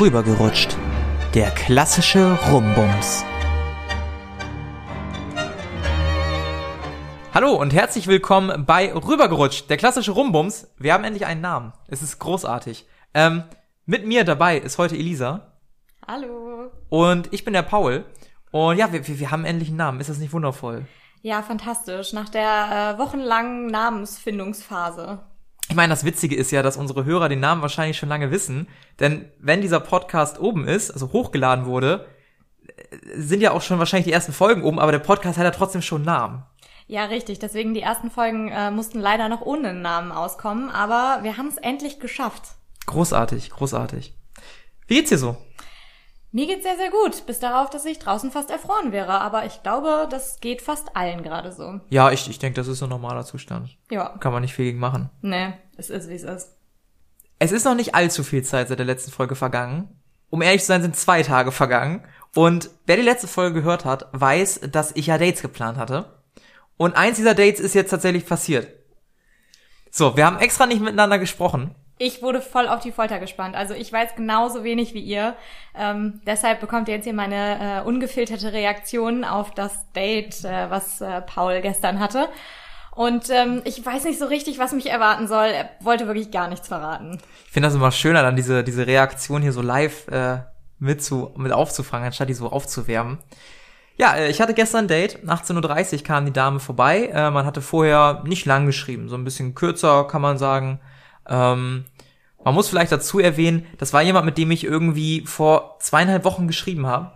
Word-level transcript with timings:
Rübergerutscht. 0.00 0.78
Der 1.34 1.50
klassische 1.50 2.32
Rumbums. 2.50 3.22
Hallo 7.34 7.52
und 7.52 7.74
herzlich 7.74 8.06
willkommen 8.06 8.64
bei 8.64 8.94
Rübergerutscht, 8.94 9.68
der 9.68 9.76
klassische 9.76 10.12
Rumbums. 10.12 10.72
Wir 10.78 10.94
haben 10.94 11.04
endlich 11.04 11.26
einen 11.26 11.42
Namen. 11.42 11.74
Es 11.86 12.00
ist 12.00 12.18
großartig. 12.18 12.86
Ähm, 13.12 13.44
mit 13.84 14.06
mir 14.06 14.24
dabei 14.24 14.56
ist 14.56 14.78
heute 14.78 14.96
Elisa. 14.96 15.52
Hallo. 16.08 16.70
Und 16.88 17.30
ich 17.30 17.44
bin 17.44 17.52
der 17.52 17.60
Paul. 17.60 18.06
Und 18.52 18.78
ja, 18.78 18.94
wir, 18.94 19.06
wir, 19.06 19.18
wir 19.18 19.30
haben 19.30 19.44
endlich 19.44 19.68
einen 19.68 19.76
Namen. 19.76 20.00
Ist 20.00 20.08
das 20.08 20.16
nicht 20.16 20.32
wundervoll? 20.32 20.86
Ja, 21.20 21.42
fantastisch. 21.42 22.14
Nach 22.14 22.30
der 22.30 22.94
äh, 22.94 22.98
wochenlangen 22.98 23.66
Namensfindungsphase. 23.66 25.20
Ich 25.70 25.76
meine, 25.76 25.92
das 25.92 26.02
Witzige 26.04 26.34
ist 26.34 26.50
ja, 26.50 26.64
dass 26.64 26.76
unsere 26.76 27.04
Hörer 27.04 27.28
den 27.28 27.38
Namen 27.38 27.62
wahrscheinlich 27.62 27.96
schon 27.96 28.08
lange 28.08 28.32
wissen. 28.32 28.66
Denn 28.98 29.30
wenn 29.38 29.60
dieser 29.60 29.78
Podcast 29.78 30.40
oben 30.40 30.66
ist, 30.66 30.90
also 30.90 31.12
hochgeladen 31.12 31.64
wurde, 31.64 32.08
äh, 32.66 32.96
sind 33.14 33.40
ja 33.40 33.52
auch 33.52 33.62
schon 33.62 33.78
wahrscheinlich 33.78 34.06
die 34.06 34.12
ersten 34.12 34.32
Folgen 34.32 34.64
oben, 34.64 34.80
aber 34.80 34.90
der 34.90 34.98
Podcast 34.98 35.38
hat 35.38 35.44
ja 35.44 35.52
trotzdem 35.52 35.80
schon 35.80 35.98
einen 35.98 36.06
Namen. 36.06 36.42
Ja, 36.88 37.04
richtig. 37.04 37.38
Deswegen 37.38 37.72
die 37.72 37.82
ersten 37.82 38.10
Folgen 38.10 38.48
äh, 38.48 38.72
mussten 38.72 38.98
leider 38.98 39.28
noch 39.28 39.42
ohne 39.42 39.68
einen 39.68 39.80
Namen 39.80 40.10
auskommen, 40.10 40.70
aber 40.70 41.20
wir 41.22 41.36
haben 41.36 41.46
es 41.46 41.56
endlich 41.56 42.00
geschafft. 42.00 42.42
Großartig, 42.86 43.50
großartig. 43.50 44.12
Wie 44.88 44.94
geht's 44.96 45.10
dir 45.10 45.18
so? 45.18 45.36
Mir 46.32 46.46
geht's 46.46 46.62
sehr, 46.62 46.76
sehr 46.76 46.90
gut, 46.90 47.26
bis 47.26 47.40
darauf, 47.40 47.70
dass 47.70 47.84
ich 47.84 47.98
draußen 47.98 48.30
fast 48.30 48.50
erfroren 48.50 48.92
wäre. 48.92 49.20
Aber 49.20 49.46
ich 49.46 49.62
glaube, 49.62 50.06
das 50.10 50.38
geht 50.40 50.62
fast 50.62 50.96
allen 50.96 51.22
gerade 51.22 51.52
so. 51.52 51.80
Ja, 51.88 52.12
ich, 52.12 52.30
ich 52.30 52.38
denke, 52.38 52.56
das 52.56 52.68
ist 52.68 52.82
ein 52.82 52.88
normaler 52.88 53.24
Zustand. 53.24 53.76
Ja. 53.90 54.16
Kann 54.20 54.32
man 54.32 54.42
nicht 54.42 54.54
viel 54.54 54.66
gegen 54.66 54.78
machen. 54.78 55.10
Nee, 55.22 55.54
es 55.76 55.90
ist, 55.90 56.08
wie 56.08 56.14
es 56.14 56.22
ist. 56.22 56.56
Es 57.40 57.52
ist 57.52 57.64
noch 57.64 57.74
nicht 57.74 57.94
allzu 57.94 58.22
viel 58.22 58.44
Zeit 58.44 58.68
seit 58.68 58.78
der 58.78 58.86
letzten 58.86 59.10
Folge 59.10 59.34
vergangen. 59.34 59.88
Um 60.28 60.42
ehrlich 60.42 60.60
zu 60.60 60.68
sein, 60.68 60.82
sind 60.82 60.94
zwei 60.94 61.24
Tage 61.24 61.50
vergangen. 61.50 62.06
Und 62.36 62.70
wer 62.86 62.96
die 62.96 63.02
letzte 63.02 63.26
Folge 63.26 63.54
gehört 63.54 63.84
hat, 63.84 64.08
weiß, 64.12 64.60
dass 64.70 64.94
ich 64.94 65.06
ja 65.06 65.18
Dates 65.18 65.42
geplant 65.42 65.78
hatte. 65.78 66.20
Und 66.76 66.96
eins 66.96 67.16
dieser 67.16 67.34
Dates 67.34 67.58
ist 67.58 67.74
jetzt 67.74 67.90
tatsächlich 67.90 68.24
passiert. 68.24 68.68
So, 69.90 70.16
wir 70.16 70.26
haben 70.26 70.38
extra 70.38 70.66
nicht 70.66 70.80
miteinander 70.80 71.18
gesprochen. 71.18 71.74
Ich 72.02 72.22
wurde 72.22 72.40
voll 72.40 72.66
auf 72.66 72.80
die 72.80 72.92
Folter 72.92 73.18
gespannt. 73.18 73.54
Also 73.54 73.74
ich 73.74 73.92
weiß 73.92 74.14
genauso 74.16 74.64
wenig 74.64 74.94
wie 74.94 75.02
ihr. 75.02 75.36
Ähm, 75.74 76.22
deshalb 76.26 76.58
bekommt 76.58 76.88
ihr 76.88 76.94
jetzt 76.94 77.04
hier 77.04 77.12
meine 77.12 77.82
äh, 77.82 77.86
ungefilterte 77.86 78.54
Reaktion 78.54 79.22
auf 79.22 79.50
das 79.50 79.92
Date, 79.92 80.42
äh, 80.42 80.70
was 80.70 81.02
äh, 81.02 81.20
Paul 81.20 81.60
gestern 81.60 82.00
hatte. 82.00 82.30
Und 82.92 83.28
ähm, 83.28 83.60
ich 83.66 83.84
weiß 83.84 84.04
nicht 84.04 84.18
so 84.18 84.24
richtig, 84.24 84.58
was 84.58 84.72
mich 84.72 84.88
erwarten 84.88 85.28
soll. 85.28 85.48
Er 85.48 85.68
wollte 85.80 86.06
wirklich 86.06 86.30
gar 86.30 86.48
nichts 86.48 86.68
verraten. 86.68 87.20
Ich 87.44 87.52
finde 87.52 87.68
das 87.68 87.74
immer 87.74 87.92
schöner, 87.92 88.22
dann 88.22 88.34
diese, 88.34 88.64
diese 88.64 88.86
Reaktion 88.86 89.42
hier 89.42 89.52
so 89.52 89.60
live 89.60 90.08
äh, 90.08 90.38
mit, 90.78 91.04
zu, 91.04 91.34
mit 91.36 91.52
aufzufangen, 91.52 92.06
anstatt 92.06 92.30
die 92.30 92.34
so 92.34 92.48
aufzuwärmen. 92.48 93.18
Ja, 93.98 94.14
äh, 94.14 94.30
ich 94.30 94.40
hatte 94.40 94.54
gestern 94.54 94.86
ein 94.86 94.88
Date. 94.88 95.18
18.30 95.26 95.98
Uhr 95.98 96.02
kam 96.02 96.24
die 96.24 96.32
Dame 96.32 96.60
vorbei. 96.60 97.10
Äh, 97.12 97.30
man 97.30 97.44
hatte 97.44 97.60
vorher 97.60 98.22
nicht 98.24 98.46
lang 98.46 98.64
geschrieben, 98.64 99.10
so 99.10 99.16
ein 99.16 99.24
bisschen 99.24 99.54
kürzer, 99.54 100.04
kann 100.04 100.22
man 100.22 100.38
sagen. 100.38 100.80
Ähm, 101.30 101.84
man 102.44 102.54
muss 102.54 102.68
vielleicht 102.68 102.92
dazu 102.92 103.18
erwähnen, 103.20 103.66
das 103.78 103.92
war 103.92 104.02
jemand, 104.02 104.26
mit 104.26 104.38
dem 104.38 104.50
ich 104.50 104.64
irgendwie 104.64 105.24
vor 105.26 105.76
zweieinhalb 105.80 106.24
Wochen 106.24 106.46
geschrieben 106.46 106.86
habe. 106.86 107.12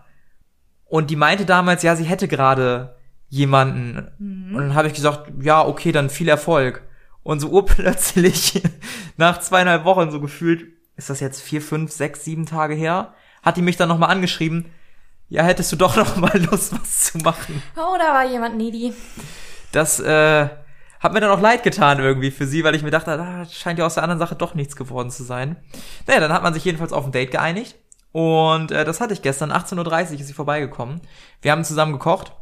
Und 0.85 1.11
die 1.11 1.17
meinte 1.17 1.45
damals, 1.45 1.83
ja, 1.83 1.97
sie 1.97 2.05
hätte 2.05 2.29
gerade 2.29 2.97
jemanden. 3.29 4.11
Mhm. 4.19 4.55
Und 4.55 4.63
dann 4.63 4.75
habe 4.75 4.89
ich 4.89 4.95
gesagt, 4.95 5.33
ja, 5.41 5.65
okay, 5.67 5.93
dann 5.93 6.11
viel 6.11 6.29
Erfolg. 6.29 6.83
Und 7.23 7.41
so 7.41 7.49
urplötzlich, 7.51 8.63
nach 9.17 9.41
zweieinhalb 9.41 9.85
Wochen 9.85 10.11
so 10.11 10.21
gefühlt, 10.21 10.67
ist 10.97 11.11
das 11.11 11.21
jetzt 11.21 11.43
vier, 11.43 11.61
fünf, 11.61 11.91
sechs, 11.91 12.25
sieben 12.25 12.47
Tage 12.47 12.75
her, 12.75 13.15
hat 13.43 13.57
die 13.57 13.63
mich 13.63 13.77
dann 13.77 13.89
nochmal 13.89 14.11
angeschrieben, 14.11 14.67
ja, 15.29 15.43
hättest 15.43 15.73
du 15.73 15.77
doch 15.77 15.97
noch 15.97 16.17
mal 16.17 16.39
Lust, 16.51 16.73
was 16.73 17.01
zu 17.01 17.19
machen. 17.19 17.63
Oh, 17.77 17.97
da 17.99 18.13
war 18.15 18.31
jemand 18.31 18.57
needy. 18.57 18.93
Das, 19.73 19.99
äh, 19.99 20.49
hat 21.05 21.13
mir 21.13 21.21
dann 21.21 21.31
auch 21.31 21.41
leid 21.41 21.63
getan 21.63 21.99
irgendwie 21.99 22.31
für 22.31 22.47
sie, 22.47 22.65
weil 22.65 22.75
ich 22.75 22.83
mir 22.83 22.91
dachte, 22.91 23.13
ah, 23.13 23.45
scheint 23.45 23.79
ja 23.79 23.85
aus 23.85 23.95
der 23.95 24.05
anderen 24.05 24.19
Sache 24.19 24.37
doch 24.37 24.55
nichts 24.55 24.75
geworden 24.75 25.11
zu 25.11 25.23
sein. 25.23 25.57
Naja, 26.07 26.19
dann 26.19 26.33
hat 26.33 26.43
man 26.43 26.55
sich 26.55 26.65
jedenfalls 26.65 26.95
auf 26.95 27.05
ein 27.05 27.13
Date 27.13 27.31
geeinigt. 27.31 27.77
Und 28.13 28.71
äh, 28.71 28.87
das 28.87 29.03
hatte 29.03 29.13
ich 29.13 29.21
gestern, 29.21 29.53
18.30 29.53 30.15
Uhr 30.15 30.21
ist 30.21 30.27
sie 30.27 30.33
vorbeigekommen. 30.33 31.03
Wir 31.43 31.53
haben 31.53 31.63
zusammen 31.63 31.93
gekocht. 31.93 32.33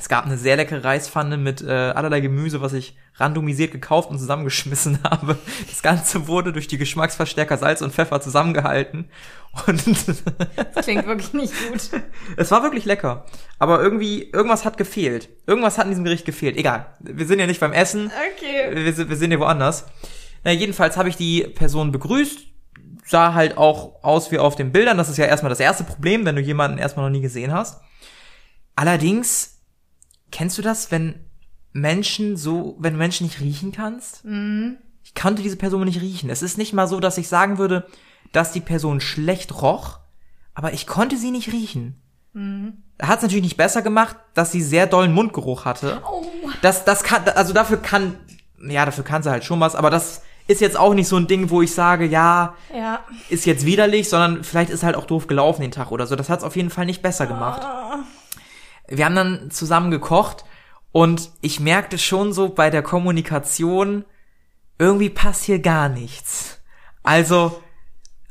Es 0.00 0.08
gab 0.08 0.24
eine 0.24 0.38
sehr 0.38 0.56
leckere 0.56 0.82
Reispfanne 0.82 1.36
mit 1.36 1.60
äh, 1.60 1.70
allerlei 1.70 2.20
Gemüse, 2.20 2.62
was 2.62 2.72
ich 2.72 2.96
randomisiert 3.16 3.70
gekauft 3.70 4.08
und 4.08 4.18
zusammengeschmissen 4.18 5.00
habe. 5.04 5.36
Das 5.68 5.82
Ganze 5.82 6.26
wurde 6.26 6.54
durch 6.54 6.68
die 6.68 6.78
Geschmacksverstärker 6.78 7.58
Salz 7.58 7.82
und 7.82 7.92
Pfeffer 7.92 8.22
zusammengehalten. 8.22 9.10
Und 9.66 9.82
das 10.56 10.86
klingt 10.86 11.06
wirklich 11.06 11.34
nicht 11.34 11.52
gut. 11.68 12.02
Es 12.38 12.50
war 12.50 12.62
wirklich 12.62 12.86
lecker. 12.86 13.26
Aber 13.58 13.82
irgendwie, 13.82 14.30
irgendwas 14.30 14.64
hat 14.64 14.78
gefehlt. 14.78 15.28
Irgendwas 15.46 15.76
hat 15.76 15.84
in 15.84 15.90
diesem 15.90 16.04
Gericht 16.04 16.24
gefehlt. 16.24 16.56
Egal. 16.56 16.94
Wir 17.00 17.26
sind 17.26 17.38
ja 17.38 17.46
nicht 17.46 17.60
beim 17.60 17.74
Essen. 17.74 18.10
Okay. 18.36 18.74
Wir, 18.74 18.94
sind, 18.94 19.10
wir 19.10 19.16
sind 19.16 19.32
ja 19.32 19.38
woanders. 19.38 19.84
Na, 20.44 20.50
jedenfalls 20.50 20.96
habe 20.96 21.10
ich 21.10 21.16
die 21.16 21.42
Person 21.42 21.92
begrüßt. 21.92 22.38
Sah 23.04 23.34
halt 23.34 23.58
auch 23.58 24.02
aus 24.02 24.30
wie 24.30 24.38
auf 24.38 24.56
den 24.56 24.72
Bildern. 24.72 24.96
Das 24.96 25.10
ist 25.10 25.18
ja 25.18 25.26
erstmal 25.26 25.50
das 25.50 25.60
erste 25.60 25.84
Problem, 25.84 26.24
wenn 26.24 26.36
du 26.36 26.42
jemanden 26.42 26.78
erstmal 26.78 27.04
noch 27.04 27.14
nie 27.14 27.22
gesehen 27.22 27.52
hast. 27.52 27.82
Allerdings 28.76 29.59
Kennst 30.30 30.58
du 30.58 30.62
das, 30.62 30.90
wenn 30.90 31.14
Menschen 31.72 32.36
so, 32.36 32.76
wenn 32.78 32.94
du 32.94 32.98
Menschen 32.98 33.26
nicht 33.26 33.40
riechen 33.40 33.72
kannst? 33.72 34.24
Mhm. 34.24 34.78
Ich 35.04 35.14
kannte 35.14 35.42
diese 35.42 35.56
Person 35.56 35.84
nicht 35.84 36.00
riechen. 36.00 36.30
Es 36.30 36.42
ist 36.42 36.58
nicht 36.58 36.72
mal 36.72 36.86
so, 36.86 37.00
dass 37.00 37.18
ich 37.18 37.28
sagen 37.28 37.58
würde, 37.58 37.86
dass 38.32 38.52
die 38.52 38.60
Person 38.60 39.00
schlecht 39.00 39.60
roch, 39.62 39.98
aber 40.54 40.72
ich 40.72 40.86
konnte 40.86 41.16
sie 41.16 41.30
nicht 41.30 41.52
riechen. 41.52 42.00
Mhm. 42.32 42.74
Hat 43.00 43.18
es 43.18 43.22
natürlich 43.22 43.44
nicht 43.44 43.56
besser 43.56 43.82
gemacht, 43.82 44.16
dass 44.34 44.52
sie 44.52 44.62
sehr 44.62 44.86
dollen 44.86 45.12
Mundgeruch 45.12 45.64
hatte. 45.64 46.02
Oh. 46.08 46.24
Das, 46.62 46.84
das 46.84 47.02
kann, 47.02 47.24
also 47.30 47.52
dafür 47.52 47.78
kann, 47.78 48.16
ja, 48.62 48.84
dafür 48.84 49.04
kann 49.04 49.22
sie 49.22 49.30
halt 49.30 49.44
schon 49.44 49.60
was, 49.60 49.74
aber 49.74 49.90
das 49.90 50.22
ist 50.46 50.60
jetzt 50.60 50.76
auch 50.76 50.94
nicht 50.94 51.08
so 51.08 51.16
ein 51.16 51.26
Ding, 51.26 51.50
wo 51.50 51.62
ich 51.62 51.72
sage, 51.72 52.06
ja, 52.06 52.54
ja. 52.74 53.00
ist 53.28 53.46
jetzt 53.46 53.64
widerlich, 53.64 54.08
sondern 54.08 54.44
vielleicht 54.44 54.70
ist 54.70 54.82
halt 54.82 54.96
auch 54.96 55.06
doof 55.06 55.28
gelaufen 55.28 55.62
den 55.62 55.70
Tag 55.70 55.92
oder 55.92 56.06
so. 56.06 56.16
Das 56.16 56.28
hat 56.28 56.40
es 56.40 56.44
auf 56.44 56.56
jeden 56.56 56.70
Fall 56.70 56.86
nicht 56.86 57.02
besser 57.02 57.26
gemacht. 57.26 57.62
Oh. 57.64 57.98
Wir 58.90 59.04
haben 59.04 59.14
dann 59.14 59.50
zusammen 59.50 59.90
gekocht 59.90 60.44
und 60.92 61.30
ich 61.40 61.60
merkte 61.60 61.98
schon 61.98 62.32
so 62.32 62.48
bei 62.48 62.70
der 62.70 62.82
Kommunikation, 62.82 64.04
irgendwie 64.78 65.10
passt 65.10 65.44
hier 65.44 65.60
gar 65.60 65.88
nichts. 65.88 66.60
Also 67.02 67.62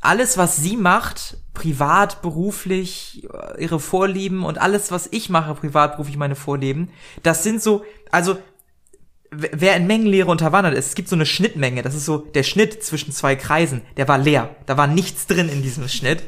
alles, 0.00 0.38
was 0.38 0.56
sie 0.56 0.76
macht, 0.76 1.38
privat, 1.54 2.22
beruflich, 2.22 3.26
ihre 3.58 3.80
Vorlieben 3.80 4.44
und 4.44 4.58
alles, 4.58 4.90
was 4.90 5.08
ich 5.10 5.28
mache, 5.28 5.54
privat, 5.54 5.92
beruflich, 5.92 6.16
meine 6.16 6.36
Vorlieben, 6.36 6.90
das 7.22 7.42
sind 7.42 7.62
so, 7.62 7.84
also 8.10 8.38
wer 9.30 9.76
in 9.76 9.86
Mengenlehre 9.86 10.30
unterwandert 10.30 10.74
ist, 10.74 10.88
es 10.88 10.94
gibt 10.94 11.08
so 11.08 11.16
eine 11.16 11.26
Schnittmenge, 11.26 11.82
das 11.82 11.94
ist 11.94 12.04
so 12.04 12.18
der 12.18 12.42
Schnitt 12.42 12.82
zwischen 12.82 13.12
zwei 13.12 13.36
Kreisen, 13.36 13.82
der 13.96 14.08
war 14.08 14.18
leer, 14.18 14.56
da 14.66 14.76
war 14.76 14.86
nichts 14.86 15.26
drin 15.26 15.48
in 15.48 15.62
diesem 15.62 15.88
Schnitt. 15.88 16.22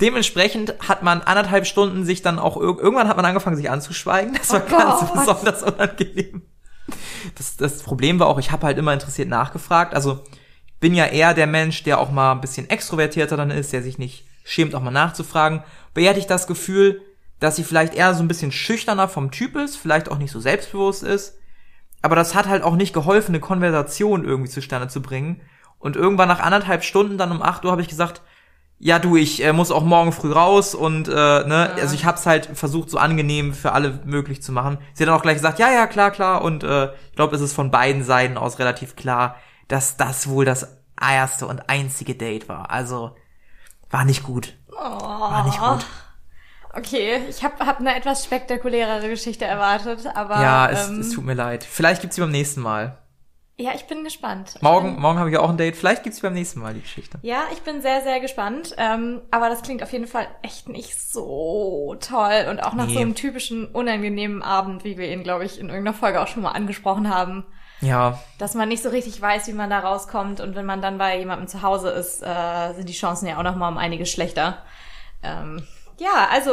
Dementsprechend 0.00 0.74
hat 0.88 1.02
man 1.02 1.20
anderthalb 1.22 1.66
Stunden 1.66 2.04
sich 2.04 2.22
dann 2.22 2.38
auch, 2.38 2.56
irgendwann 2.56 3.08
hat 3.08 3.16
man 3.16 3.26
angefangen, 3.26 3.56
sich 3.56 3.70
anzuschweigen. 3.70 4.34
Das 4.34 4.50
war 4.50 4.62
Oh 4.66 4.70
ganz 4.70 5.00
Gott. 5.00 5.12
besonders 5.14 5.62
unangenehm. 5.62 6.42
Das, 7.36 7.56
das 7.56 7.82
Problem 7.82 8.18
war 8.18 8.26
auch, 8.26 8.38
ich 8.38 8.50
habe 8.50 8.66
halt 8.66 8.78
immer 8.78 8.92
interessiert 8.92 9.28
nachgefragt. 9.28 9.94
Also 9.94 10.24
bin 10.80 10.94
ja 10.94 11.06
eher 11.06 11.34
der 11.34 11.46
Mensch, 11.46 11.82
der 11.82 12.00
auch 12.00 12.10
mal 12.10 12.32
ein 12.32 12.40
bisschen 12.40 12.68
extrovertierter 12.70 13.36
dann 13.36 13.50
ist, 13.50 13.72
der 13.72 13.82
sich 13.82 13.98
nicht 13.98 14.24
schämt, 14.44 14.74
auch 14.74 14.82
mal 14.82 14.90
nachzufragen. 14.90 15.62
Bei 15.94 16.00
ihr 16.00 16.08
hatte 16.10 16.18
ich 16.18 16.26
das 16.26 16.46
Gefühl, 16.46 17.02
dass 17.38 17.56
sie 17.56 17.64
vielleicht 17.64 17.94
eher 17.94 18.14
so 18.14 18.22
ein 18.22 18.28
bisschen 18.28 18.52
schüchterner 18.52 19.08
vom 19.08 19.30
Typ 19.30 19.56
ist, 19.56 19.76
vielleicht 19.76 20.10
auch 20.10 20.18
nicht 20.18 20.30
so 20.32 20.40
selbstbewusst 20.40 21.02
ist. 21.02 21.38
Aber 22.02 22.16
das 22.16 22.34
hat 22.34 22.48
halt 22.48 22.62
auch 22.62 22.76
nicht 22.76 22.94
geholfen, 22.94 23.32
eine 23.32 23.40
Konversation 23.40 24.24
irgendwie 24.24 24.50
zustande 24.50 24.88
zu 24.88 25.02
bringen. 25.02 25.42
Und 25.78 25.96
irgendwann 25.96 26.28
nach 26.28 26.40
anderthalb 26.40 26.84
Stunden, 26.84 27.18
dann 27.18 27.30
um 27.32 27.42
8 27.42 27.64
Uhr, 27.64 27.70
habe 27.70 27.82
ich 27.82 27.88
gesagt, 27.88 28.22
ja 28.82 28.98
du, 28.98 29.14
ich 29.16 29.44
äh, 29.44 29.52
muss 29.52 29.70
auch 29.70 29.84
morgen 29.84 30.10
früh 30.10 30.32
raus 30.32 30.74
und 30.74 31.06
äh, 31.06 31.12
ne, 31.12 31.72
Ja. 31.76 31.82
also 31.82 31.94
ich 31.94 32.04
hab's 32.06 32.26
halt 32.26 32.46
versucht, 32.54 32.90
so 32.90 32.98
angenehm 32.98 33.52
für 33.54 33.72
alle 33.72 34.00
möglich 34.04 34.42
zu 34.42 34.50
machen. 34.52 34.78
Sie 34.94 35.04
hat 35.04 35.08
dann 35.08 35.16
auch 35.16 35.22
gleich 35.22 35.36
gesagt, 35.36 35.58
ja, 35.58 35.70
ja, 35.70 35.86
klar, 35.86 36.10
klar. 36.10 36.42
Und 36.42 36.64
äh, 36.64 36.86
ich 37.10 37.16
glaube, 37.16 37.36
es 37.36 37.42
ist 37.42 37.52
von 37.52 37.70
beiden 37.70 38.02
Seiten 38.02 38.36
aus 38.38 38.58
relativ 38.58 38.96
klar, 38.96 39.36
dass 39.68 39.96
das 39.96 40.28
wohl 40.28 40.44
das 40.44 40.78
erste 41.00 41.46
und 41.46 41.68
einzige 41.68 42.14
Date 42.14 42.48
war. 42.48 42.70
Also 42.70 43.14
war 43.90 44.04
nicht 44.04 44.22
gut. 44.22 44.56
Oh. 44.72 44.74
War 44.74 45.44
nicht 45.44 45.60
gut. 45.60 45.86
Okay, 46.72 47.20
ich 47.28 47.42
habe 47.42 47.66
hab 47.66 47.80
eine 47.80 47.96
etwas 47.96 48.24
spektakulärere 48.24 49.08
Geschichte 49.08 49.44
erwartet, 49.44 50.06
aber 50.14 50.40
ja, 50.40 50.68
es, 50.70 50.88
ähm, 50.88 51.00
es 51.00 51.10
tut 51.10 51.24
mir 51.24 51.34
leid. 51.34 51.64
Vielleicht 51.64 52.00
gibt's 52.00 52.14
sie 52.16 52.22
beim 52.22 52.30
nächsten 52.30 52.60
Mal. 52.60 52.96
Ja, 53.60 53.72
ich 53.74 53.84
bin 53.86 54.04
gespannt. 54.04 54.54
Morgen, 54.60 54.94
Bin, 54.94 55.02
morgen 55.02 55.18
habe 55.18 55.30
ich 55.30 55.36
auch 55.38 55.48
ein 55.50 55.56
Date. 55.56 55.76
Vielleicht 55.76 56.02
gibt's 56.02 56.20
beim 56.20 56.32
nächsten 56.32 56.60
Mal 56.60 56.74
die 56.74 56.80
Geschichte. 56.82 57.18
ja, 57.22 57.42
ich 57.52 57.60
bin 57.62 57.80
sehr, 57.82 58.00
sehr 58.02 58.20
gespannt. 58.20 58.74
Ähm, 58.78 59.20
aber 59.30 59.48
das 59.48 59.62
klingt 59.62 59.82
auf 59.82 59.92
jeden 59.92 60.06
Fall 60.06 60.26
echt 60.42 60.68
nicht 60.68 61.00
so 61.00 61.96
toll 62.00 62.46
und 62.50 62.60
auch 62.62 62.74
nach 62.74 62.86
Nee. 62.86 62.94
so 62.94 63.00
einem 63.00 63.14
typischen 63.14 63.66
unangenehmen 63.66 64.42
Abend, 64.42 64.84
wie 64.84 64.96
wir 64.98 65.12
ihn, 65.12 65.22
glaube 65.22 65.44
ich, 65.44 65.58
in 65.60 65.68
irgendeiner 65.68 65.96
Folge 65.96 66.20
auch 66.20 66.26
schon 66.28 66.42
mal 66.42 66.52
angesprochen 66.52 67.14
haben. 67.14 67.44
Ja, 67.82 68.18
dass 68.38 68.54
man 68.54 68.68
nicht 68.68 68.82
so 68.82 68.90
richtig 68.90 69.20
weiß, 69.22 69.46
wie 69.46 69.52
man 69.54 69.70
da 69.70 69.78
rauskommt. 69.80 70.40
Und 70.40 70.54
wenn 70.54 70.66
man 70.66 70.82
dann 70.82 70.98
bei 70.98 71.18
jemandem 71.18 71.48
zu 71.48 71.62
Hause 71.62 71.88
ist, 71.90 72.22
äh, 72.22 72.74
sind 72.74 72.88
die 72.88 72.92
Chancen 72.94 73.26
ja 73.26 73.38
auch 73.38 73.42
noch 73.42 73.56
mal 73.56 73.68
um 73.68 73.78
einiges 73.78 74.10
schlechter. 74.10 74.58
Ähm, 75.22 75.62
ja, 75.98 76.28
also 76.30 76.50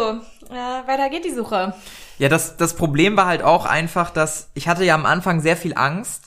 äh, 0.49 0.87
weiter 0.87 1.09
geht 1.09 1.25
die 1.25 1.33
Suche. 1.33 1.73
Ja, 2.17 2.29
das, 2.29 2.57
das 2.57 2.75
Problem 2.75 3.15
war 3.17 3.25
halt 3.27 3.43
auch 3.43 3.65
einfach, 3.65 4.09
dass 4.09 4.49
ich 4.53 4.67
hatte 4.67 4.83
ja 4.83 4.95
am 4.95 5.05
Anfang 5.05 5.39
sehr 5.41 5.55
viel 5.57 5.73
Angst, 5.77 6.26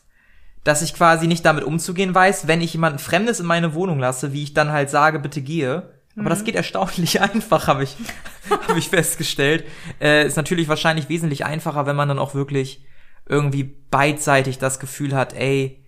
dass 0.64 0.82
ich 0.82 0.94
quasi 0.94 1.26
nicht 1.26 1.44
damit 1.44 1.64
umzugehen 1.64 2.14
weiß, 2.14 2.46
wenn 2.46 2.60
ich 2.60 2.72
jemanden 2.72 2.98
Fremdes 2.98 3.40
in 3.40 3.46
meine 3.46 3.74
Wohnung 3.74 3.98
lasse, 3.98 4.32
wie 4.32 4.42
ich 4.42 4.54
dann 4.54 4.72
halt 4.72 4.90
sage, 4.90 5.18
bitte 5.18 5.40
gehe. 5.40 5.94
Aber 6.16 6.28
das 6.28 6.44
geht 6.44 6.54
erstaunlich 6.54 7.20
einfach, 7.22 7.66
habe 7.66 7.84
ich, 7.84 7.96
hab 8.50 8.76
ich 8.76 8.88
festgestellt. 8.88 9.64
Äh, 10.00 10.26
ist 10.26 10.36
natürlich 10.36 10.68
wahrscheinlich 10.68 11.08
wesentlich 11.08 11.44
einfacher, 11.44 11.86
wenn 11.86 11.96
man 11.96 12.08
dann 12.08 12.18
auch 12.18 12.34
wirklich 12.34 12.84
irgendwie 13.26 13.62
beidseitig 13.62 14.58
das 14.58 14.80
Gefühl 14.80 15.14
hat, 15.14 15.34
ey, 15.34 15.84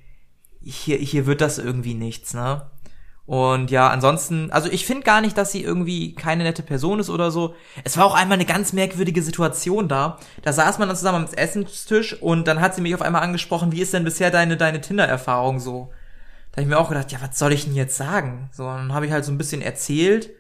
hier, 0.63 0.97
hier 0.99 1.27
wird 1.27 1.41
das 1.41 1.59
irgendwie 1.59 1.95
nichts, 1.95 2.35
ne? 2.35 2.71
Und 3.25 3.71
ja, 3.71 3.89
ansonsten, 3.89 4.51
also 4.51 4.69
ich 4.69 4.85
finde 4.85 5.05
gar 5.05 5.21
nicht, 5.21 5.39
dass 5.39 5.53
sie 5.53 5.63
irgendwie 5.63 6.15
keine 6.15 6.43
nette 6.43 6.63
Person 6.63 6.99
ist 6.99 7.09
oder 7.09 7.31
so. 7.31 7.55
Es 7.85 7.97
war 7.97 8.05
auch 8.05 8.15
einmal 8.15 8.35
eine 8.35 8.45
ganz 8.45 8.73
merkwürdige 8.73 9.23
Situation 9.23 9.89
da. 9.89 10.19
Da 10.43 10.53
saß 10.53 10.79
man 10.79 10.89
dann 10.89 10.97
zusammen 10.97 11.27
am 11.27 11.35
Essenstisch 11.35 12.21
und 12.21 12.49
dann 12.49 12.61
hat 12.61 12.75
sie 12.75 12.81
mich 12.81 12.95
auf 12.95 13.03
einmal 13.03 13.23
angesprochen, 13.23 13.71
wie 13.71 13.81
ist 13.81 13.95
denn 13.95 14.05
bisher 14.05 14.31
deine, 14.31 14.57
deine 14.57 14.81
Tinder-Erfahrung 14.81 15.61
so? 15.61 15.93
Da 16.51 16.57
habe 16.57 16.63
ich 16.63 16.69
mir 16.69 16.79
auch 16.79 16.89
gedacht, 16.89 17.13
ja, 17.13 17.19
was 17.23 17.39
soll 17.39 17.53
ich 17.53 17.65
denn 17.65 17.75
jetzt 17.75 17.97
sagen? 17.97 18.51
So, 18.53 18.65
dann 18.65 18.93
habe 18.93 19.07
ich 19.07 19.13
halt 19.13 19.25
so 19.25 19.33
ein 19.33 19.39
bisschen 19.39 19.63
erzählt, 19.63 20.31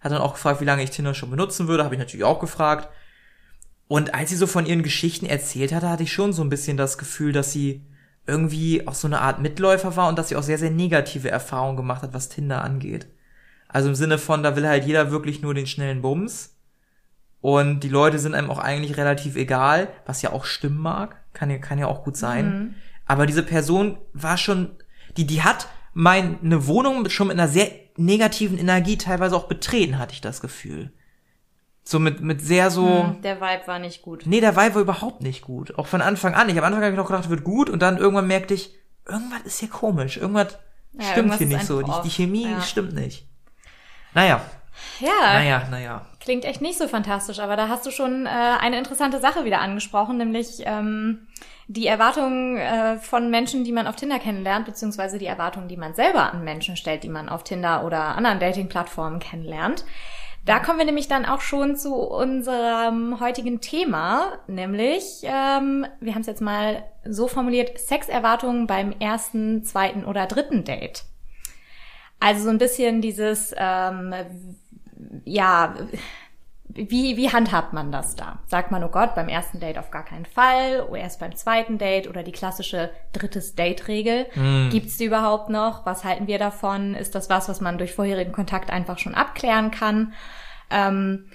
hat 0.00 0.10
dann 0.10 0.20
auch 0.20 0.34
gefragt, 0.34 0.60
wie 0.60 0.66
lange 0.66 0.82
ich 0.82 0.90
Tinder 0.90 1.14
schon 1.14 1.30
benutzen 1.30 1.68
würde, 1.68 1.84
habe 1.84 1.94
ich 1.94 2.00
natürlich 2.00 2.24
auch 2.24 2.40
gefragt. 2.40 2.88
Und 3.86 4.14
als 4.14 4.30
sie 4.30 4.36
so 4.36 4.46
von 4.46 4.66
ihren 4.66 4.82
Geschichten 4.82 5.26
erzählt 5.26 5.72
hatte, 5.72 5.88
hatte 5.88 6.02
ich 6.02 6.12
schon 6.12 6.32
so 6.32 6.42
ein 6.42 6.50
bisschen 6.50 6.76
das 6.76 6.98
Gefühl, 6.98 7.32
dass 7.32 7.52
sie 7.52 7.86
irgendwie 8.26 8.86
auch 8.86 8.94
so 8.94 9.08
eine 9.08 9.20
Art 9.20 9.40
Mitläufer 9.40 9.96
war 9.96 10.08
und 10.08 10.18
dass 10.18 10.28
sie 10.28 10.36
auch 10.36 10.42
sehr, 10.42 10.58
sehr 10.58 10.70
negative 10.70 11.30
Erfahrungen 11.30 11.76
gemacht 11.76 12.02
hat, 12.02 12.14
was 12.14 12.28
Tinder 12.28 12.62
angeht. 12.62 13.08
Also 13.68 13.88
im 13.88 13.94
Sinne 13.94 14.18
von, 14.18 14.42
da 14.42 14.54
will 14.54 14.68
halt 14.68 14.84
jeder 14.84 15.10
wirklich 15.10 15.42
nur 15.42 15.54
den 15.54 15.66
schnellen 15.66 16.02
Bums. 16.02 16.56
Und 17.40 17.80
die 17.80 17.88
Leute 17.88 18.18
sind 18.18 18.34
einem 18.34 18.50
auch 18.50 18.60
eigentlich 18.60 18.96
relativ 18.96 19.34
egal, 19.34 19.88
was 20.06 20.22
ja 20.22 20.32
auch 20.32 20.44
stimmen 20.44 20.78
mag. 20.78 21.16
Kann 21.32 21.50
ja, 21.50 21.58
kann 21.58 21.78
ja 21.78 21.88
auch 21.88 22.04
gut 22.04 22.16
sein. 22.16 22.46
Mhm. 22.46 22.74
Aber 23.06 23.26
diese 23.26 23.42
Person 23.42 23.98
war 24.12 24.36
schon, 24.36 24.70
die, 25.16 25.26
die 25.26 25.42
hat 25.42 25.68
meine 25.92 26.66
Wohnung 26.66 27.08
schon 27.10 27.28
mit 27.28 27.38
einer 27.38 27.48
sehr 27.48 27.70
negativen 27.96 28.58
Energie 28.58 28.96
teilweise 28.96 29.36
auch 29.36 29.48
betreten, 29.48 29.98
hatte 29.98 30.14
ich 30.14 30.20
das 30.20 30.40
Gefühl. 30.40 30.92
So 31.84 31.98
mit, 31.98 32.20
mit 32.20 32.40
sehr 32.40 32.70
so, 32.70 32.86
Hm, 32.86 33.22
der 33.22 33.40
Vibe 33.40 33.66
war 33.66 33.78
nicht 33.78 34.02
gut. 34.02 34.22
Nee, 34.24 34.40
der 34.40 34.56
Vibe 34.56 34.76
war 34.76 34.82
überhaupt 34.82 35.20
nicht 35.22 35.42
gut. 35.42 35.76
Auch 35.78 35.86
von 35.88 36.00
Anfang 36.00 36.34
an. 36.34 36.48
Ich 36.48 36.56
am 36.56 36.64
Anfang 36.64 36.82
habe 36.82 36.92
ich 36.92 36.96
noch 36.96 37.08
gedacht, 37.08 37.28
wird 37.28 37.42
gut 37.44 37.68
und 37.68 37.80
dann 37.82 37.96
irgendwann 37.98 38.26
merkte 38.28 38.54
ich, 38.54 38.72
irgendwas 39.08 39.40
ist 39.44 39.58
hier 39.60 39.68
komisch. 39.68 40.16
Irgendwas 40.16 40.58
Ja, 40.92 41.02
stimmt 41.02 41.16
irgendwas 41.16 41.38
hier 41.38 41.46
nicht 41.48 41.66
so. 41.66 41.82
Die, 41.82 41.92
die. 42.04 42.10
Chemie 42.10 42.48
Ja. 42.50 42.60
stimmt 42.60 42.94
nicht. 42.94 43.26
Naja, 44.14 44.40
Ja, 45.00 45.08
naja, 45.34 45.62
naja. 45.70 46.06
klingt 46.20 46.44
echt 46.44 46.60
nicht 46.60 46.78
so 46.78 46.86
fantastisch, 46.86 47.40
aber 47.40 47.56
da 47.56 47.68
hast 47.68 47.84
du 47.86 47.90
schon 47.90 48.26
äh, 48.26 48.28
eine 48.28 48.78
interessante 48.78 49.20
Sache 49.20 49.44
wieder 49.44 49.60
angesprochen, 49.60 50.18
nämlich 50.18 50.62
ähm, 50.64 51.26
die 51.66 51.86
Erwartungen 51.86 52.58
äh, 52.58 52.98
von 52.98 53.30
Menschen, 53.30 53.64
die 53.64 53.72
man 53.72 53.86
auf 53.86 53.96
Tinder 53.96 54.18
kennenlernt, 54.18 54.66
beziehungsweise 54.66 55.18
die 55.18 55.26
Erwartungen, 55.26 55.68
die 55.68 55.76
man 55.76 55.94
selber 55.94 56.32
an 56.32 56.44
Menschen 56.44 56.76
stellt, 56.76 57.02
die 57.04 57.08
man 57.08 57.28
auf 57.28 57.42
Tinder 57.42 57.84
oder 57.84 58.16
anderen 58.16 58.38
Dating-Plattformen 58.38 59.18
kennenlernt. 59.18 59.84
Da 60.44 60.58
kommen 60.58 60.78
wir 60.78 60.86
nämlich 60.86 61.06
dann 61.06 61.24
auch 61.24 61.40
schon 61.40 61.76
zu 61.76 61.94
unserem 61.94 63.20
heutigen 63.20 63.60
Thema, 63.60 64.40
nämlich, 64.48 65.22
ähm, 65.22 65.86
wir 66.00 66.14
haben 66.14 66.22
es 66.22 66.26
jetzt 66.26 66.40
mal 66.40 66.84
so 67.04 67.28
formuliert, 67.28 67.78
Sexerwartungen 67.78 68.66
beim 68.66 68.92
ersten, 68.98 69.62
zweiten 69.62 70.04
oder 70.04 70.26
dritten 70.26 70.64
Date. 70.64 71.04
Also 72.18 72.44
so 72.44 72.50
ein 72.50 72.58
bisschen 72.58 73.00
dieses, 73.00 73.54
ähm, 73.56 74.12
ja, 75.24 75.74
wie, 76.74 77.16
wie 77.16 77.30
handhabt 77.30 77.72
man 77.72 77.92
das 77.92 78.16
da? 78.16 78.38
Sagt 78.46 78.70
man, 78.70 78.82
oh 78.84 78.88
Gott, 78.88 79.14
beim 79.14 79.28
ersten 79.28 79.60
Date 79.60 79.78
auf 79.78 79.90
gar 79.90 80.04
keinen 80.04 80.26
Fall, 80.26 80.86
oder 80.88 81.00
erst 81.00 81.20
beim 81.20 81.34
zweiten 81.34 81.78
Date 81.78 82.08
oder 82.08 82.22
die 82.22 82.32
klassische 82.32 82.90
drittes 83.12 83.54
Date-Regel. 83.54 84.26
Gibt's 84.70 84.96
die 84.96 85.04
überhaupt 85.04 85.50
noch? 85.50 85.84
Was 85.86 86.04
halten 86.04 86.26
wir 86.26 86.38
davon? 86.38 86.94
Ist 86.94 87.14
das 87.14 87.28
was, 87.30 87.48
was 87.48 87.60
man 87.60 87.78
durch 87.78 87.94
vorherigen 87.94 88.32
Kontakt 88.32 88.70
einfach 88.70 88.98
schon 88.98 89.14
abklären 89.14 89.70
kann? 89.70 90.14
Ähm, 90.70 91.26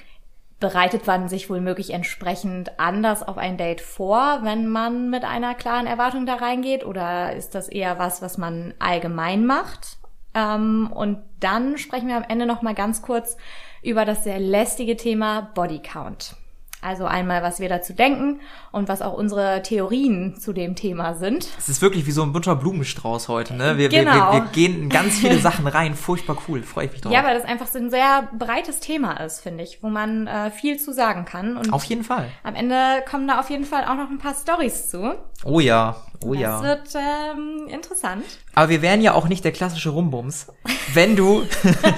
bereitet 0.59 1.05
man 1.05 1.29
sich 1.29 1.49
wohl 1.49 1.61
möglich 1.61 1.93
entsprechend 1.93 2.79
anders 2.79 3.21
auf 3.21 3.37
ein 3.37 3.57
Date 3.57 3.81
vor, 3.81 4.39
wenn 4.41 4.67
man 4.67 5.09
mit 5.09 5.23
einer 5.23 5.53
klaren 5.53 5.85
Erwartung 5.85 6.25
da 6.25 6.35
reingeht? 6.35 6.85
Oder 6.85 7.33
ist 7.35 7.53
das 7.53 7.69
eher 7.69 7.99
was, 7.99 8.21
was 8.21 8.37
man 8.37 8.73
allgemein 8.79 9.45
macht? 9.45 9.97
Ähm, 10.33 10.91
und 10.93 11.19
dann 11.39 11.77
sprechen 11.77 12.07
wir 12.07 12.17
am 12.17 12.25
Ende 12.27 12.45
noch 12.45 12.63
mal 12.63 12.73
ganz 12.73 13.01
kurz 13.01 13.37
über 13.83 14.05
das 14.05 14.23
sehr 14.23 14.39
lästige 14.39 14.97
Thema 14.97 15.49
Body 15.53 15.79
Count. 15.79 16.35
Also 16.79 17.05
einmal, 17.05 17.41
was 17.41 17.59
wir 17.59 17.69
dazu 17.69 17.91
denken 17.93 18.39
und 18.71 18.87
was 18.87 19.01
auch 19.01 19.13
unsere 19.13 19.63
Theorien 19.63 20.37
zu 20.39 20.53
dem 20.53 20.75
Thema 20.75 21.15
sind. 21.15 21.47
Es 21.57 21.69
ist 21.69 21.81
wirklich 21.81 22.05
wie 22.05 22.11
so 22.11 22.21
ein 22.21 22.31
bunter 22.33 22.55
Blumenstrauß 22.55 23.29
heute, 23.29 23.55
ne? 23.55 23.79
Wir, 23.79 23.89
Genau. 23.89 24.11
wir, 24.11 24.15
wir, 24.15 24.31
wir 24.43 24.49
gehen 24.51 24.83
in 24.83 24.89
ganz 24.89 25.15
viele 25.19 25.39
Sachen 25.39 25.65
rein. 25.65 25.95
Furchtbar 25.95 26.37
cool. 26.47 26.61
Freue 26.61 26.85
ich 26.85 26.91
mich 26.91 27.01
drauf. 27.01 27.11
Ja, 27.11 27.23
weil 27.23 27.33
das 27.33 27.45
einfach 27.45 27.65
so 27.65 27.79
ein 27.79 27.89
sehr 27.89 28.29
breites 28.37 28.79
Thema 28.79 29.13
ist, 29.21 29.39
finde 29.41 29.63
ich, 29.63 29.81
wo 29.81 29.89
man 29.89 30.27
äh, 30.27 30.51
viel 30.51 30.77
zu 30.77 30.93
sagen 30.93 31.25
kann. 31.25 31.57
Und 31.57 31.73
Auf 31.73 31.83
jeden 31.85 32.03
Fall. 32.03 32.29
am 32.43 32.53
Ende 32.53 33.03
kommen 33.09 33.27
da 33.27 33.39
auf 33.39 33.49
jeden 33.49 33.65
Fall 33.65 33.83
auch 33.85 33.95
noch 33.95 34.11
ein 34.11 34.19
paar 34.19 34.35
Stories 34.35 34.91
zu. 34.91 35.15
Oh 35.45 35.59
ja. 35.59 35.95
Oh 36.23 36.33
Das 36.33 36.41
ja. 36.41 36.63
wird 36.63 36.87
ähm, 36.95 37.67
interessant. 37.69 38.23
Aber 38.55 38.69
wir 38.69 38.81
wären 38.81 39.01
ja 39.01 39.13
auch 39.13 39.27
nicht 39.27 39.43
der 39.45 39.51
klassische 39.51 39.89
Rumbums, 39.89 40.47
wenn 40.93 41.15
du, 41.15 41.43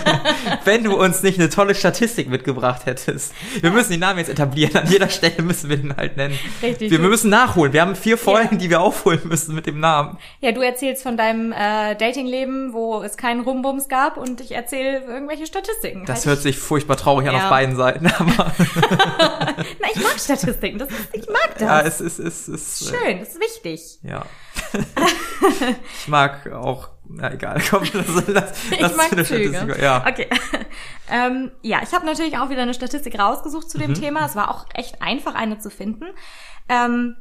wenn 0.65 0.83
du 0.83 0.95
uns 1.01 1.23
nicht 1.23 1.39
eine 1.39 1.49
tolle 1.49 1.73
Statistik 1.73 2.29
mitgebracht 2.29 2.85
hättest. 2.85 3.33
Wir 3.61 3.71
müssen 3.71 3.91
den 3.91 4.01
Namen 4.01 4.19
jetzt 4.19 4.29
etablieren. 4.29 4.75
An 4.75 4.91
jeder 4.91 5.07
Stelle 5.09 5.41
müssen 5.41 5.69
wir 5.69 5.77
den 5.77 5.95
halt 5.95 6.17
nennen. 6.17 6.37
Richtig. 6.61 6.91
Wir, 6.91 7.01
wir 7.01 7.07
müssen 7.09 7.29
nachholen. 7.29 7.71
Wir 7.71 7.81
haben 7.81 7.95
vier 7.95 8.17
Folgen, 8.17 8.57
die 8.57 8.69
wir 8.69 8.81
aufholen 8.81 9.21
müssen 9.25 9.55
mit 9.55 9.67
dem 9.67 9.79
Namen. 9.79 10.17
Ja, 10.41 10.51
du 10.51 10.61
erzählst 10.61 11.03
von 11.03 11.15
deinem 11.15 11.53
äh, 11.53 11.95
Datingleben, 11.95 12.73
wo 12.73 13.01
es 13.01 13.15
keinen 13.15 13.41
Rumbums 13.41 13.87
gab 13.87 14.17
und 14.17 14.41
ich 14.41 14.51
erzähle 14.51 14.99
irgendwelche 15.05 15.45
Statistiken. 15.45 16.05
Das 16.05 16.19
Halt 16.19 16.25
hört 16.27 16.41
sich 16.41 16.57
furchtbar 16.57 16.97
traurig 16.97 17.27
an 17.29 17.35
Ja. 17.35 17.43
auf 17.45 17.49
beiden 17.49 17.75
Seiten. 17.77 18.07
Aber 18.19 18.51
Na, 18.57 19.87
ich 19.93 20.03
mag 20.03 20.19
Statistiken. 20.19 20.77
Das 20.79 20.89
ist, 20.89 21.09
ich 21.13 21.27
mag 21.29 21.51
das. 21.53 21.61
ja, 21.61 21.81
es 21.81 22.01
ist, 22.01 22.19
es 22.19 22.47
ist, 22.49 22.81
äh, 22.81 22.95
Schön, 22.95 23.19
das 23.19 23.29
ist 23.29 23.39
wichtig. 23.39 23.99
Ja. 24.09 24.25
ich 26.01 26.07
mag 26.07 26.51
auch, 26.51 26.89
na 27.07 27.31
egal, 27.33 27.61
komm, 27.69 27.83
lass, 27.93 28.27
lass, 28.27 28.63
Ich 28.71 28.79
lass 28.79 28.95
mag 28.97 29.11
eine 29.11 29.23
Züge. 29.23 29.49
Statistik. 29.55 29.81
Ja. 29.81 30.05
Okay. 30.07 30.27
ähm, 31.09 31.51
ja, 31.61 31.79
ich 31.83 31.93
habe 31.93 32.05
natürlich 32.05 32.37
auch 32.37 32.49
wieder 32.49 32.61
eine 32.63 32.73
Statistik 32.73 33.17
rausgesucht 33.19 33.69
zu 33.69 33.77
Mhm. 33.77 33.81
dem 33.81 33.93
Thema. 33.95 34.25
Es 34.25 34.35
war 34.35 34.51
auch 34.51 34.65
echt 34.73 35.01
einfach, 35.01 35.35
eine 35.35 35.59
zu 35.59 35.69
finden. 35.69 36.05
Ähm, 36.67 37.15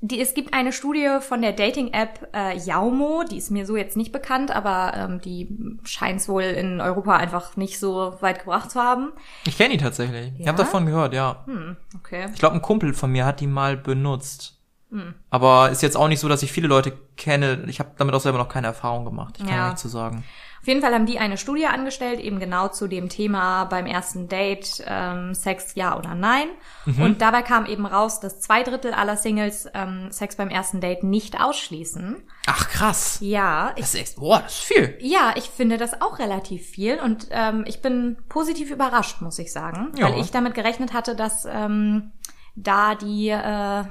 die, 0.00 0.20
es 0.20 0.32
gibt 0.34 0.54
eine 0.54 0.72
Studie 0.72 1.08
von 1.20 1.42
der 1.42 1.52
Dating-App 1.52 2.28
äh, 2.32 2.56
Yaumo, 2.56 3.24
die 3.28 3.36
ist 3.36 3.50
mir 3.50 3.66
so 3.66 3.76
jetzt 3.76 3.96
nicht 3.96 4.12
bekannt, 4.12 4.52
aber 4.54 4.92
ähm, 4.94 5.20
die 5.20 5.48
scheint 5.82 6.20
es 6.20 6.28
wohl 6.28 6.42
in 6.44 6.80
Europa 6.80 7.16
einfach 7.16 7.56
nicht 7.56 7.80
so 7.80 8.16
weit 8.20 8.40
gebracht 8.40 8.70
zu 8.70 8.80
haben. 8.80 9.10
Ich 9.44 9.56
kenne 9.56 9.70
die 9.70 9.82
tatsächlich. 9.82 10.32
Ich 10.38 10.40
Ja? 10.44 10.48
habe 10.48 10.58
davon 10.58 10.86
gehört, 10.86 11.14
ja. 11.14 11.42
Hm, 11.46 11.76
okay. 11.96 12.26
Ich 12.32 12.38
glaube, 12.38 12.54
ein 12.54 12.62
Kumpel 12.62 12.94
von 12.94 13.10
mir 13.10 13.24
hat 13.26 13.40
die 13.40 13.48
mal 13.48 13.76
benutzt. 13.76 14.57
Hm. 14.90 15.14
Aber 15.30 15.70
ist 15.70 15.82
jetzt 15.82 15.96
auch 15.96 16.08
nicht 16.08 16.20
so, 16.20 16.28
dass 16.28 16.42
ich 16.42 16.50
viele 16.52 16.68
Leute 16.68 16.92
kenne. 17.16 17.64
Ich 17.68 17.78
habe 17.78 17.90
damit 17.98 18.14
auch 18.14 18.20
selber 18.20 18.38
noch 18.38 18.48
keine 18.48 18.68
Erfahrung 18.68 19.04
gemacht. 19.04 19.34
Ich 19.38 19.44
kann 19.46 19.54
Ja. 19.54 19.66
nichts 19.66 19.82
zu 19.82 19.88
sagen. 19.88 20.24
Auf 20.60 20.66
jeden 20.66 20.82
Fall 20.82 20.92
haben 20.92 21.06
die 21.06 21.18
eine 21.20 21.38
Studie 21.38 21.66
angestellt, 21.66 22.18
eben 22.18 22.40
genau 22.40 22.66
zu 22.68 22.88
dem 22.88 23.08
Thema 23.08 23.64
beim 23.66 23.86
ersten 23.86 24.28
Date, 24.28 24.82
ähm, 24.86 25.32
Sex 25.32 25.74
ja 25.76 25.96
oder 25.96 26.14
nein. 26.16 26.48
Und 26.84 27.22
dabei 27.22 27.42
kam 27.42 27.64
eben 27.66 27.86
raus, 27.86 28.18
dass 28.18 28.40
zwei 28.40 28.64
Drittel 28.64 28.92
aller 28.92 29.16
Singles 29.16 29.68
ähm, 29.72 30.10
Sex 30.10 30.34
beim 30.36 30.48
ersten 30.48 30.80
Date 30.80 31.04
nicht 31.04 31.40
ausschließen. 31.40 32.16
Ach 32.46 32.68
krass. 32.68 33.18
Ja, 33.20 33.70
ich 33.76 33.82
Das 33.82 33.94
ist 33.94 34.00
echt, 34.00 34.16
boah, 34.16 34.40
das 34.40 34.54
ist 34.54 34.64
viel. 34.64 34.96
ja, 35.00 35.32
ich 35.36 35.44
finde 35.48 35.76
das 35.76 36.02
auch 36.02 36.18
relativ 36.18 36.66
viel 36.66 36.98
und 36.98 37.28
ähm, 37.30 37.64
ich 37.66 37.80
bin 37.80 38.16
positiv 38.28 38.70
überrascht, 38.70 39.20
muss 39.22 39.38
ich 39.38 39.52
sagen, 39.52 39.92
Ja. 39.96 40.10
weil 40.12 40.20
ich 40.20 40.32
damit 40.32 40.54
gerechnet 40.54 40.92
hatte, 40.92 41.14
dass 41.14 41.46
ähm, 41.48 42.10
da 42.56 42.96
die 42.96 43.28
äh, 43.28 43.84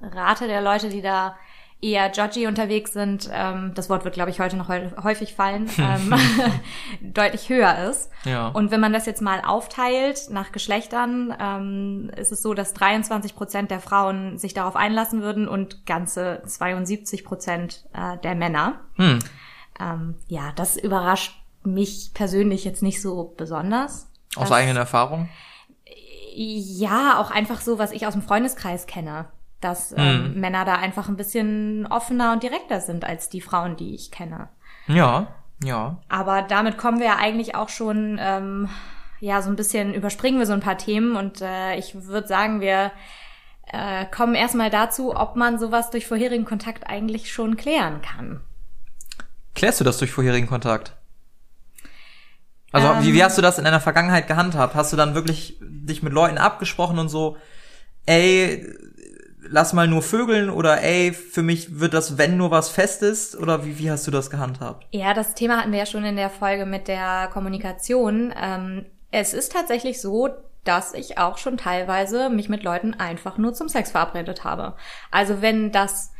Rate 0.00 0.46
der 0.46 0.60
Leute, 0.62 0.88
die 0.88 1.02
da 1.02 1.36
eher 1.80 2.12
judgy 2.12 2.46
unterwegs 2.46 2.92
sind, 2.92 3.28
ähm, 3.32 3.72
das 3.74 3.90
Wort 3.90 4.04
wird, 4.04 4.14
glaube 4.14 4.30
ich, 4.30 4.38
heute 4.38 4.56
noch 4.56 4.68
häu- 4.68 5.02
häufig 5.02 5.34
fallen, 5.34 5.68
ähm, 5.78 6.14
deutlich 7.00 7.48
höher 7.48 7.88
ist. 7.90 8.08
Ja. 8.24 8.48
Und 8.48 8.70
wenn 8.70 8.78
man 8.80 8.92
das 8.92 9.04
jetzt 9.04 9.20
mal 9.20 9.40
aufteilt 9.44 10.28
nach 10.30 10.52
Geschlechtern, 10.52 11.34
ähm, 11.40 12.10
ist 12.16 12.30
es 12.30 12.40
so, 12.40 12.54
dass 12.54 12.72
23 12.74 13.34
Prozent 13.34 13.70
der 13.72 13.80
Frauen 13.80 14.38
sich 14.38 14.54
darauf 14.54 14.76
einlassen 14.76 15.22
würden 15.22 15.48
und 15.48 15.84
ganze 15.84 16.42
72 16.46 17.24
Prozent 17.24 17.84
äh, 17.94 18.16
der 18.18 18.36
Männer. 18.36 18.80
Hm. 18.94 19.18
Ähm, 19.80 20.14
ja, 20.28 20.52
das 20.54 20.76
überrascht 20.76 21.34
mich 21.64 22.12
persönlich 22.14 22.64
jetzt 22.64 22.82
nicht 22.82 23.02
so 23.02 23.34
besonders. 23.36 24.08
Aus 24.36 24.52
eigener 24.52 24.78
Erfahrung. 24.80 25.28
Ja, 26.34 27.18
auch 27.20 27.30
einfach 27.30 27.60
so, 27.60 27.78
was 27.78 27.90
ich 27.92 28.06
aus 28.06 28.12
dem 28.14 28.22
Freundeskreis 28.22 28.86
kenne. 28.86 29.26
Dass 29.64 29.94
ähm, 29.96 30.38
Männer 30.40 30.64
da 30.64 30.74
einfach 30.74 31.08
ein 31.08 31.16
bisschen 31.16 31.86
offener 31.88 32.32
und 32.32 32.42
direkter 32.42 32.80
sind 32.80 33.04
als 33.04 33.28
die 33.28 33.40
Frauen, 33.40 33.76
die 33.76 33.94
ich 33.94 34.10
kenne. 34.10 34.48
Ja, 34.86 35.28
ja. 35.62 35.98
Aber 36.08 36.42
damit 36.42 36.76
kommen 36.76 36.98
wir 36.98 37.06
ja 37.06 37.16
eigentlich 37.16 37.54
auch 37.54 37.68
schon, 37.68 38.18
ähm, 38.20 38.68
ja, 39.20 39.40
so 39.42 39.48
ein 39.50 39.56
bisschen 39.56 39.94
überspringen 39.94 40.38
wir 40.38 40.46
so 40.46 40.52
ein 40.52 40.60
paar 40.60 40.78
Themen 40.78 41.16
und 41.16 41.40
äh, 41.40 41.76
ich 41.76 41.94
würde 41.94 42.26
sagen, 42.26 42.60
wir 42.60 42.90
äh, 43.72 44.04
kommen 44.06 44.34
erstmal 44.34 44.70
dazu, 44.70 45.14
ob 45.16 45.36
man 45.36 45.58
sowas 45.58 45.90
durch 45.90 46.06
vorherigen 46.06 46.44
Kontakt 46.44 46.88
eigentlich 46.88 47.32
schon 47.32 47.56
klären 47.56 48.02
kann. 48.02 48.40
Klärst 49.54 49.80
du 49.80 49.84
das 49.84 49.98
durch 49.98 50.10
vorherigen 50.10 50.46
Kontakt? 50.46 50.94
Also 52.72 52.88
Ähm. 52.88 53.02
wie, 53.02 53.14
wie 53.14 53.22
hast 53.22 53.38
du 53.38 53.42
das 53.42 53.58
in 53.58 53.64
deiner 53.64 53.80
Vergangenheit 53.80 54.26
gehandhabt? 54.26 54.74
Hast 54.74 54.92
du 54.92 54.96
dann 54.96 55.14
wirklich 55.14 55.58
dich 55.60 56.02
mit 56.02 56.12
Leuten 56.12 56.38
abgesprochen 56.38 56.98
und 56.98 57.08
so, 57.08 57.36
ey, 58.06 58.66
lass 59.52 59.74
mal 59.74 59.86
nur 59.86 60.02
vögeln 60.02 60.50
oder 60.50 60.82
ey, 60.82 61.12
für 61.12 61.42
mich 61.42 61.78
wird 61.78 61.94
das, 61.94 62.16
wenn 62.18 62.36
nur 62.36 62.50
was 62.50 62.70
Festes 62.70 63.38
oder 63.38 63.64
wie, 63.64 63.78
wie 63.78 63.90
hast 63.90 64.06
du 64.06 64.10
das 64.10 64.30
gehandhabt? 64.30 64.86
Ja, 64.90 65.12
das 65.14 65.34
Thema 65.34 65.58
hatten 65.58 65.72
wir 65.72 65.78
ja 65.78 65.86
schon 65.86 66.04
in 66.04 66.16
der 66.16 66.30
Folge 66.30 66.66
mit 66.66 66.88
der 66.88 67.28
Kommunikation. 67.32 68.34
Ähm, 68.40 68.86
es 69.10 69.34
ist 69.34 69.52
tatsächlich 69.52 70.00
so, 70.00 70.30
dass 70.64 70.94
ich 70.94 71.18
auch 71.18 71.36
schon 71.38 71.58
teilweise 71.58 72.30
mich 72.30 72.48
mit 72.48 72.62
Leuten 72.62 72.94
einfach 72.94 73.36
nur 73.36 73.52
zum 73.52 73.68
Sex 73.68 73.90
verabredet 73.90 74.42
habe. 74.42 74.74
Also 75.10 75.42
wenn 75.42 75.70
das 75.70 76.12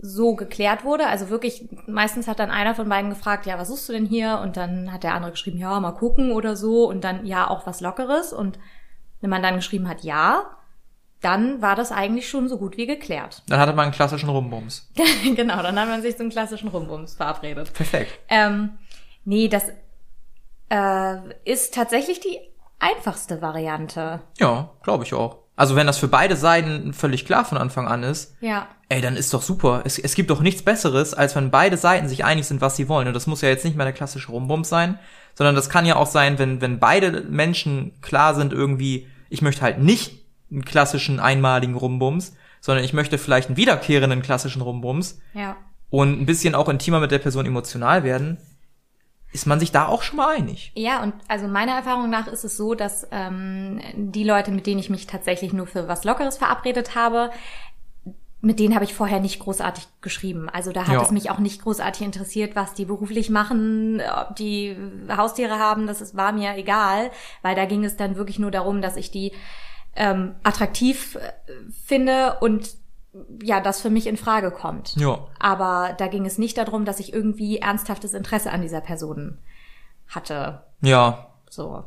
so 0.00 0.34
geklärt 0.36 0.84
wurde, 0.84 1.06
also 1.06 1.30
wirklich, 1.30 1.68
meistens 1.86 2.28
hat 2.28 2.38
dann 2.38 2.50
einer 2.50 2.74
von 2.74 2.88
beiden 2.88 3.10
gefragt, 3.10 3.46
ja, 3.46 3.58
was 3.58 3.68
suchst 3.68 3.88
du 3.88 3.94
denn 3.94 4.06
hier? 4.06 4.40
Und 4.42 4.56
dann 4.56 4.92
hat 4.92 5.04
der 5.04 5.14
andere 5.14 5.32
geschrieben, 5.32 5.58
ja, 5.58 5.80
mal 5.80 5.92
gucken 5.92 6.32
oder 6.32 6.54
so. 6.54 6.86
Und 6.86 7.02
dann, 7.02 7.24
ja, 7.24 7.48
auch 7.48 7.66
was 7.66 7.80
Lockeres. 7.80 8.32
Und 8.32 8.58
wenn 9.20 9.30
man 9.30 9.42
dann 9.42 9.56
geschrieben 9.56 9.88
hat, 9.88 10.02
ja, 10.02 10.57
dann 11.20 11.60
war 11.62 11.74
das 11.74 11.90
eigentlich 11.92 12.28
schon 12.28 12.48
so 12.48 12.58
gut 12.58 12.76
wie 12.76 12.86
geklärt. 12.86 13.42
Dann 13.48 13.58
hatte 13.58 13.72
man 13.72 13.84
einen 13.86 13.92
klassischen 13.92 14.28
Rumbums. 14.28 14.88
genau, 15.36 15.62
dann 15.62 15.78
hat 15.78 15.88
man 15.88 16.02
sich 16.02 16.16
zum 16.16 16.30
klassischen 16.30 16.68
Rumbums 16.68 17.14
verabredet. 17.14 17.72
Perfekt. 17.74 18.18
Ähm, 18.28 18.78
nee, 19.24 19.48
das 19.48 19.64
äh, 20.70 21.16
ist 21.44 21.74
tatsächlich 21.74 22.20
die 22.20 22.38
einfachste 22.78 23.42
Variante. 23.42 24.20
Ja, 24.38 24.70
glaube 24.82 25.04
ich 25.04 25.14
auch. 25.14 25.38
Also 25.56 25.74
wenn 25.74 25.88
das 25.88 25.98
für 25.98 26.06
beide 26.06 26.36
Seiten 26.36 26.92
völlig 26.92 27.26
klar 27.26 27.44
von 27.44 27.58
Anfang 27.58 27.88
an 27.88 28.04
ist, 28.04 28.36
Ja. 28.40 28.68
ey, 28.88 29.00
dann 29.00 29.16
ist 29.16 29.34
doch 29.34 29.42
super. 29.42 29.82
Es, 29.84 29.98
es 29.98 30.14
gibt 30.14 30.30
doch 30.30 30.40
nichts 30.40 30.62
Besseres, 30.62 31.14
als 31.14 31.34
wenn 31.34 31.50
beide 31.50 31.76
Seiten 31.76 32.08
sich 32.08 32.24
einig 32.24 32.46
sind, 32.46 32.60
was 32.60 32.76
sie 32.76 32.88
wollen. 32.88 33.08
Und 33.08 33.14
das 33.14 33.26
muss 33.26 33.40
ja 33.40 33.48
jetzt 33.48 33.64
nicht 33.64 33.76
mehr 33.76 33.86
der 33.86 33.92
klassische 33.92 34.30
Rumbums 34.30 34.68
sein, 34.68 35.00
sondern 35.34 35.56
das 35.56 35.68
kann 35.68 35.84
ja 35.84 35.96
auch 35.96 36.06
sein, 36.06 36.38
wenn, 36.38 36.60
wenn 36.60 36.78
beide 36.78 37.22
Menschen 37.22 38.00
klar 38.02 38.36
sind 38.36 38.52
irgendwie, 38.52 39.08
ich 39.30 39.42
möchte 39.42 39.62
halt 39.62 39.80
nicht 39.80 40.17
einen 40.50 40.64
klassischen 40.64 41.20
einmaligen 41.20 41.74
Rumbums, 41.74 42.34
sondern 42.60 42.84
ich 42.84 42.92
möchte 42.92 43.18
vielleicht 43.18 43.48
einen 43.48 43.56
wiederkehrenden 43.56 44.22
klassischen 44.22 44.62
Rumbums 44.62 45.20
Ja. 45.34 45.56
und 45.90 46.20
ein 46.20 46.26
bisschen 46.26 46.54
auch 46.54 46.68
intimer 46.68 47.00
mit 47.00 47.10
der 47.10 47.18
Person 47.18 47.46
emotional 47.46 48.02
werden, 48.04 48.38
ist 49.32 49.46
man 49.46 49.60
sich 49.60 49.70
da 49.72 49.86
auch 49.86 50.02
schon 50.02 50.16
mal 50.16 50.36
einig. 50.36 50.72
Ja, 50.74 51.02
und 51.02 51.12
also 51.28 51.48
meiner 51.48 51.72
Erfahrung 51.72 52.08
nach 52.08 52.28
ist 52.28 52.44
es 52.44 52.56
so, 52.56 52.74
dass 52.74 53.06
ähm, 53.10 53.78
die 53.94 54.24
Leute, 54.24 54.50
mit 54.50 54.66
denen 54.66 54.80
ich 54.80 54.88
mich 54.88 55.06
tatsächlich 55.06 55.52
nur 55.52 55.66
für 55.66 55.86
was 55.86 56.04
Lockeres 56.04 56.38
verabredet 56.38 56.94
habe, 56.94 57.30
mit 58.40 58.60
denen 58.60 58.74
habe 58.74 58.84
ich 58.84 58.94
vorher 58.94 59.18
nicht 59.20 59.40
großartig 59.40 59.86
geschrieben. 60.00 60.48
Also 60.48 60.70
da 60.72 60.86
hat 60.86 60.94
Ja. 60.94 61.02
es 61.02 61.10
mich 61.10 61.28
auch 61.30 61.40
nicht 61.40 61.60
großartig 61.62 62.02
interessiert, 62.02 62.54
was 62.56 62.72
die 62.72 62.84
beruflich 62.84 63.30
machen, 63.30 64.00
ob 64.16 64.36
die 64.36 64.76
Haustiere 65.14 65.58
haben, 65.58 65.86
das 65.88 66.00
ist, 66.00 66.16
war 66.16 66.32
mir 66.32 66.56
egal, 66.56 67.10
weil 67.42 67.56
da 67.56 67.64
ging 67.66 67.84
es 67.84 67.96
dann 67.96 68.16
wirklich 68.16 68.38
nur 68.38 68.50
darum, 68.52 68.80
dass 68.80 68.96
ich 68.96 69.10
die 69.10 69.32
ähm, 69.96 70.34
attraktiv 70.42 71.16
äh, 71.16 71.32
finde 71.86 72.38
und 72.40 72.76
ja, 73.42 73.60
das 73.60 73.80
für 73.80 73.90
mich 73.90 74.06
in 74.06 74.16
Frage 74.16 74.50
kommt. 74.50 74.94
Ja. 74.96 75.26
Aber 75.38 75.94
da 75.98 76.06
ging 76.08 76.26
es 76.26 76.38
nicht 76.38 76.58
darum, 76.58 76.84
dass 76.84 77.00
ich 77.00 77.12
irgendwie 77.12 77.58
ernsthaftes 77.58 78.14
Interesse 78.14 78.52
an 78.52 78.62
dieser 78.62 78.80
Person 78.80 79.38
hatte. 80.08 80.62
Ja, 80.82 81.32
So. 81.50 81.84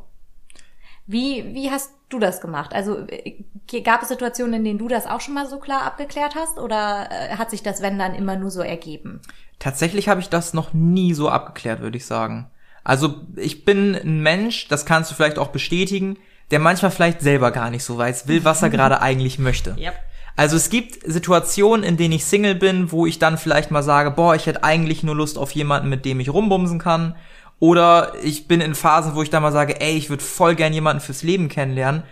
Wie, 1.06 1.54
wie 1.54 1.70
hast 1.70 1.92
du 2.08 2.18
das 2.18 2.40
gemacht? 2.40 2.72
Also 2.72 3.06
äh, 3.08 3.42
gab 3.82 4.02
es 4.02 4.08
Situationen, 4.08 4.54
in 4.54 4.64
denen 4.64 4.78
du 4.78 4.88
das 4.88 5.06
auch 5.06 5.20
schon 5.20 5.34
mal 5.34 5.48
so 5.48 5.58
klar 5.58 5.82
abgeklärt 5.82 6.34
hast? 6.34 6.58
Oder 6.58 7.08
äh, 7.10 7.36
hat 7.36 7.50
sich 7.50 7.62
das, 7.62 7.82
wenn 7.82 7.98
dann, 7.98 8.14
immer 8.14 8.36
nur 8.36 8.50
so 8.50 8.60
ergeben? 8.60 9.20
Tatsächlich 9.58 10.08
habe 10.08 10.20
ich 10.20 10.28
das 10.28 10.54
noch 10.54 10.72
nie 10.72 11.12
so 11.14 11.28
abgeklärt, 11.28 11.80
würde 11.80 11.96
ich 11.96 12.06
sagen. 12.06 12.50
Also 12.84 13.14
ich 13.36 13.64
bin 13.64 13.94
ein 13.94 14.20
Mensch, 14.20 14.68
das 14.68 14.86
kannst 14.86 15.10
du 15.10 15.14
vielleicht 15.14 15.38
auch 15.38 15.48
bestätigen, 15.48 16.18
der 16.52 16.60
manchmal 16.60 16.92
vielleicht 16.92 17.20
selber 17.20 17.50
gar 17.50 17.70
nicht 17.70 17.82
so 17.82 17.98
weiß, 17.98 18.28
will, 18.28 18.44
was 18.44 18.62
er 18.62 18.70
gerade 18.70 19.00
eigentlich 19.00 19.40
möchte. 19.40 19.74
Yep. 19.76 19.94
Also 20.36 20.56
es 20.56 20.70
gibt 20.70 20.98
Situationen, 21.04 21.84
in 21.84 21.96
denen 21.96 22.14
ich 22.14 22.24
Single 22.24 22.54
bin, 22.54 22.92
wo 22.92 23.06
ich 23.06 23.18
dann 23.18 23.36
vielleicht 23.36 23.70
mal 23.70 23.82
sage, 23.82 24.12
boah, 24.12 24.34
ich 24.34 24.46
hätte 24.46 24.64
eigentlich 24.64 25.02
nur 25.02 25.16
Lust 25.16 25.36
auf 25.36 25.50
jemanden, 25.50 25.88
mit 25.88 26.04
dem 26.04 26.20
ich 26.20 26.32
rumbumsen 26.32 26.78
kann. 26.78 27.16
Oder 27.58 28.14
ich 28.24 28.48
bin 28.48 28.60
in 28.60 28.74
Phasen, 28.74 29.14
wo 29.14 29.22
ich 29.22 29.30
dann 29.30 29.42
mal 29.42 29.52
sage, 29.52 29.80
ey, 29.80 29.96
ich 29.96 30.10
würde 30.10 30.24
voll 30.24 30.54
gern 30.54 30.72
jemanden 30.72 31.00
fürs 31.00 31.22
Leben 31.22 31.48
kennenlernen. 31.48 32.02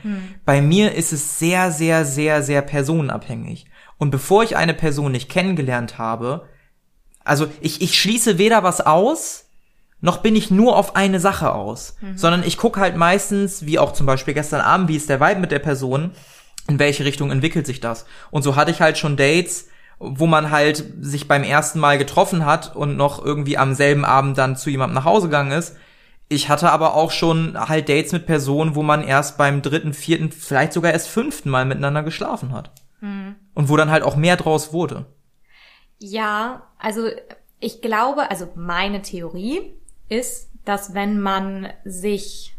Bei 0.45 0.61
mir 0.61 0.95
ist 0.95 1.13
es 1.13 1.39
sehr, 1.39 1.73
sehr, 1.73 2.05
sehr, 2.05 2.43
sehr 2.43 2.63
personenabhängig. 2.63 3.67
Und 3.99 4.11
bevor 4.11 4.45
ich 4.45 4.57
eine 4.57 4.75
Person 4.75 5.13
nicht 5.13 5.29
kennengelernt 5.29 5.99
habe, 5.99 6.47
also 7.25 7.49
ich, 7.61 7.83
ich 7.83 7.99
schließe 8.01 8.39
weder 8.39 8.63
was 8.63 8.81
aus, 8.81 9.50
noch 10.01 10.19
bin 10.19 10.35
ich 10.37 10.51
nur 10.51 10.77
auf 10.77 10.97
eine 10.97 11.21
Sache 11.21 11.53
aus, 11.53 11.97
sondern 12.15 12.43
ich 12.43 12.57
gucke 12.57 12.81
halt 12.81 12.97
meistens, 12.97 13.67
wie 13.67 13.79
auch 13.79 13.93
zum 13.93 14.07
Beispiel 14.07 14.35
gestern 14.35 14.61
Abend, 14.61 14.89
wie 14.89 14.97
ist 14.97 15.09
der 15.09 15.21
Vibe 15.21 15.41
mit 15.41 15.51
der 15.51 15.59
Person, 15.59 16.13
in 16.69 16.79
welche 16.79 17.05
Richtung 17.05 17.31
entwickelt 17.31 17.67
sich 17.67 17.81
das. 17.81 18.07
Und 18.31 18.43
so 18.43 18.57
hatte 18.57 18.71
ich 18.71 18.81
halt 18.81 18.97
schon 18.97 19.17
Dates, 19.17 19.69
wo 19.99 20.27
man 20.27 20.51
halt 20.51 20.83
sich 21.01 21.29
beim 21.29 21.43
ersten 21.43 21.79
Mal 21.79 21.99
getroffen 21.99 22.47
hat 22.47 22.75
und 22.75 22.97
noch 22.97 23.23
irgendwie 23.23 23.59
am 23.59 23.75
selben 23.75 24.07
Abend 24.07 24.39
dann 24.39 24.57
zu 24.57 24.71
jemandem 24.71 24.95
nach 24.95 25.05
Hause 25.05 25.27
gegangen 25.27 25.53
ist. 25.53 25.77
Ich 26.31 26.49
hatte 26.49 26.71
aber 26.71 26.95
auch 26.95 27.11
schon 27.11 27.59
halt 27.59 27.89
Dates 27.89 28.13
mit 28.13 28.25
Personen, 28.25 28.75
wo 28.75 28.83
man 28.83 29.03
erst 29.03 29.37
beim 29.37 29.61
dritten, 29.63 29.93
vierten, 29.93 30.31
vielleicht 30.33 30.73
sogar 30.73 30.93
erst 30.93 31.09
fünften 31.09 31.51
Mal 31.51 31.67
miteinander 31.67 32.03
geschlafen 32.03 32.53
hat. 32.53 32.71
Und 33.55 33.69
wo 33.69 33.77
dann 33.77 33.91
halt 33.91 34.03
auch 34.03 34.17
mehr 34.17 34.37
draus 34.37 34.73
wurde. 34.73 35.07
Ja, 35.99 36.63
also 36.79 37.09
ich 37.59 37.83
glaube, 37.83 38.31
also 38.31 38.49
meine 38.55 39.03
Theorie 39.03 39.75
ist, 40.11 40.51
dass 40.65 40.93
wenn 40.95 41.21
man 41.21 41.69
sich 41.85 42.55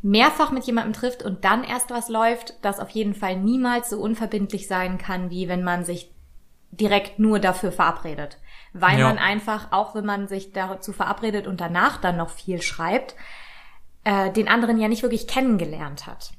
mehrfach 0.00 0.50
mit 0.50 0.64
jemandem 0.64 0.92
trifft 0.92 1.22
und 1.22 1.44
dann 1.44 1.64
erst 1.64 1.90
was 1.90 2.08
läuft, 2.08 2.54
das 2.62 2.80
auf 2.80 2.90
jeden 2.90 3.14
Fall 3.14 3.36
niemals 3.36 3.90
so 3.90 4.00
unverbindlich 4.00 4.68
sein 4.68 4.96
kann, 4.96 5.30
wie 5.30 5.48
wenn 5.48 5.64
man 5.64 5.84
sich 5.84 6.12
direkt 6.70 7.18
nur 7.18 7.40
dafür 7.40 7.72
verabredet. 7.72 8.38
Weil 8.72 8.98
Ja. 9.00 9.08
man 9.08 9.18
einfach, 9.18 9.72
auch 9.72 9.94
wenn 9.94 10.06
man 10.06 10.28
sich 10.28 10.52
dazu 10.52 10.92
verabredet 10.92 11.46
und 11.46 11.60
danach 11.60 12.00
dann 12.00 12.16
noch 12.16 12.30
viel 12.30 12.62
schreibt, 12.62 13.16
äh, 14.04 14.30
den 14.30 14.48
anderen 14.48 14.78
ja 14.78 14.88
nicht 14.88 15.02
wirklich 15.02 15.26
kennengelernt 15.26 16.06
hat. 16.06 16.32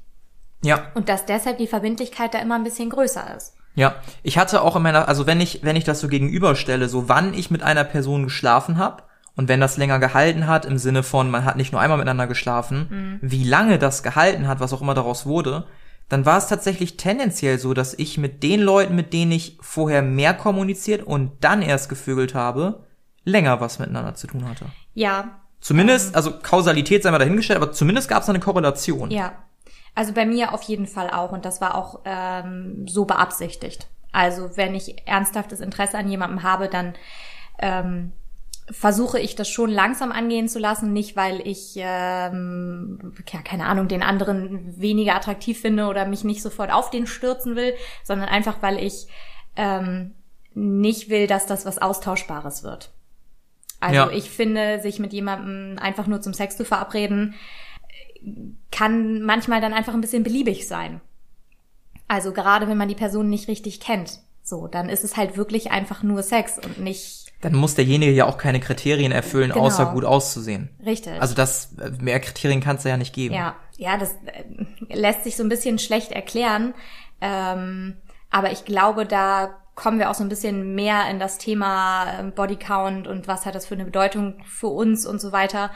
Ja, 0.62 0.88
Und 0.94 1.08
dass 1.08 1.26
deshalb 1.26 1.58
die 1.58 1.66
Verbindlichkeit 1.66 2.34
da 2.34 2.38
immer 2.38 2.54
ein 2.54 2.64
bisschen 2.64 2.90
größer 2.90 3.34
ist. 3.36 3.54
Ja, 3.74 3.96
ich 4.22 4.36
hatte 4.36 4.62
auch 4.62 4.76
in 4.76 4.82
meiner, 4.82 5.08
also 5.08 5.26
wenn 5.26 5.40
ich, 5.40 5.62
wenn 5.62 5.76
ich 5.76 5.84
das 5.84 6.00
so 6.00 6.08
gegenüberstelle, 6.08 6.88
so 6.88 7.08
wann 7.08 7.34
ich 7.34 7.50
mit 7.50 7.62
einer 7.62 7.84
Person 7.84 8.24
geschlafen 8.24 8.78
habe 8.78 9.02
und 9.40 9.48
wenn 9.48 9.58
das 9.58 9.78
länger 9.78 9.98
gehalten 9.98 10.46
hat, 10.46 10.66
im 10.66 10.76
Sinne 10.76 11.02
von, 11.02 11.30
man 11.30 11.46
hat 11.46 11.56
nicht 11.56 11.72
nur 11.72 11.80
einmal 11.80 11.96
miteinander 11.96 12.26
geschlafen, 12.26 13.18
wie 13.22 13.42
lange 13.42 13.78
das 13.78 14.02
gehalten 14.02 14.46
hat, 14.46 14.60
was 14.60 14.74
auch 14.74 14.82
immer 14.82 14.92
daraus 14.92 15.24
wurde, 15.24 15.64
dann 16.10 16.26
war 16.26 16.36
es 16.36 16.46
tatsächlich 16.46 16.98
tendenziell 16.98 17.58
so, 17.58 17.72
dass 17.72 17.94
ich 17.94 18.18
mit 18.18 18.42
den 18.42 18.60
Leuten, 18.60 18.94
mit 18.94 19.14
denen 19.14 19.32
ich 19.32 19.56
vorher 19.62 20.02
mehr 20.02 20.34
kommuniziert 20.34 21.04
und 21.04 21.42
dann 21.42 21.62
erst 21.62 21.88
gevögelt 21.88 22.34
habe, 22.34 22.84
länger 23.24 23.62
was 23.62 23.78
miteinander 23.78 24.14
zu 24.14 24.26
tun 24.26 24.46
hatte. 24.46 24.66
Ja, 24.92 25.40
Zumindest, 25.60 26.14
also 26.14 26.32
Kausalität 26.42 27.02
sei 27.02 27.10
mal 27.10 27.18
dahingestellt, 27.18 27.62
aber 27.62 27.72
zumindest 27.72 28.10
gab 28.10 28.22
es 28.22 28.28
eine 28.28 28.40
Korrelation. 28.40 29.10
Ja, 29.10 29.32
also 29.94 30.12
bei 30.12 30.26
mir 30.26 30.52
auf 30.52 30.62
jeden 30.64 30.86
Fall 30.86 31.08
auch 31.08 31.32
und 31.32 31.46
das 31.46 31.62
war 31.62 31.76
auch 31.76 32.00
ähm, 32.04 32.86
so 32.86 33.06
beabsichtigt. 33.06 33.88
Also 34.12 34.56
wenn 34.56 34.74
ich 34.74 35.06
ernsthaftes 35.06 35.60
Interesse 35.60 35.96
an 35.96 36.08
jemandem 36.08 36.42
habe, 36.42 36.68
dann 36.68 36.94
ähm, 37.58 38.12
versuche 38.70 39.18
ich 39.18 39.34
das 39.34 39.48
schon 39.48 39.70
langsam 39.70 40.12
angehen 40.12 40.48
zu 40.48 40.58
lassen, 40.58 40.92
nicht 40.92 41.16
weil 41.16 41.40
ich, 41.46 41.74
ähm, 41.76 43.12
ja, 43.32 43.42
keine 43.42 43.66
Ahnung, 43.66 43.88
den 43.88 44.02
anderen 44.02 44.80
weniger 44.80 45.16
attraktiv 45.16 45.60
finde 45.60 45.86
oder 45.86 46.06
mich 46.06 46.24
nicht 46.24 46.42
sofort 46.42 46.72
auf 46.72 46.90
den 46.90 47.06
stürzen 47.06 47.56
will, 47.56 47.74
sondern 48.04 48.28
einfach 48.28 48.62
weil 48.62 48.78
ich 48.78 49.08
ähm, 49.56 50.14
nicht 50.54 51.10
will, 51.10 51.26
dass 51.26 51.46
das 51.46 51.66
was 51.66 51.78
Austauschbares 51.78 52.62
wird. 52.62 52.90
Also 53.80 53.94
Ja. 53.96 54.10
ich 54.10 54.30
finde, 54.30 54.80
sich 54.80 54.98
mit 54.98 55.12
jemandem 55.12 55.78
einfach 55.78 56.06
nur 56.06 56.20
zum 56.20 56.34
Sex 56.34 56.56
zu 56.56 56.64
verabreden, 56.64 57.34
kann 58.70 59.22
manchmal 59.22 59.60
dann 59.60 59.72
einfach 59.72 59.94
ein 59.94 60.00
bisschen 60.00 60.22
beliebig 60.22 60.68
sein. 60.68 61.00
Also 62.06 62.32
gerade 62.32 62.68
wenn 62.68 62.76
man 62.78 62.88
die 62.88 62.94
Person 62.94 63.30
nicht 63.30 63.48
richtig 63.48 63.80
kennt, 63.80 64.20
so, 64.42 64.66
dann 64.66 64.88
ist 64.88 65.04
es 65.04 65.16
halt 65.16 65.36
wirklich 65.36 65.70
einfach 65.70 66.02
nur 66.02 66.22
Sex 66.22 66.58
und 66.58 66.78
nicht 66.80 67.29
Dann 67.40 67.54
muss 67.54 67.74
derjenige 67.74 68.12
ja 68.12 68.26
auch 68.26 68.36
keine 68.38 68.60
Kriterien 68.60 69.12
erfüllen, 69.12 69.50
Genau. 69.52 69.64
außer 69.64 69.86
gut 69.86 70.04
auszusehen. 70.04 70.68
richtig. 70.84 71.20
Also 71.20 71.34
das, 71.34 71.74
mehr 72.00 72.20
Kriterien 72.20 72.60
kannst 72.60 72.84
du 72.84 72.88
ja 72.90 72.96
nicht 72.96 73.14
geben. 73.14 73.34
ja, 73.34 73.56
ja, 73.78 73.96
das 73.96 74.10
äh, 74.26 74.94
lässt 74.94 75.24
sich 75.24 75.36
so 75.36 75.42
ein 75.42 75.48
bisschen 75.48 75.78
schlecht 75.78 76.12
erklären. 76.12 76.74
Ähm, 77.20 77.96
Aber 78.30 78.52
ich 78.52 78.64
glaube, 78.64 79.06
da 79.06 79.56
kommen 79.74 79.98
wir 79.98 80.10
auch 80.10 80.14
so 80.14 80.22
ein 80.22 80.28
bisschen 80.28 80.74
mehr 80.74 81.08
in 81.10 81.18
das 81.18 81.38
Thema 81.38 82.06
ähm, 82.20 82.32
Bodycount 82.32 83.08
und 83.08 83.26
was 83.26 83.46
hat 83.46 83.54
das 83.54 83.66
für 83.66 83.74
eine 83.74 83.86
Bedeutung 83.86 84.34
für 84.44 84.66
uns 84.68 85.06
und 85.06 85.20
so 85.20 85.32
weiter. 85.32 85.70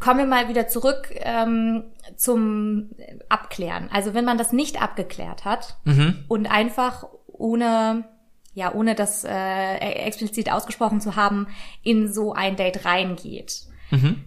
Kommen 0.00 0.18
wir 0.18 0.26
mal 0.26 0.48
wieder 0.48 0.66
zurück 0.68 1.08
ähm, 1.20 1.84
zum 2.16 2.90
Abklären. 3.28 3.88
Also 3.92 4.12
wenn 4.14 4.24
man 4.24 4.36
das 4.38 4.52
nicht 4.52 4.82
abgeklärt 4.82 5.44
hat 5.44 5.76
Mhm. 5.84 6.24
und 6.28 6.46
einfach 6.46 7.06
ohne 7.26 8.04
ja 8.54 8.72
ohne 8.74 8.94
das 8.94 9.24
äh, 9.24 9.76
explizit 9.76 10.50
ausgesprochen 10.50 11.00
zu 11.00 11.16
haben 11.16 11.46
in 11.82 12.12
so 12.12 12.32
ein 12.32 12.56
Date 12.56 12.84
reingeht. 12.84 13.62
Mhm. 13.90 14.24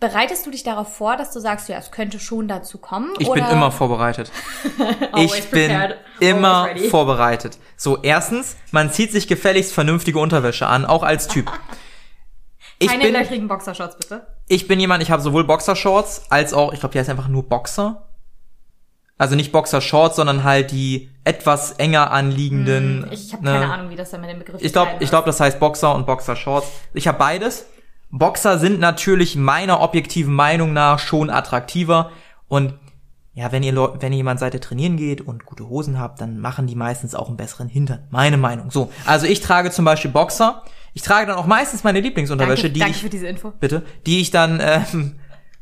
Bereitest 0.00 0.44
du 0.44 0.50
dich 0.50 0.64
darauf 0.64 0.94
vor, 0.94 1.16
dass 1.16 1.32
du 1.32 1.40
sagst, 1.40 1.68
ja, 1.68 1.78
es 1.78 1.90
könnte 1.90 2.18
schon 2.18 2.46
dazu 2.46 2.78
kommen? 2.78 3.14
Ich 3.18 3.28
oder? 3.28 3.42
bin 3.42 3.52
immer 3.52 3.70
vorbereitet. 3.70 4.30
Ich 5.16 5.48
bin 5.50 5.70
prepared, 5.70 5.96
immer 6.18 6.68
vorbereitet. 6.90 7.58
So, 7.76 8.02
erstens, 8.02 8.56
man 8.72 8.92
zieht 8.92 9.12
sich 9.12 9.28
gefälligst 9.28 9.72
vernünftige 9.72 10.18
Unterwäsche 10.18 10.66
an, 10.66 10.84
auch 10.84 11.02
als 11.02 11.28
Typ. 11.28 11.50
Ich 12.80 12.88
Keine 12.88 13.04
bin, 13.04 13.12
löchrigen 13.12 13.46
Boxershorts, 13.46 13.96
bitte. 13.96 14.26
ich 14.48 14.66
bin 14.66 14.80
jemand, 14.80 15.00
ich 15.00 15.12
habe 15.12 15.22
sowohl 15.22 15.44
Boxershorts 15.44 16.24
als 16.28 16.52
auch, 16.52 16.72
ich 16.72 16.80
glaube, 16.80 16.92
die 16.92 16.98
heißt 16.98 17.08
einfach 17.08 17.28
nur 17.28 17.48
Boxer. 17.48 18.08
Also 19.16 19.36
nicht 19.36 19.52
Boxershorts, 19.52 20.16
sondern 20.16 20.42
halt 20.42 20.72
die 20.72 21.10
etwas 21.22 21.72
enger 21.72 22.10
anliegenden. 22.10 23.04
Hm, 23.04 23.12
Ich 23.12 23.32
habe 23.32 23.44
ne? 23.44 23.52
keine 23.52 23.72
Ahnung, 23.72 23.90
wie 23.90 23.96
das 23.96 24.10
dann 24.10 24.20
mit 24.20 24.30
dem 24.30 24.40
Begriff 24.40 24.60
Ich 24.60 24.72
glaube, 24.72 24.90
ich 25.00 25.08
glaube, 25.10 25.26
das 25.26 25.38
heißt 25.40 25.60
Boxer 25.60 25.94
und 25.94 26.06
Boxershorts. 26.06 26.66
Ich 26.94 27.06
habe 27.06 27.18
beides. 27.18 27.66
Boxer 28.10 28.58
sind 28.58 28.80
natürlich 28.80 29.36
meiner 29.36 29.80
objektiven 29.80 30.34
Meinung 30.34 30.72
nach 30.72 30.98
schon 30.98 31.30
attraktiver 31.30 32.10
und 32.48 32.74
ja, 33.36 33.50
wenn 33.50 33.64
ihr 33.64 33.74
wenn 33.74 34.12
ihr 34.12 34.18
jemand 34.18 34.38
seid, 34.38 34.52
der 34.52 34.60
trainieren 34.60 34.96
geht 34.96 35.20
und 35.20 35.44
gute 35.44 35.68
Hosen 35.68 35.98
habt, 35.98 36.20
dann 36.20 36.38
machen 36.38 36.68
die 36.68 36.76
meistens 36.76 37.16
auch 37.16 37.26
einen 37.26 37.36
besseren 37.36 37.68
Hintern. 37.68 38.06
Meine 38.10 38.36
Meinung. 38.36 38.70
So, 38.70 38.92
also 39.06 39.26
ich 39.26 39.40
trage 39.40 39.72
zum 39.72 39.84
Beispiel 39.84 40.12
Boxer. 40.12 40.62
Ich 40.92 41.02
trage 41.02 41.26
dann 41.26 41.36
auch 41.36 41.46
meistens 41.46 41.82
meine 41.82 41.98
Lieblingsunterwäsche, 41.98 42.64
danke, 42.64 42.72
die 42.74 42.80
danke 42.80 42.94
ich 42.94 43.02
für 43.02 43.10
diese 43.10 43.26
Info. 43.26 43.52
bitte, 43.58 43.82
die 44.06 44.20
ich 44.20 44.30
dann 44.30 44.60
ähm, 44.62 45.16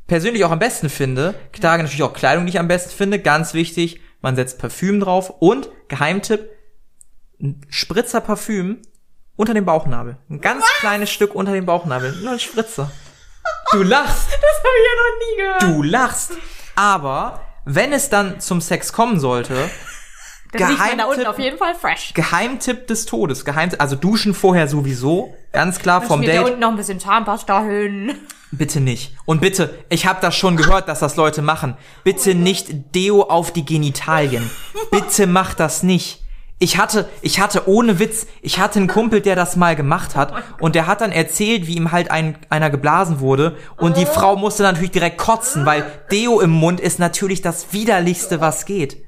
persönlich 0.06 0.44
auch 0.44 0.50
am 0.50 0.58
besten 0.58 0.88
finde. 0.88 1.34
Ich 1.52 1.60
trage 1.60 1.82
natürlich 1.82 2.02
auch 2.02 2.12
Kleidung, 2.12 2.46
die 2.46 2.50
ich 2.50 2.58
am 2.58 2.68
besten 2.68 2.90
finde. 2.90 3.18
Ganz 3.18 3.54
wichtig, 3.54 4.00
man 4.20 4.36
setzt 4.36 4.58
Parfüm 4.58 5.00
drauf 5.00 5.30
und 5.40 5.68
Geheimtipp, 5.88 6.48
ein 7.40 7.60
Spritzer 7.68 8.20
Parfüm 8.20 8.82
unter 9.36 9.54
dem 9.54 9.64
Bauchnabel. 9.64 10.16
Ein 10.30 10.40
ganz 10.40 10.64
kleines 10.80 11.10
Stück 11.10 11.34
unter 11.34 11.52
dem 11.52 11.66
Bauchnabel. 11.66 12.12
Nur 12.22 12.32
ein 12.32 12.40
Spritzer. 12.40 12.90
Du 13.72 13.82
lachst. 13.82 14.28
Das 14.28 14.58
habe 14.58 14.74
ich 14.78 14.86
ja 14.86 14.94
noch 14.98 15.18
nie 15.18 15.36
gehört. 15.36 15.62
Du 15.62 15.82
lachst. 15.82 16.32
Aber 16.74 17.40
wenn 17.64 17.94
es 17.94 18.10
dann 18.10 18.38
zum 18.38 18.60
Sex 18.60 18.92
kommen 18.92 19.18
sollte, 19.18 19.70
Das 20.52 20.60
man 20.60 20.98
da 20.98 21.04
unten 21.06 21.20
Geheimtipp- 21.22 21.26
auf 21.28 21.38
jeden 21.38 21.58
Fall 21.58 21.74
fresh. 21.74 22.12
Geheimtipp 22.14 22.86
des 22.86 23.06
Todes. 23.06 23.44
Geheimtipp, 23.44 23.80
also 23.80 23.96
duschen 23.96 24.34
vorher 24.34 24.68
sowieso. 24.68 25.34
Ganz 25.52 25.78
klar 25.78 26.02
vom 26.02 26.20
Schmiert 26.22 26.36
da 26.36 26.38
Date. 26.40 26.48
unten 26.50 26.60
noch 26.60 26.70
ein 26.70 26.76
bisschen 26.76 27.00
Zahnpasta 27.00 27.62
hin. 27.62 28.14
Bitte 28.50 28.80
nicht. 28.80 29.14
Und 29.24 29.40
bitte, 29.40 29.74
ich 29.88 30.04
habe 30.06 30.18
das 30.20 30.36
schon 30.36 30.56
gehört, 30.56 30.86
dass 30.88 31.00
das 31.00 31.16
Leute 31.16 31.40
machen. 31.40 31.76
Bitte 32.04 32.34
nicht 32.34 32.94
Deo 32.94 33.22
auf 33.22 33.50
die 33.50 33.64
Genitalien. 33.64 34.50
Bitte 34.90 35.26
mach 35.26 35.54
das 35.54 35.82
nicht. 35.82 36.18
Ich 36.58 36.76
hatte, 36.78 37.08
ich 37.22 37.40
hatte 37.40 37.66
ohne 37.66 37.98
Witz, 37.98 38.26
ich 38.40 38.60
hatte 38.60 38.78
einen 38.78 38.86
Kumpel, 38.86 39.20
der 39.20 39.34
das 39.34 39.56
mal 39.56 39.74
gemacht 39.74 40.14
hat 40.14 40.32
und 40.60 40.76
der 40.76 40.86
hat 40.86 41.00
dann 41.00 41.10
erzählt, 41.10 41.66
wie 41.66 41.74
ihm 41.74 41.90
halt 41.90 42.12
ein, 42.12 42.38
einer 42.50 42.70
geblasen 42.70 43.18
wurde 43.18 43.56
und 43.78 43.96
die 43.96 44.06
Frau 44.06 44.36
musste 44.36 44.62
natürlich 44.62 44.92
direkt 44.92 45.18
kotzen, 45.18 45.66
weil 45.66 45.84
Deo 46.12 46.40
im 46.40 46.50
Mund 46.50 46.78
ist 46.78 47.00
natürlich 47.00 47.42
das 47.42 47.72
widerlichste, 47.72 48.40
was 48.40 48.64
geht. 48.64 48.98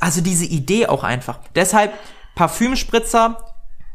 Also 0.00 0.20
diese 0.20 0.44
Idee 0.44 0.86
auch 0.86 1.04
einfach. 1.04 1.38
Deshalb 1.54 1.92
Parfümspritzer 2.34 3.38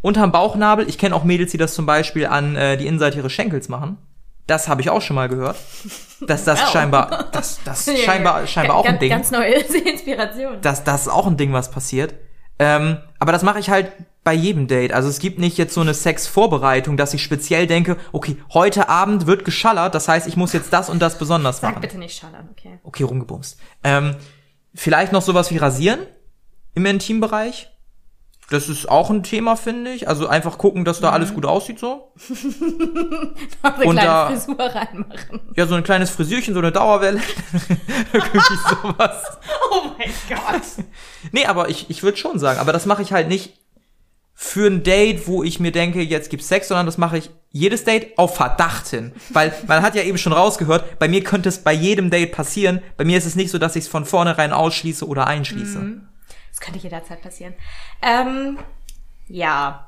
unterm 0.02 0.32
Bauchnabel. 0.32 0.88
Ich 0.88 0.98
kenne 0.98 1.16
auch 1.16 1.24
Mädels, 1.24 1.52
die 1.52 1.58
das 1.58 1.74
zum 1.74 1.86
Beispiel 1.86 2.26
an 2.26 2.56
äh, 2.56 2.78
die 2.78 2.88
Innenseite 2.88 3.18
ihres 3.18 3.32
Schenkels 3.34 3.70
machen. 3.70 3.98
Das 4.48 4.68
habe 4.68 4.82
ich 4.82 4.90
auch 4.90 5.02
schon 5.02 5.16
mal 5.16 5.30
gehört. 5.30 5.58
Dass 6.22 6.44
das 6.44 6.60
Wow. 6.64 6.70
scheinbar, 6.72 7.26
das, 7.32 7.60
das 7.64 7.90
scheinbar, 8.06 8.48
scheinbar 8.48 8.78
auch 8.78 8.84
ganz, 8.86 8.96
ein 8.96 9.00
Ding. 9.00 9.10
Ganz 9.10 9.32
neue 9.32 9.54
Inspiration. 9.54 10.58
Das, 10.62 10.84
das 10.84 11.02
ist 11.04 11.08
auch 11.10 11.28
ein 11.28 11.38
Ding, 11.38 11.54
was 11.54 11.70
passiert. 11.72 12.16
Ähm, 12.58 12.98
aber 13.20 13.32
das 13.32 13.44
mache 13.44 13.60
ich 13.60 13.70
halt 13.70 13.92
bei 14.24 14.34
jedem 14.34 14.68
Date. 14.68 14.92
Also 14.92 15.08
es 15.08 15.20
gibt 15.20 15.40
nicht 15.40 15.58
jetzt 15.58 15.74
so 15.74 15.80
eine 15.82 15.94
Sexvorbereitung, 15.94 16.98
dass 16.98 17.14
ich 17.14 17.24
speziell 17.24 17.68
denke, 17.68 17.96
okay, 18.12 18.36
heute 18.54 18.90
Abend 18.90 19.28
wird 19.28 19.46
geschallert, 19.46 19.96
das 19.96 20.10
heißt, 20.10 20.28
ich 20.28 20.36
muss 20.36 20.52
jetzt 20.52 20.74
das 20.74 20.90
und 20.90 21.00
das 21.00 21.18
besonders 21.18 21.62
Sag 21.62 21.72
machen. 21.72 21.82
bitte 21.82 21.98
nicht 21.98 22.20
schallern, 22.20 22.50
okay. 22.52 22.80
Okay, 22.84 23.04
rumgebumst. 23.04 23.58
Ähm, 23.84 24.16
vielleicht 24.80 25.12
noch 25.12 25.22
sowas 25.22 25.52
wie 25.52 25.58
Rasieren 25.58 26.00
im 26.76 26.86
Intimbereich. 26.86 27.70
Das 28.52 28.68
ist 28.68 28.90
auch 28.90 29.12
ein 29.12 29.22
Thema, 29.22 29.56
finde 29.56 29.92
ich. 29.92 30.08
Also 30.08 30.28
einfach 30.28 30.58
gucken, 30.58 30.84
dass 30.84 31.00
da 31.02 31.12
alles 31.12 31.36
gut 31.36 31.46
aussieht 31.46 31.78
so. 31.78 32.12
Noch 33.64 33.74
eine 33.76 33.86
Und 33.86 33.92
kleine 33.98 34.02
da- 34.08 34.28
Frisur 34.30 34.60
reinmachen. 34.60 35.40
Ja, 35.56 35.68
so 35.68 35.76
ein 35.76 35.84
kleines 35.84 36.10
Frisürchen, 36.10 36.56
so 36.56 36.60
eine 36.60 36.72
Dauerwelle. 36.72 37.20
Irgendwie 38.14 38.40
sowas. 38.70 39.38
Oh 39.72 39.82
mein 39.98 40.12
Gott. 40.30 40.62
Nee, 41.32 41.46
aber 41.46 41.70
ich, 41.70 41.90
ich 41.92 42.02
würde 42.02 42.18
schon 42.18 42.40
sagen, 42.40 42.60
aber 42.60 42.72
das 42.74 42.86
mache 42.88 43.02
ich 43.04 43.12
halt 43.14 43.28
nicht 43.28 43.54
für 44.34 44.66
ein 44.68 44.82
Date, 44.84 45.28
wo 45.28 45.44
ich 45.44 45.60
mir 45.60 45.72
denke, 45.74 46.02
jetzt 46.02 46.30
gibt's 46.32 46.48
Sex, 46.48 46.70
sondern 46.70 46.86
das 46.88 46.98
mache 46.98 47.18
ich 47.20 47.30
jedes 47.52 47.84
Date 47.84 48.18
auf 48.18 48.36
Verdacht 48.36 48.88
hin. 48.88 49.12
Weil 49.30 49.54
man 49.68 49.82
hat 49.82 49.96
ja 49.96 50.04
eben 50.04 50.18
schon 50.18 50.34
rausgehört, 50.34 51.00
bei 51.00 51.08
mir 51.08 51.24
könnte 51.24 51.50
es 51.50 51.64
bei 51.64 51.74
jedem 51.74 52.10
Date 52.10 52.32
passieren. 52.32 52.82
Bei 52.98 53.06
mir 53.06 53.18
ist 53.18 53.26
es 53.26 53.36
nicht 53.36 53.52
so, 53.52 53.58
dass 53.58 53.76
ich 53.76 53.86
es 53.86 53.90
von 53.90 54.06
vornherein 54.06 54.54
ausschließe 54.54 55.08
oder 55.08 55.28
einschließe. 55.28 56.02
Das 56.52 56.60
könnte 56.60 56.80
jederzeit 56.80 57.22
passieren. 57.22 57.54
Ähm, 58.02 58.60
ja. 59.28 59.86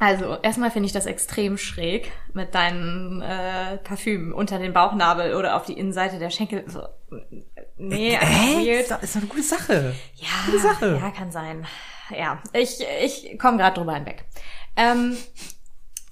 Also, 0.00 0.36
erstmal 0.42 0.70
finde 0.70 0.86
ich 0.86 0.92
das 0.92 1.06
extrem 1.06 1.58
schräg 1.58 2.12
mit 2.32 2.54
deinem 2.54 3.20
äh, 3.20 3.78
Parfüm 3.78 4.32
unter 4.32 4.60
den 4.60 4.72
Bauchnabel 4.72 5.34
oder 5.34 5.56
auf 5.56 5.64
die 5.64 5.72
Innenseite 5.72 6.20
der 6.20 6.30
Schenkel. 6.30 6.62
So, 6.68 6.82
nee. 7.76 8.16
Das 8.88 9.02
ist 9.02 9.16
doch 9.16 9.20
eine 9.22 9.28
gute 9.28 9.42
Sache. 9.42 9.94
Ja, 10.14 10.28
Gute 10.46 10.60
Sache. 10.60 11.00
ja, 11.02 11.10
kann 11.10 11.32
sein. 11.32 11.66
Ja, 12.16 12.40
ich, 12.52 12.78
ich 13.04 13.38
komme 13.40 13.58
gerade 13.58 13.74
drüber 13.74 13.94
hinweg. 13.94 14.24
Ähm, 14.76 15.16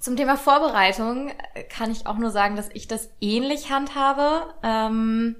zum 0.07 0.15
Thema 0.15 0.37
Vorbereitung 0.37 1.31
äh, 1.53 1.63
kann 1.63 1.91
ich 1.91 2.07
auch 2.07 2.17
nur 2.17 2.31
sagen, 2.31 2.55
dass 2.55 2.69
ich 2.73 2.87
das 2.87 3.09
ähnlich 3.19 3.69
handhabe, 3.69 4.53
ähm, 4.63 5.35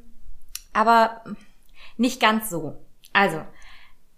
aber 0.74 1.24
nicht 1.96 2.20
ganz 2.20 2.50
so. 2.50 2.76
Also, 3.14 3.42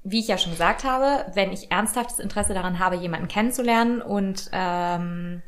wie 0.03 0.21
ich 0.21 0.27
ja 0.27 0.39
schon 0.39 0.53
gesagt 0.53 0.85
habe, 0.85 1.31
wenn 1.35 1.51
ich 1.51 1.69
ernsthaftes 1.69 2.17
Interesse 2.17 2.55
daran 2.55 2.79
habe, 2.79 2.95
jemanden 2.95 3.27
kennenzulernen 3.27 4.01
und 4.01 4.49
ähm, 4.51 5.43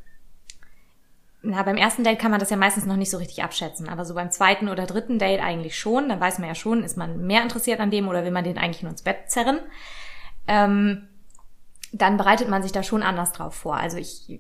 na, 1.42 1.64
beim 1.64 1.78
ersten 1.78 2.04
Date 2.04 2.20
kann 2.20 2.30
man 2.30 2.40
das 2.40 2.52
ja 2.52 2.58
meistens 2.58 2.86
noch 2.86 2.96
nicht 2.96 3.10
so 3.10 3.18
richtig 3.18 3.44
abschätzen, 3.44 3.90
aber 3.90 4.06
so 4.06 4.14
beim 4.14 4.30
zweiten 4.30 4.70
oder 4.70 4.86
dritten 4.86 5.18
Date 5.18 5.42
eigentlich 5.42 5.80
schon. 5.80 6.10
Dann 6.10 6.20
weiß 6.20 6.38
man 6.38 6.48
ja 6.48 6.54
schon, 6.54 6.84
ist 6.84 6.96
man 6.96 7.26
mehr 7.26 7.42
interessiert 7.42 7.80
an 7.80 7.90
dem 7.90 8.08
oder 8.08 8.24
will 8.24 8.30
man 8.30 8.44
den 8.44 8.60
eigentlich 8.60 8.84
nur 8.84 8.92
ins 8.92 9.02
Bett 9.02 9.32
zerren. 9.32 9.62
Ähm, 10.48 11.08
dann 11.92 12.18
bereitet 12.18 12.50
man 12.50 12.62
sich 12.62 12.72
da 12.72 12.84
schon 12.84 13.02
anders 13.02 13.32
drauf 13.32 13.56
vor. 13.56 13.78
Also 13.78 13.98
ich 13.98 14.40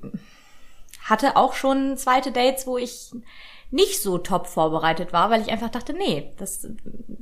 hatte 1.03 1.35
auch 1.35 1.53
schon 1.53 1.97
zweite 1.97 2.31
Dates, 2.31 2.67
wo 2.67 2.77
ich 2.77 3.11
nicht 3.71 4.01
so 4.01 4.17
top 4.17 4.47
vorbereitet 4.47 5.13
war, 5.13 5.29
weil 5.29 5.41
ich 5.41 5.49
einfach 5.49 5.69
dachte, 5.69 5.93
nee, 5.93 6.33
das 6.37 6.67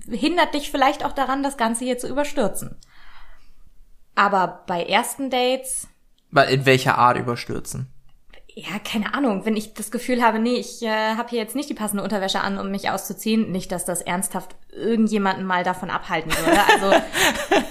hindert 0.10 0.54
dich 0.54 0.72
vielleicht 0.72 1.06
auch 1.06 1.13
daran, 1.13 1.44
das 1.44 1.58
Ganze 1.58 1.86
hier 1.86 1.98
zu 1.98 2.08
überstürzen. 2.08 2.76
Aber 4.15 4.63
bei 4.68 4.84
ersten 4.84 5.30
Dates, 5.30 5.88
Weil 6.32 6.50
in 6.50 6.65
welcher 6.65 6.98
Art 6.98 7.18
überstürzen? 7.18 7.88
ja, 8.56 8.80
keine 8.80 9.13
Ahnung, 9.13 9.46
wenn 9.46 9.56
ich 9.56 9.74
das 9.74 9.92
Gefühl 9.92 10.22
habe, 10.22 10.39
nee, 10.39 10.56
ich 10.56 10.82
äh, 10.82 11.15
habe 11.15 11.30
hier 11.30 11.39
jetzt 11.39 11.56
nicht 11.56 11.70
die 11.70 11.76
passende 11.76 12.04
Unterwäsche 12.04 12.42
an, 12.42 12.58
um 12.58 12.72
mich 12.72 12.89
auszuziehen, 12.89 13.52
nicht, 13.52 13.72
dass 13.72 13.86
das 13.86 14.02
ernsthaft 14.02 14.56
irgendjemanden 14.71 15.45
mal 15.45 15.63
davon 15.63 15.89
abhalten 15.89 16.32
würde. 16.32 16.60
Also 16.71 17.01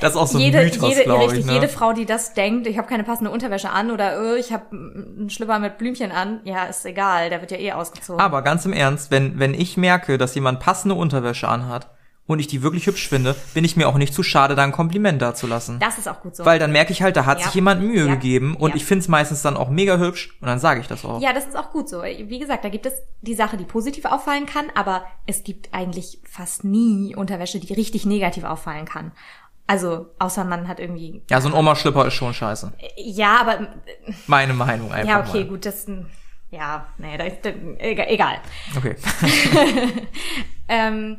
Das 0.00 0.12
ist 0.12 0.16
auch 0.16 0.26
so 0.26 0.38
ein 0.38 0.44
jede, 0.44 0.62
Mythos, 0.62 0.88
jede, 0.88 1.18
richtig, 1.18 1.40
ich. 1.40 1.46
Ne? 1.46 1.52
jede 1.54 1.68
Frau, 1.68 1.92
die 1.92 2.06
das 2.06 2.34
denkt, 2.34 2.66
ich 2.66 2.78
habe 2.78 2.88
keine 2.88 3.04
passende 3.04 3.30
Unterwäsche 3.30 3.70
an 3.70 3.90
oder 3.90 4.34
äh, 4.34 4.38
ich 4.38 4.52
habe 4.52 4.64
einen 4.70 5.30
Schlüpper 5.30 5.58
mit 5.58 5.78
Blümchen 5.78 6.12
an, 6.12 6.40
ja, 6.44 6.64
ist 6.64 6.84
egal, 6.86 7.30
der 7.30 7.40
wird 7.40 7.50
ja 7.50 7.58
eh 7.58 7.72
ausgezogen. 7.72 8.20
Aber 8.20 8.42
ganz 8.42 8.64
im 8.64 8.72
Ernst, 8.72 9.10
wenn, 9.10 9.38
wenn 9.38 9.54
ich 9.54 9.76
merke, 9.76 10.18
dass 10.18 10.34
jemand 10.34 10.60
passende 10.60 10.94
Unterwäsche 10.94 11.48
anhat 11.48 11.88
und 12.32 12.38
ich 12.40 12.46
die 12.48 12.62
wirklich 12.62 12.86
hübsch 12.86 13.08
finde, 13.08 13.34
bin 13.54 13.64
ich 13.64 13.76
mir 13.76 13.88
auch 13.88 13.96
nicht 13.96 14.12
zu 14.14 14.22
schade, 14.22 14.54
da 14.54 14.64
ein 14.64 14.72
Kompliment 14.72 15.20
dazulassen. 15.22 15.78
das 15.78 15.98
ist 15.98 16.08
auch 16.08 16.20
gut 16.20 16.34
so. 16.36 16.44
Weil 16.44 16.58
dann 16.58 16.72
merke 16.72 16.92
ich 16.92 17.02
halt, 17.02 17.16
da 17.16 17.24
hat 17.26 17.38
Ja. 17.38 17.44
sich 17.46 17.54
jemand 17.54 17.82
Mühe 17.82 18.06
Ja. 18.06 18.14
gegeben 18.14 18.56
und 18.56 18.70
Ja. 18.70 18.76
ich 18.76 18.84
finde 18.84 19.02
es 19.02 19.08
meistens 19.08 19.42
dann 19.42 19.56
auch 19.56 19.68
mega 19.70 19.98
hübsch 19.98 20.36
und 20.40 20.48
dann 20.48 20.58
sage 20.58 20.80
ich 20.80 20.86
das 20.88 21.04
auch. 21.04 21.20
ja, 21.20 21.32
das 21.32 21.46
ist 21.46 21.56
auch 21.56 21.70
gut 21.70 21.88
so. 21.88 22.02
Wie 22.02 22.38
gesagt, 22.38 22.64
da 22.64 22.68
gibt 22.68 22.86
es 22.86 22.94
die 23.20 23.34
Sache, 23.34 23.56
die 23.56 23.64
positiv 23.64 24.04
auffallen 24.04 24.46
kann, 24.46 24.66
aber 24.74 25.04
es 25.26 25.44
gibt 25.44 25.72
eigentlich 25.72 26.18
fast 26.28 26.64
nie 26.64 27.14
Unterwäsche, 27.14 27.60
die 27.60 27.72
richtig 27.72 28.06
negativ 28.06 28.44
auffallen 28.44 28.84
kann. 28.86 29.12
Also, 29.66 30.06
außer 30.18 30.44
man 30.44 30.66
hat 30.68 30.80
irgendwie. 30.80 31.22
Ja, 31.30 31.40
so 31.40 31.48
ein 31.48 31.54
Oma-Schlipper 31.54 32.06
ist 32.06 32.14
schon 32.14 32.34
scheiße. 32.34 32.72
Ja, 32.96 33.40
aber 33.40 33.68
Meine 34.26 34.54
Meinung 34.54 34.92
einfach 34.92 35.08
ja, 35.08 35.20
okay, 35.20 35.40
mal. 35.44 35.48
gut, 35.48 35.64
das 35.66 35.86
ja, 36.50 36.86
nee, 36.98 37.16
da, 37.16 37.24
da, 37.50 37.50
egal. 37.80 38.36
Okay. 38.76 38.96
Ähm, 40.68 41.18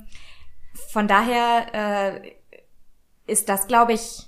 von 0.94 1.08
daher 1.08 2.14
äh, 2.22 2.32
ist 3.26 3.50
das, 3.50 3.66
glaube 3.66 3.94
ich, 3.94 4.28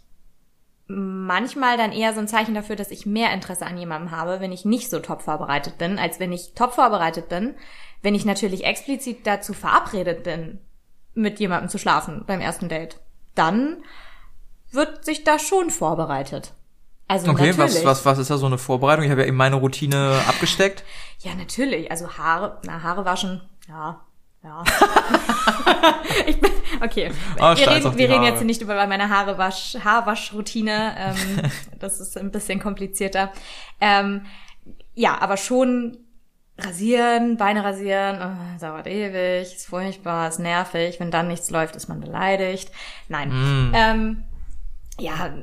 manchmal 0.88 1.78
dann 1.78 1.92
eher 1.92 2.16
so 2.16 2.20
ein 2.20 2.28
Zeichen 2.28 2.56
dafür, 2.56 2.76
dass 2.76 2.90
ich 2.90 3.06
mehr 3.06 3.32
Interesse 3.34 3.68
an 3.68 3.78
jemandem 3.78 4.10
habe, 4.10 4.40
wenn 4.40 4.52
ich 4.52 4.66
nicht 4.66 4.90
so 4.90 5.00
top 5.00 5.22
vorbereitet 5.22 5.78
bin, 5.78 6.00
als 6.00 6.20
wenn 6.20 6.32
ich 6.32 6.54
top 6.56 6.74
vorbereitet 6.74 7.30
bin. 7.30 7.54
Wenn 8.02 8.16
ich 8.16 8.26
natürlich 8.26 8.66
explizit 8.66 9.28
dazu 9.28 9.54
verabredet 9.54 10.24
bin, 10.24 10.60
mit 11.14 11.40
jemandem 11.40 11.70
zu 11.70 11.78
schlafen 11.78 12.24
beim 12.26 12.42
ersten 12.42 12.68
Date, 12.68 13.00
dann 13.36 13.84
wird 14.72 15.06
sich 15.06 15.24
da 15.24 15.38
schon 15.38 15.70
vorbereitet. 15.70 16.54
Also 17.08 17.30
Okay, 17.30 17.50
natürlich. 17.52 17.76
was, 17.76 17.86
was, 17.86 18.06
was 18.06 18.18
ist 18.18 18.32
da 18.32 18.38
so 18.38 18.48
eine 18.48 18.58
Vorbereitung? 18.58 19.06
Ich 19.06 19.12
habe 19.12 19.22
ja 19.22 19.28
eben 19.28 19.38
meine 19.38 19.58
Routine 19.58 20.20
abgesteckt. 20.28 20.84
Ja, 21.20 21.36
natürlich. 21.36 21.92
Also 21.92 22.10
Haare, 22.18 22.60
na, 22.64 22.82
Haare 22.82 23.06
waschen, 23.06 23.42
ja, 23.68 24.02
ja. 24.46 24.64
ich 26.28 26.40
bin, 26.40 26.52
okay. 26.82 27.12
Ah, 27.40 27.58
wir 27.58 27.68
reden, 27.68 27.98
wir 27.98 28.10
reden 28.10 28.24
jetzt 28.24 28.44
nicht 28.44 28.62
über 28.62 28.86
meine 28.88 29.10
Haare 29.10 29.38
wasch, 29.38 29.76
Haarwaschroutine. 29.84 30.96
Ähm, 30.98 31.52
das 31.80 32.00
ist 32.00 32.18
ein 32.18 32.32
bisschen 32.32 32.60
komplizierter. 32.60 33.32
Ähm, 33.82 34.26
ja, 34.94 35.20
aber 35.20 35.38
schon 35.38 35.98
rasieren, 36.58 37.38
Beine 37.38 37.64
rasieren, 37.64 38.20
oh, 38.22 38.60
dauert 38.62 38.88
ewig, 38.88 39.54
ist 39.54 39.66
furchtbar, 39.66 40.30
ist 40.30 40.40
nervig. 40.40 41.00
Wenn 41.00 41.12
dann 41.12 41.28
nichts 41.28 41.50
läuft, 41.50 41.76
ist 41.76 41.90
man 41.90 42.00
beleidigt. 42.00 42.72
Nein. 43.10 43.30
Mm. 43.30 43.72
Ähm, 43.74 44.24
ja, 44.98 45.34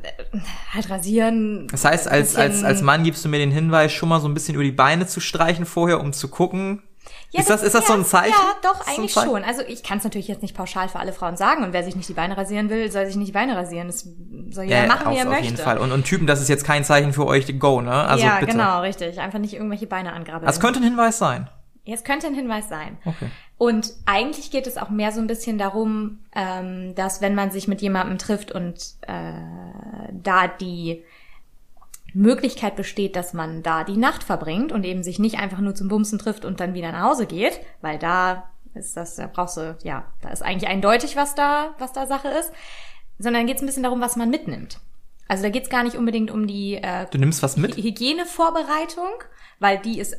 halt 0.73 0.89
rasieren. 0.89 1.69
Das 1.71 1.85
heißt, 1.85 2.09
als, 2.09 2.37
als, 2.37 2.65
als 2.65 2.81
Mann 2.81 3.05
gibst 3.05 3.23
du 3.25 3.29
mir 3.29 3.39
den 3.39 3.51
Hinweis, 3.51 3.93
schon 3.93 4.09
mal 4.09 4.21
so 4.21 4.29
ein 4.29 4.33
bisschen 4.33 4.55
über 4.55 4.65
die 4.65 4.73
Beine 4.73 5.07
zu 5.07 5.21
streichen 5.21 5.67
vorher, 5.67 6.01
um 6.01 6.15
zu 6.15 6.29
gucken. 6.29 6.83
Ja, 7.31 7.41
ist 7.41 7.49
das, 7.49 7.63
ist 7.63 7.75
das 7.75 7.87
so 7.87 7.95
ein 7.95 8.05
Zeichen? 8.05 8.31
Ja, 8.31 8.55
doch, 8.63 8.79
das 8.79 8.87
so 8.87 8.93
eigentlich 8.93 9.15
Zeichen? 9.15 9.31
schon. 9.31 9.45
Also 9.45 9.63
ich 9.67 9.83
kann 9.83 9.99
es 9.99 10.05
natürlich 10.05 10.29
jetzt 10.29 10.43
nicht 10.43 10.55
pauschal 10.55 10.89
für 10.89 10.99
alle 10.99 11.13
Frauen 11.13 11.37
sagen 11.37 11.65
und 11.65 11.73
wer 11.73 11.83
sich 11.83 11.97
nicht 11.97 12.09
die 12.09 12.15
Beine 12.15 12.37
rasieren 12.37 12.69
will, 12.69 12.91
soll 12.93 13.07
sich 13.07 13.17
nicht 13.17 13.29
die 13.29 13.33
Beine 13.33 13.57
rasieren. 13.57 13.87
Das 13.87 14.07
soll 14.51 14.65
jeder 14.65 14.87
machen, 14.87 15.07
auf, 15.07 15.15
wie 15.15 15.19
er 15.19 15.25
auf 15.25 15.31
möchte. 15.31 15.45
jeden 15.47 15.57
Fall. 15.57 15.79
Und, 15.79 15.93
und 15.93 16.05
Typen, 16.05 16.27
das 16.27 16.43
ist 16.43 16.49
jetzt 16.49 16.65
kein 16.65 16.85
Zeichen 16.85 17.13
für 17.15 17.27
euch, 17.27 17.59
go, 17.59 17.81
ne? 17.81 17.91
Also 17.91 18.25
ja, 18.25 18.39
bitte. 18.39 18.53
genau, 18.53 18.81
richtig. 18.83 19.19
Einfach 19.19 19.39
nicht 19.39 19.55
irgendwelche 19.55 19.87
Beine 19.87 20.13
angrabbeln. 20.13 20.47
Das 20.47 20.61
könnte 20.61 20.81
ein 20.81 20.85
Hinweis 20.85 21.19
sein. 21.19 21.49
Ja, 21.85 21.95
es 21.95 22.05
könnte 22.05 22.27
ein 22.27 22.35
Hinweis 22.35 22.69
sein. 22.69 22.99
Okay. 23.05 23.29
Und 23.59 23.93
eigentlich 24.07 24.51
geht 24.51 24.67
es 24.67 24.77
auch 24.77 24.91
mehr 24.91 25.11
so 25.13 25.21
ein 25.21 25.27
bisschen 25.27 25.57
darum, 25.57 26.19
ähm, 26.35 26.95
dass 26.95 27.21
wenn 27.21 27.35
man 27.35 27.51
sich 27.51 27.67
mit 27.67 27.81
jemandem 27.81 28.19
trifft 28.19 28.53
und 28.53 28.77
äh, 29.03 29.33
da 30.13 30.49
die 30.49 31.03
Möglichkeit 32.15 32.77
besteht, 32.77 33.17
dass 33.17 33.33
man 33.33 33.63
da 33.63 33.85
die 33.85 33.97
Nacht 33.97 34.23
verbringt 34.25 34.73
und 34.73 34.85
eben 34.85 35.03
sich 35.03 35.19
nicht 35.19 35.39
einfach 35.39 35.59
nur 35.59 35.75
zum 35.75 35.89
Bumsen 35.89 36.19
trifft 36.19 36.45
und 36.45 36.61
dann 36.61 36.75
wieder 36.75 36.93
nach 36.93 37.05
Hause 37.05 37.27
geht, 37.27 37.61
weil 37.81 37.99
da 37.99 38.49
ist 38.75 38.97
das, 38.97 39.17
da 39.17 39.29
brauchst 39.33 39.57
du, 39.57 39.77
ja, 39.83 40.05
da 40.23 40.31
ist 40.31 40.43
eigentlich 40.43 40.69
eindeutig, 40.71 41.17
was 41.17 41.35
da, 41.35 41.75
was 41.79 41.93
da 41.93 42.07
Sache 42.07 42.29
ist, 42.29 42.53
sondern 43.19 43.47
geht 43.47 43.57
es 43.57 43.63
ein 43.63 43.67
bisschen 43.67 43.83
darum, 43.83 44.01
was 44.01 44.17
man 44.17 44.31
mitnimmt. 44.31 44.81
Also 45.29 45.43
da 45.45 45.51
geht 45.51 45.65
es 45.65 45.71
gar 45.71 45.83
nicht 45.83 45.97
unbedingt 45.97 46.31
um 46.31 46.47
die 46.47 46.75
äh, 46.75 47.07
Du 47.11 47.19
nimmst 47.19 47.43
was 47.43 47.57
mit? 47.57 47.77
Hy- 47.77 47.83
Hygienevorbereitung, 47.85 49.11
weil 49.61 49.79
die 49.79 49.99
ist 49.99 50.17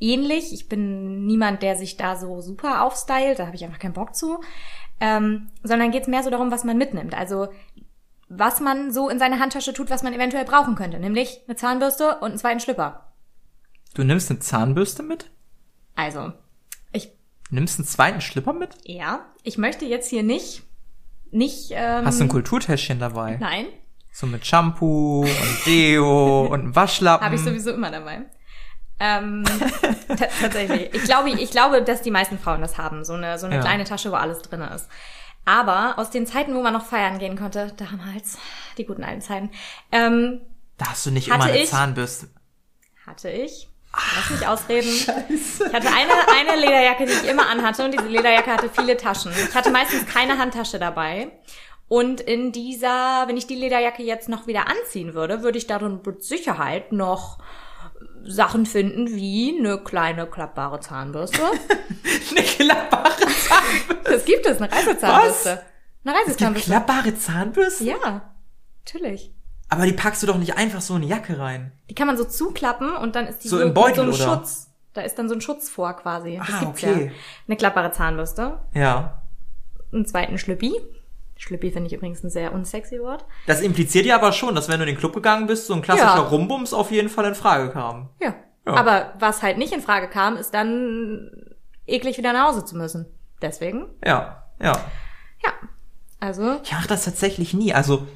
ähnlich. 0.00 0.52
Ich 0.52 0.68
bin 0.68 1.26
niemand, 1.26 1.62
der 1.62 1.76
sich 1.76 1.96
da 1.96 2.16
so 2.16 2.40
super 2.40 2.82
aufstylt, 2.84 3.38
da 3.38 3.46
habe 3.46 3.56
ich 3.56 3.64
einfach 3.64 3.78
keinen 3.78 3.92
Bock 3.92 4.14
zu. 4.14 4.40
Ähm, 5.02 5.48
sondern 5.62 5.92
geht 5.92 6.02
es 6.02 6.08
mehr 6.08 6.22
so 6.22 6.28
darum, 6.30 6.50
was 6.50 6.62
man 6.64 6.76
mitnimmt. 6.76 7.14
Also 7.14 7.48
was 8.32 8.60
man 8.60 8.92
so 8.92 9.08
in 9.08 9.18
seine 9.18 9.40
Handtasche 9.40 9.72
tut, 9.74 9.90
was 9.90 10.02
man 10.04 10.14
eventuell 10.14 10.44
brauchen 10.44 10.76
könnte. 10.76 10.98
Nämlich 11.00 11.40
eine 11.48 11.56
Zahnbürste 11.56 12.16
und 12.20 12.30
einen 12.30 12.38
zweiten 12.38 12.60
Schlüpper. 12.60 13.12
Du 13.94 14.04
nimmst 14.04 14.30
eine 14.30 14.38
Zahnbürste 14.38 15.02
mit? 15.02 15.30
Also, 15.96 16.32
ich, 16.92 17.10
Nimmst 17.50 17.78
einen 17.80 17.86
zweiten 17.88 18.20
Schlipper 18.20 18.52
mit? 18.52 18.76
ja, 18.84 19.26
ich 19.42 19.58
möchte 19.58 19.84
jetzt 19.84 20.08
hier 20.08 20.22
nicht, 20.22 20.62
nicht, 21.32 21.70
ähm, 21.72 22.06
Hast 22.06 22.20
du 22.20 22.24
ein 22.24 22.28
Kulturtäschchen 22.28 23.00
dabei? 23.00 23.36
Nein, 23.40 23.66
So 24.12 24.26
mit 24.28 24.46
Shampoo 24.46 25.22
und 25.22 25.66
Deo 25.66 26.46
und 26.50 26.60
einem 26.60 26.76
Waschlappen. 26.76 27.24
Habe 27.24 27.34
ich 27.34 27.40
sowieso 27.42 27.72
immer 27.72 27.90
dabei. 27.90 28.26
Ähm, 29.00 29.42
ta- 30.08 30.28
tatsächlich. 30.40 30.94
Ich 30.94 31.04
glaube, 31.04 31.30
ich 31.30 31.50
glaube, 31.50 31.82
dass 31.82 32.02
die 32.02 32.10
meisten 32.10 32.38
Frauen 32.38 32.60
das 32.60 32.76
haben. 32.78 33.02
So 33.04 33.14
eine, 33.14 33.38
so 33.38 33.46
eine 33.46 33.56
Ja. 33.56 33.60
kleine 33.62 33.84
Tasche, 33.84 34.12
wo 34.12 34.16
alles 34.16 34.42
drin 34.42 34.60
ist. 34.60 34.88
Aber 35.44 35.98
aus 35.98 36.10
den 36.10 36.26
Zeiten, 36.26 36.54
wo 36.54 36.62
man 36.62 36.72
noch 36.72 36.84
feiern 36.86 37.18
gehen 37.18 37.36
konnte, 37.36 37.72
damals, 37.76 38.38
die 38.78 38.84
guten 38.86 39.02
alten 39.04 39.20
Zeiten, 39.22 39.50
ähm, 39.90 40.40
Da 40.78 40.90
hast 40.90 41.06
du 41.06 41.10
nicht 41.10 41.28
immer 41.28 41.44
eine 41.44 41.58
ich? 41.62 41.70
Zahnbürste. 41.70 42.28
hatte 43.06 43.30
ich, 43.30 43.68
lass 44.16 44.30
mich 44.30 44.46
ausreden. 44.46 44.88
Ich 44.88 45.74
hatte 45.74 45.88
eine, 45.88 46.12
eine 46.52 46.60
Lederjacke, 46.60 47.06
die 47.06 47.12
ich 47.12 47.24
immer 47.28 47.48
anhatte 47.48 47.84
und 47.84 47.92
diese 47.92 48.06
Lederjacke 48.06 48.50
hatte 48.52 48.70
viele 48.70 48.96
Taschen. 48.96 49.32
Ich 49.32 49.54
hatte 49.54 49.70
meistens 49.70 50.06
keine 50.06 50.38
Handtasche 50.38 50.78
dabei. 50.78 51.32
Und 51.88 52.20
in 52.20 52.52
dieser, 52.52 53.24
wenn 53.26 53.36
ich 53.36 53.48
die 53.48 53.56
Lederjacke 53.56 54.04
jetzt 54.04 54.28
noch 54.28 54.46
wieder 54.46 54.68
anziehen 54.68 55.14
würde, 55.14 55.42
würde 55.42 55.58
ich 55.58 55.66
darin 55.66 56.00
mit 56.06 56.22
Sicherheit 56.22 56.92
noch 56.92 57.38
Sachen 58.24 58.66
finden 58.66 59.06
wie 59.08 59.56
eine 59.58 59.78
kleine 59.78 60.26
klappbare 60.26 60.80
Zahnbürste. 60.80 61.40
Eine 62.30 62.42
klappbare 62.46 63.10
Zahnbürste. 63.16 63.98
Das 64.04 64.24
gibt 64.24 64.46
es, 64.46 64.60
eine 64.60 64.70
Reisezahnbürste. 64.72 65.50
Eine 65.50 65.60
Es 65.60 66.04
gibt 66.04 66.06
Reisezahnbürste. 66.28 66.70
klappbare 66.70 67.14
Zahnbürsten? 67.18 67.86
Ja, 67.86 68.32
natürlich. 68.84 69.32
Aber 69.68 69.86
die 69.86 69.92
packst 69.92 70.22
du 70.22 70.26
doch 70.26 70.38
nicht 70.38 70.56
einfach 70.56 70.80
so 70.80 70.96
in 70.96 71.02
die 71.02 71.08
Jacke 71.08 71.38
rein. 71.38 71.72
Die 71.88 71.94
kann 71.94 72.06
man 72.06 72.16
so 72.16 72.24
zuklappen 72.24 72.94
und 72.96 73.14
dann 73.16 73.26
ist 73.26 73.44
die 73.44 73.48
So 73.48 73.58
so, 73.58 73.62
im 73.62 73.74
Beutel, 73.74 74.04
mit 74.06 74.14
so 74.16 74.22
einem 74.24 74.32
oder? 74.32 74.38
Schutz. 74.40 74.70
Da 74.92 75.02
ist 75.02 75.16
dann 75.18 75.28
so 75.28 75.34
ein 75.34 75.40
Schutz 75.40 75.68
vor 75.70 75.92
quasi. 75.94 76.36
Das 76.38 76.48
Ah, 76.54 76.60
gibt's 76.60 76.82
okay. 76.84 77.04
ja. 77.06 77.10
Eine 77.46 77.56
klappbare 77.56 77.92
Zahnbürste, 77.92 78.58
Ja. 78.74 79.22
einen 79.92 80.06
zweiten 80.06 80.38
Schlüppi. 80.38 80.72
Schlüppi 81.42 81.70
finde 81.70 81.86
ich 81.88 81.94
übrigens 81.94 82.22
ein 82.22 82.28
sehr 82.30 82.52
unsexy 82.52 83.00
Wort. 83.00 83.24
Das 83.46 83.62
impliziert 83.62 84.04
ja 84.04 84.16
aber 84.16 84.32
schon, 84.32 84.54
dass 84.54 84.68
wenn 84.68 84.78
du 84.78 84.84
in 84.84 84.88
den 84.94 84.98
Club 84.98 85.14
gegangen 85.14 85.46
bist, 85.46 85.66
so 85.66 85.74
ein 85.74 85.80
klassischer 85.82 86.06
Ja. 86.16 86.20
Rumbums 86.20 86.74
auf 86.74 86.90
jeden 86.90 87.08
Fall 87.08 87.24
in 87.24 87.34
Frage 87.34 87.70
kam. 87.70 88.10
Ja. 88.20 88.34
Ja. 88.66 88.74
Aber 88.74 89.14
was 89.18 89.42
halt 89.42 89.56
nicht 89.56 89.72
in 89.72 89.80
Frage 89.80 90.08
kam, 90.08 90.36
ist 90.36 90.52
dann 90.52 91.30
eklig 91.86 92.18
wieder 92.18 92.34
nach 92.34 92.48
Hause 92.48 92.64
zu 92.66 92.76
müssen. 92.76 93.06
Deswegen, 93.40 93.86
Ja, 94.04 94.44
ja. 94.62 94.72
ja. 95.42 95.50
Also, 96.20 96.60
Ich 96.62 96.72
mache 96.72 96.86
das 96.88 97.04
tatsächlich 97.06 97.54
nie. 97.54 97.72
Also, 97.72 98.06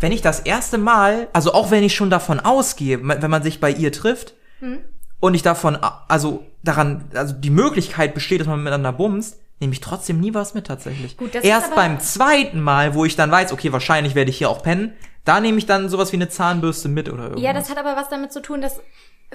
wenn 0.00 0.12
ich 0.12 0.20
das 0.20 0.40
erste 0.40 0.76
Mal, 0.76 1.28
also 1.32 1.54
auch 1.54 1.70
wenn 1.70 1.82
ich 1.82 1.94
schon 1.94 2.10
davon 2.10 2.38
ausgehe, 2.38 3.00
wenn 3.02 3.30
man 3.30 3.42
sich 3.42 3.60
bei 3.60 3.70
ihr 3.70 3.90
trifft 3.92 4.34
Hm. 4.60 4.80
und 5.20 5.32
ich 5.34 5.42
davon, 5.42 5.78
also 6.08 6.44
daran, 6.62 7.06
also 7.14 7.32
die 7.32 7.48
Möglichkeit 7.50 8.12
besteht, 8.12 8.40
dass 8.40 8.46
man 8.46 8.58
miteinander 8.62 8.92
bumst, 8.92 9.40
nehme 9.60 9.72
ich 9.72 9.80
trotzdem 9.80 10.20
nie 10.20 10.34
was 10.34 10.54
mit 10.54 10.66
tatsächlich. 10.66 11.16
Gut, 11.16 11.34
das 11.34 11.42
ist 11.42 11.48
Erst 11.48 11.66
aber- 11.68 11.76
beim 11.76 12.00
zweiten 12.00 12.60
Mal, 12.60 12.94
wo 12.94 13.04
ich 13.04 13.16
dann 13.16 13.30
weiß, 13.30 13.52
okay, 13.52 13.72
wahrscheinlich 13.72 14.14
werde 14.14 14.30
ich 14.30 14.38
hier 14.38 14.50
auch 14.50 14.62
pennen, 14.62 14.92
da 15.24 15.40
nehme 15.40 15.58
ich 15.58 15.66
dann 15.66 15.88
sowas 15.88 16.12
wie 16.12 16.16
eine 16.16 16.28
Zahnbürste 16.28 16.88
mit 16.88 17.08
oder 17.08 17.24
irgendwas. 17.24 17.42
ja, 17.42 17.52
das 17.52 17.68
hat 17.70 17.78
aber 17.78 17.96
was 17.96 18.08
damit 18.08 18.32
zu 18.32 18.40
tun, 18.40 18.60
dass 18.62 18.80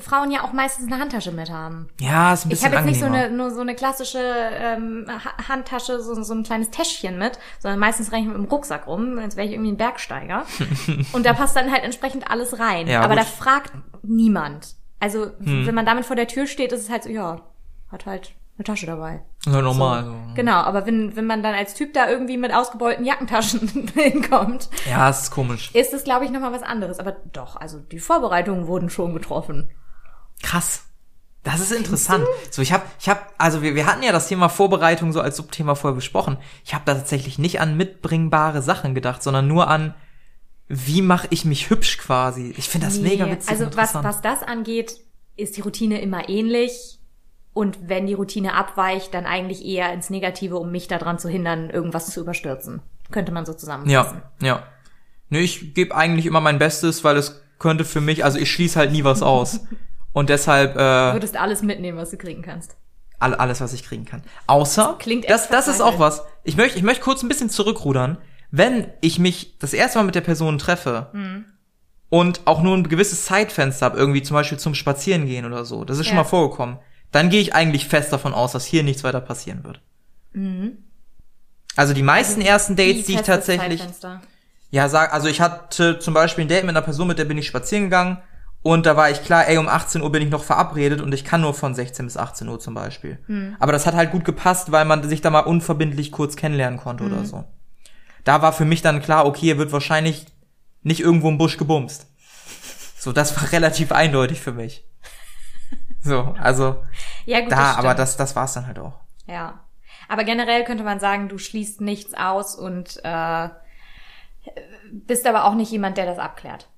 Frauen 0.02 0.32
ja 0.32 0.44
auch 0.44 0.54
meistens 0.54 0.88
eine 0.92 1.00
Handtasche 1.00 1.32
mit 1.32 1.52
haben. 1.52 1.88
ja, 2.00 2.34
ist 2.34 2.46
ein 2.46 2.50
Ich 2.52 2.62
bisschen 2.62 2.66
habe 2.72 2.78
jetzt 2.78 2.86
nicht 2.86 3.00
so 3.00 3.06
eine, 3.06 3.30
nur 3.30 3.52
so 3.52 3.62
eine 3.62 3.76
klassische 3.76 4.18
ähm, 4.20 5.06
Ha- 5.08 5.50
Handtasche, 5.50 6.02
so, 6.02 6.20
so 6.24 6.34
ein 6.34 6.42
kleines 6.42 6.72
Täschchen 6.72 7.20
mit, 7.20 7.38
sondern 7.60 7.80
meistens 7.80 8.12
renne 8.12 8.22
ich 8.24 8.28
mit 8.30 8.38
dem 8.38 8.46
Rucksack 8.46 8.88
rum, 8.88 9.20
als 9.20 9.36
wäre 9.36 9.46
ich 9.46 9.54
irgendwie 9.54 9.72
ein 9.72 9.78
Bergsteiger. 9.78 10.48
und 11.14 11.26
da 11.28 11.34
passt 11.34 11.56
dann 11.56 11.72
halt 11.72 11.84
entsprechend 11.84 12.28
alles 12.32 12.58
rein. 12.58 12.88
Ja, 12.88 13.02
Aber 13.02 13.14
gut. 13.16 13.24
da 13.24 13.28
fragt 13.28 13.72
niemand. 14.02 14.76
Also 15.00 15.28
Hm. 15.44 15.68
wenn 15.68 15.76
man 15.76 15.86
damit 15.86 16.06
vor 16.06 16.16
der 16.16 16.28
Tür 16.28 16.48
steht, 16.48 16.72
ist 16.72 16.82
es 16.82 16.90
halt 16.90 17.04
so, 17.04 17.10
ja, 17.10 17.42
hat 17.92 18.08
halt 18.08 18.32
eine 18.58 18.66
Tasche 18.66 18.86
dabei. 18.86 19.24
Ja, 19.46 19.62
normal. 19.62 20.04
So. 20.06 20.16
Genau, 20.36 20.54
aber 20.58 20.86
wenn, 20.86 21.16
wenn 21.16 21.26
man 21.26 21.42
dann 21.42 21.56
als 21.56 21.74
Typ 21.74 21.94
da 21.94 22.08
irgendwie 22.10 22.38
mit 22.38 22.54
ausgebeulten 22.54 23.04
Jackentaschen 23.06 23.92
hinkommt, 23.96 24.70
Ja, 24.90 25.10
ist 25.10 25.32
komisch. 25.32 25.72
ist 25.74 25.94
es, 25.94 26.04
glaube 26.04 26.26
ich, 26.26 26.32
nochmal 26.32 26.52
was 26.54 26.62
anderes. 26.64 27.00
Aber 27.00 27.16
doch, 27.32 27.56
also 27.56 27.80
die 27.80 28.00
Vorbereitungen 28.00 28.68
wurden 28.68 28.90
schon 28.90 29.14
getroffen. 29.14 29.70
Krass. 30.42 30.84
Das 31.44 31.60
ist 31.60 31.74
interessant. 31.74 32.26
So, 32.52 32.62
ich 32.62 32.72
habe, 32.72 32.84
ich 33.00 33.10
habe, 33.10 33.20
also 33.38 33.62
wir, 33.62 33.76
wir 33.76 33.86
hatten 33.86 34.02
ja 34.04 34.14
das 34.14 34.28
Thema 34.30 34.48
Vorbereitung 34.48 35.12
so 35.12 35.20
als 35.20 35.36
Subthema 35.36 35.76
vorher 35.76 35.96
besprochen. 35.96 36.38
Ich 36.64 36.74
habe 36.74 36.84
da 36.86 36.94
tatsächlich 36.94 37.38
nicht 37.38 37.60
an 37.60 37.76
mitbringbare 37.76 38.62
Sachen 38.62 38.96
gedacht, 38.96 39.22
sondern 39.22 39.48
nur 39.48 39.68
an, 39.68 39.94
wie 40.70 41.02
mache 41.02 41.28
ich 41.32 41.44
mich 41.44 41.70
hübsch 41.70 41.98
quasi. 41.98 42.54
Ich 42.58 42.70
finde 42.70 42.88
das 42.88 43.00
mega 43.00 43.30
witzig. 43.30 43.50
Also 43.50 43.66
was, 43.76 43.94
was 43.96 44.22
das 44.22 44.42
angeht, 44.42 45.02
ist 45.36 45.58
die 45.58 45.62
Routine 45.62 46.00
immer 46.00 46.30
ähnlich. 46.30 47.00
Und 47.54 47.88
wenn 47.88 48.08
die 48.08 48.14
Routine 48.16 48.56
abweicht, 48.56 49.14
dann 49.14 49.26
eigentlich 49.26 49.64
eher 49.66 49.94
ins 49.94 50.10
Negative, 50.10 50.58
um 50.58 50.72
mich 50.72 50.88
daran 50.88 51.20
zu 51.20 51.30
hindern, 51.30 51.70
irgendwas 51.70 52.08
zu 52.10 52.20
überstürzen. 52.22 52.82
Könnte 53.12 53.32
man 53.32 53.46
so 53.46 53.54
zusammenfassen. 53.54 54.22
Ja, 54.42 54.48
ja. 54.48 54.64
Nö, 55.30 55.40
ich 55.40 55.74
gebe 55.74 55.96
eigentlich 55.96 56.26
immer 56.26 56.42
mein 56.42 56.58
Bestes, 56.60 57.04
weil 57.04 57.16
es 57.18 57.44
könnte 57.60 57.86
für 57.86 58.02
mich, 58.02 58.26
also 58.26 58.40
ich 58.40 58.52
schließe 58.52 58.78
halt 58.80 58.92
nie 58.92 59.04
was 59.04 59.22
aus. 59.22 59.62
Und 60.14 60.30
deshalb 60.30 60.74
Du 60.76 60.80
äh, 60.80 61.14
würdest 61.14 61.38
alles 61.38 61.62
mitnehmen, 61.64 61.98
was 61.98 62.12
du 62.12 62.18
kriegen 62.18 62.42
kannst. 62.44 62.76
all, 63.20 63.34
alles, 63.36 63.62
was 63.62 63.74
ich 63.74 63.84
kriegen 63.84 64.06
kann. 64.06 64.24
Außer, 64.48 64.96
Klingt 65.00 65.30
das, 65.30 65.50
das 65.50 65.68
ist 65.68 65.82
auch 65.82 65.98
was. 66.00 66.24
Ich 66.44 66.56
möchte 66.58 66.78
ich 66.78 66.84
möchte 66.84 67.04
kurz 67.04 67.24
ein 67.24 67.28
bisschen 67.30 67.50
zurückrudern. 67.50 68.18
Wenn 68.52 68.92
ich 69.02 69.18
mich 69.18 69.58
das 69.60 69.74
erste 69.74 69.98
Mal 70.00 70.04
mit 70.06 70.14
der 70.16 70.22
Person 70.22 70.58
treffe 70.60 71.08
Hm. 71.14 71.46
und 72.10 72.42
auch 72.46 72.62
nur 72.62 72.76
ein 72.78 72.88
gewisses 72.90 73.26
Zeitfenster 73.26 73.86
habe, 73.88 73.98
irgendwie 73.98 74.22
zum 74.22 74.36
Beispiel 74.36 74.60
zum 74.60 74.76
Spazierengehen 74.76 75.46
oder 75.46 75.66
so, 75.66 75.84
das 75.86 75.98
ist 76.00 76.06
schon 76.08 76.16
Ja. 76.18 76.22
mal 76.24 76.30
vorgekommen, 76.30 76.78
dann 77.14 77.30
gehe 77.30 77.42
ich 77.42 77.56
eigentlich 77.56 77.88
fest 77.88 78.12
davon 78.12 78.34
aus, 78.34 78.52
dass 78.52 78.66
hier 78.66 78.84
nichts 78.84 79.04
weiter 79.04 79.22
passieren 79.22 79.64
wird. 79.64 79.80
Also 81.76 81.94
die 81.94 82.04
meisten 82.04 82.42
ersten 82.42 82.76
Dates, 82.76 83.06
die 83.06 83.14
ich 83.14 83.22
tatsächlich. 83.22 83.82
Ja, 84.72 84.90
sag, 84.90 85.14
also 85.14 85.28
ich 85.28 85.40
hatte 85.40 86.00
zum 86.00 86.14
Beispiel 86.14 86.46
ein 86.46 86.48
Date 86.48 86.64
mit 86.64 86.72
einer 86.72 86.82
Person, 86.82 87.08
mit 87.08 87.20
der 87.20 87.26
bin 87.26 87.38
ich 87.38 87.48
spazieren 87.48 87.86
gegangen 87.86 88.18
und 88.64 88.86
da 88.86 88.96
war 88.96 89.12
ich 89.12 89.24
klar, 89.24 89.48
ey, 89.48 89.58
um 89.58 89.68
18 89.68 90.02
Uhr 90.02 90.12
bin 90.12 90.24
ich 90.24 90.30
noch 90.30 90.44
verabredet 90.44 91.02
und 91.02 91.14
ich 91.14 91.24
kann 91.24 91.42
nur 91.42 91.54
von 91.54 91.76
16 91.76 92.06
bis 92.06 92.18
18 92.18 92.48
Uhr 92.48 92.60
zum 92.60 92.74
Beispiel. 92.74 93.20
Hm. 93.28 93.56
Aber 93.60 93.72
das 93.72 93.86
hat 93.86 93.94
halt 93.94 94.12
gut 94.12 94.26
gepasst, 94.26 94.72
weil 94.72 94.86
man 94.86 95.08
sich 95.08 95.22
da 95.22 95.30
mal 95.30 95.42
unverbindlich 95.42 96.12
kurz 96.12 96.36
kennenlernen 96.36 96.80
konnte 96.80 97.04
Hm. 97.04 97.14
oder 97.14 97.26
so. 97.26 97.44
Da 98.24 98.42
war 98.42 98.54
für 98.54 98.66
mich 98.66 98.82
dann 98.82 99.02
klar, 99.02 99.26
okay, 99.26 99.52
er 99.52 99.58
wird 99.58 99.72
wahrscheinlich 99.74 100.26
nicht 100.82 101.02
irgendwo 101.02 101.30
im 101.30 101.38
Busch 101.38 101.58
gebumst. 101.58 102.08
So, 102.98 103.12
das 103.12 103.36
war 103.36 103.52
relativ 103.52 103.92
eindeutig 103.92 104.42
für 104.42 104.54
mich. 104.54 104.86
So, 106.04 106.36
also 106.38 106.84
Ja, 107.26 107.40
gut, 107.40 107.52
da, 107.52 107.56
das 107.56 107.78
aber 107.78 107.96
das, 107.96 108.18
das 108.18 108.36
war's 108.36 108.54
dann 108.54 108.68
halt 108.68 108.78
auch. 108.80 109.00
Ja. 109.26 109.60
Aber 110.10 110.26
generell 110.26 110.64
könnte 110.66 110.84
man 110.84 111.00
sagen, 111.00 111.30
du 111.30 111.38
schließt 111.38 111.82
nichts 111.82 112.14
aus 112.14 112.56
und 112.56 113.00
äh, 113.04 113.50
bist 114.92 115.26
aber 115.26 115.46
auch 115.46 115.56
nicht 115.56 115.72
jemand, 115.72 115.98
der 115.98 116.06
das 116.06 116.20
abklärt. 116.20 116.70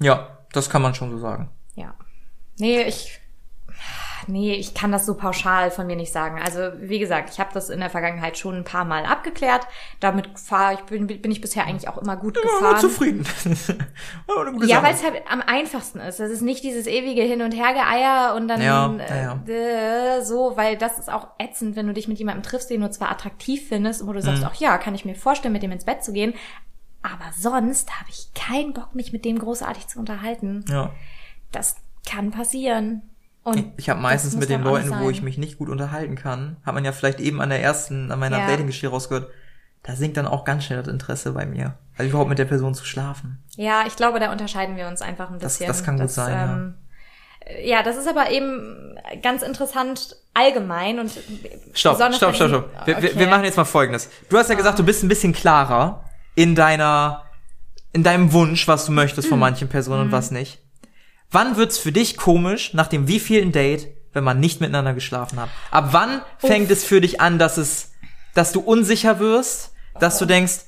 Ja, 0.00 0.38
das 0.52 0.70
kann 0.70 0.82
man 0.82 0.94
schon 0.94 1.10
so 1.10 1.18
sagen. 1.18 1.50
Ja. 1.74 1.94
Nee, 2.58 2.82
ich. 2.82 3.20
Nee, 4.28 4.54
ich 4.54 4.74
kann 4.74 4.92
das 4.92 5.06
so 5.06 5.14
pauschal 5.14 5.70
von 5.70 5.86
mir 5.86 5.96
nicht 5.96 6.12
sagen. 6.12 6.40
Also, 6.40 6.70
wie 6.80 6.98
gesagt, 6.98 7.30
ich 7.30 7.40
habe 7.40 7.50
das 7.54 7.70
in 7.70 7.80
der 7.80 7.90
Vergangenheit 7.90 8.36
schon 8.38 8.54
ein 8.56 8.64
paar 8.64 8.84
Mal 8.84 9.04
abgeklärt. 9.06 9.66
Damit 10.00 10.38
fahr 10.38 10.74
ich, 10.74 10.80
bin, 10.80 11.06
bin 11.06 11.30
ich 11.30 11.40
bisher 11.40 11.64
eigentlich 11.66 11.88
auch 11.88 11.98
immer 11.98 12.16
gut 12.16 12.36
Ja, 12.36 12.42
gefahren. 12.42 12.80
zufrieden. 12.80 13.26
Eine 13.46 14.52
gute 14.52 14.66
Ja, 14.66 14.82
weil 14.82 14.94
es 14.94 15.02
halt 15.02 15.22
am 15.30 15.40
einfachsten 15.40 15.98
ist. 16.00 16.20
Das 16.20 16.30
ist 16.30 16.42
nicht 16.42 16.62
dieses 16.62 16.86
ewige 16.86 17.22
Hin- 17.22 17.42
und 17.42 17.52
Hergeeier 17.52 18.34
und 18.36 18.48
dann 18.48 18.60
Ja, 18.62 18.92
ja, 19.08 19.40
Äh, 19.46 20.22
so, 20.22 20.52
weil 20.56 20.76
das 20.76 20.98
ist 20.98 21.10
auch 21.10 21.28
ätzend, 21.38 21.74
wenn 21.76 21.86
du 21.86 21.92
dich 21.94 22.08
mit 22.08 22.18
jemandem 22.18 22.42
triffst, 22.42 22.70
den 22.70 22.80
du 22.82 22.90
zwar 22.90 23.10
attraktiv 23.10 23.68
findest, 23.68 24.06
wo 24.06 24.12
du 24.12 24.20
sagst, 24.22 24.42
Mhm. 24.42 24.48
ach 24.52 24.54
ja, 24.56 24.78
kann 24.78 24.94
ich 24.94 25.04
mir 25.04 25.14
vorstellen, 25.14 25.52
mit 25.52 25.62
dem 25.62 25.72
ins 25.72 25.84
Bett 25.84 26.04
zu 26.04 26.12
gehen, 26.12 26.34
aber 27.02 27.30
sonst 27.38 27.90
habe 27.98 28.10
ich 28.10 28.28
keinen 28.34 28.72
Bock, 28.72 28.94
mich 28.94 29.12
mit 29.12 29.24
dem 29.24 29.38
großartig 29.38 29.86
zu 29.86 29.98
unterhalten. 29.98 30.64
ja. 30.68 30.90
Das 31.50 31.76
kann 32.06 32.30
passieren. 32.30 33.02
Und 33.44 33.72
Ich 33.76 33.88
habe 33.88 33.98
das 34.00 34.02
meistens 34.02 34.36
mit 34.36 34.50
den 34.50 34.62
Leuten, 34.62 34.90
wo 34.90 34.94
sein. 35.04 35.10
ich 35.10 35.22
mich 35.22 35.38
nicht 35.38 35.58
gut 35.58 35.68
unterhalten 35.70 36.16
kann, 36.16 36.56
hat 36.66 36.74
man 36.74 36.84
ja 36.84 36.92
vielleicht 36.92 37.20
eben 37.20 37.40
an 37.40 37.48
der 37.48 37.62
ersten, 37.62 38.10
an 38.12 38.18
meiner 38.18 38.38
Ja. 38.40 38.46
Dating-Geschichte 38.46 38.88
rausgehört, 38.88 39.30
da 39.84 39.94
sinkt 39.94 40.16
dann 40.18 40.26
auch 40.26 40.44
ganz 40.44 40.64
schnell 40.64 40.82
das 40.82 40.92
Interesse 40.92 41.32
bei 41.32 41.46
mir. 41.46 41.74
Also 41.96 42.10
überhaupt 42.10 42.28
mit 42.28 42.38
der 42.38 42.44
Person 42.44 42.74
zu 42.74 42.84
schlafen. 42.84 43.42
Ja, 43.56 43.84
ich 43.86 43.96
glaube, 43.96 44.20
da 44.20 44.30
unterscheiden 44.32 44.76
wir 44.76 44.86
uns 44.88 45.00
einfach 45.00 45.30
ein 45.30 45.38
Das- 45.38 45.54
bisschen. 45.54 45.68
das 45.68 45.82
kann 45.84 45.98
gut 45.98 46.10
sein, 46.10 46.32
ja. 46.34 46.52
ähm, 46.52 46.74
ja. 47.64 47.82
das 47.82 47.96
ist 47.96 48.06
aber 48.08 48.30
eben 48.30 48.98
ganz 49.22 49.42
interessant 49.42 50.16
allgemein 50.34 50.98
und 50.98 51.10
Stopp, 51.72 51.96
stopp, 51.96 52.14
stopp, 52.14 52.32
diesen- 52.32 52.48
stopp. 52.48 52.70
Wir, 52.86 52.96
Okay. 52.98 53.12
Wir 53.14 53.26
machen 53.28 53.44
jetzt 53.44 53.56
mal 53.56 53.64
Folgendes. 53.64 54.10
Du 54.28 54.36
hast 54.36 54.50
ja 54.50 54.56
gesagt, 54.56 54.78
du 54.78 54.84
bist 54.84 55.02
ein 55.02 55.08
bisschen 55.08 55.32
klarer 55.32 56.04
in 56.34 56.54
deiner, 56.54 57.24
in 57.92 58.02
deinem 58.02 58.32
Wunsch, 58.32 58.68
was 58.68 58.84
du 58.84 58.92
möchtest 58.92 59.26
Mhm. 59.28 59.30
von 59.30 59.38
manchen 59.38 59.68
Personen 59.68 60.02
und 60.02 60.12
was 60.12 60.30
nicht. 60.30 60.60
Wann 61.30 61.56
wird's 61.56 61.78
für 61.78 61.92
dich 61.92 62.16
komisch, 62.16 62.72
nach 62.72 62.86
dem 62.86 63.06
wievielten 63.06 63.52
Date, 63.52 63.88
wenn 64.12 64.24
man 64.24 64.40
nicht 64.40 64.60
miteinander 64.60 64.94
geschlafen 64.94 65.38
hat? 65.38 65.50
Ab 65.70 65.88
wann 65.92 66.22
fängt 66.38 66.70
es 66.70 66.84
für 66.84 67.02
dich 67.02 67.20
an, 67.20 67.38
dass 67.38 67.58
es, 67.58 67.92
dass 68.34 68.52
du 68.52 68.60
unsicher 68.60 69.18
wirst, 69.18 69.74
dass 70.00 70.18
du 70.18 70.24
denkst, 70.24 70.60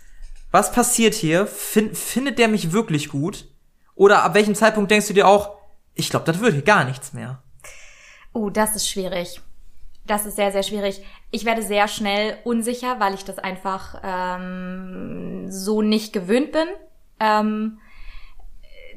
was 0.51 0.73
passiert 0.73 1.14
hier? 1.14 1.46
Fin 1.46 1.94
findet 1.94 2.38
der 2.38 2.49
mich 2.49 2.73
wirklich 2.73 3.09
gut? 3.09 3.49
Oder 3.94 4.23
ab 4.23 4.35
welchem 4.35 4.55
Zeitpunkt 4.55 4.90
denkst 4.90 5.09
du 5.09 5.14
dir 5.14 5.27
auch, 5.27 5.57
ich 5.94 6.11
glaube, 6.11 6.27
das 6.27 6.40
wird 6.40 6.53
hier 6.53 6.62
gar 6.62 6.85
nichts 6.85 7.12
mehr? 7.12 7.42
Oh, 8.33 8.51
das 8.51 8.77
ist 8.77 8.88
schwierig. 8.88 9.40
Das 10.07 10.27
ist 10.27 10.37
sehr, 10.37 10.53
sehr 10.53 10.62
schwierig. 10.62 11.03
Ich 11.31 11.44
werde 11.44 11.62
sehr 11.62 11.88
schnell 11.88 12.37
unsicher, 12.44 13.01
weil 13.01 13.14
ich 13.14 13.25
das 13.25 13.38
einfach 13.38 14.01
ähm, 14.03 15.51
so 15.51 15.83
nicht 15.83 16.12
gewöhnt 16.12 16.53
bin. 16.53 16.66
Ähm, 17.18 17.79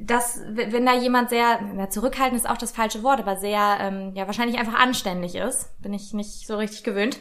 dass, 0.05 0.41
wenn 0.49 0.85
da 0.85 0.93
jemand 0.93 1.29
sehr, 1.29 1.61
na, 1.73 1.89
zurückhaltend 1.89 2.39
ist 2.39 2.49
auch 2.49 2.57
das 2.57 2.71
falsche 2.71 3.03
Wort, 3.03 3.19
aber 3.19 3.37
sehr, 3.37 3.77
ähm, 3.79 4.11
ja, 4.15 4.27
wahrscheinlich 4.27 4.59
einfach 4.59 4.79
anständig 4.79 5.35
ist, 5.35 5.81
bin 5.81 5.93
ich 5.93 6.13
nicht 6.13 6.45
so 6.45 6.57
richtig 6.57 6.83
gewöhnt. 6.83 7.19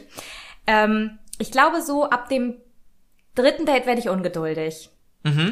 Ähm, 0.67 1.19
ich 1.39 1.51
glaube, 1.51 1.81
so 1.81 2.09
ab 2.09 2.29
dem 2.29 2.55
dritten 3.35 3.65
Date 3.65 3.85
werde 3.85 3.99
ich 3.99 4.09
ungeduldig. 4.09 4.89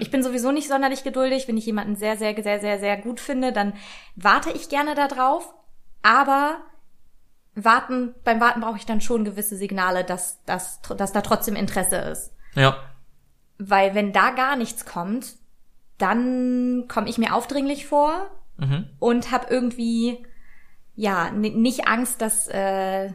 Ich 0.01 0.11
bin 0.11 0.21
sowieso 0.21 0.51
nicht 0.51 0.67
sonderlich 0.67 1.03
geduldig. 1.03 1.47
Wenn 1.47 1.57
ich 1.57 1.65
jemanden 1.65 1.95
sehr, 1.95 2.17
sehr, 2.17 2.35
sehr, 2.43 2.59
sehr, 2.59 2.79
sehr 2.79 2.97
gut 2.97 3.21
finde, 3.21 3.53
dann 3.53 3.73
warte 4.15 4.51
ich 4.51 4.67
gerne 4.67 4.95
da 4.95 5.07
drauf. 5.07 5.53
Aber 6.01 6.57
warten, 7.55 8.13
beim 8.25 8.41
Warten 8.41 8.61
brauche 8.61 8.77
ich 8.77 8.85
dann 8.85 8.99
schon 8.99 9.23
gewisse 9.23 9.55
Signale, 9.55 10.03
dass, 10.03 10.43
dass, 10.43 10.81
dass 10.81 11.13
da 11.13 11.21
trotzdem 11.21 11.55
Interesse 11.55 11.95
ist. 11.95 12.33
Ja. 12.55 12.77
Weil 13.57 13.95
wenn 13.95 14.11
da 14.11 14.31
gar 14.31 14.57
nichts 14.57 14.85
kommt, 14.85 15.37
dann 16.01 16.85
komme 16.87 17.09
ich 17.09 17.17
mir 17.17 17.33
aufdringlich 17.35 17.85
vor 17.85 18.29
Mhm. 18.57 18.85
und 18.99 19.31
habe 19.31 19.47
irgendwie 19.49 20.25
ja 20.95 21.31
nicht 21.31 21.87
Angst, 21.87 22.21
dass 22.21 22.47
äh, 22.47 23.05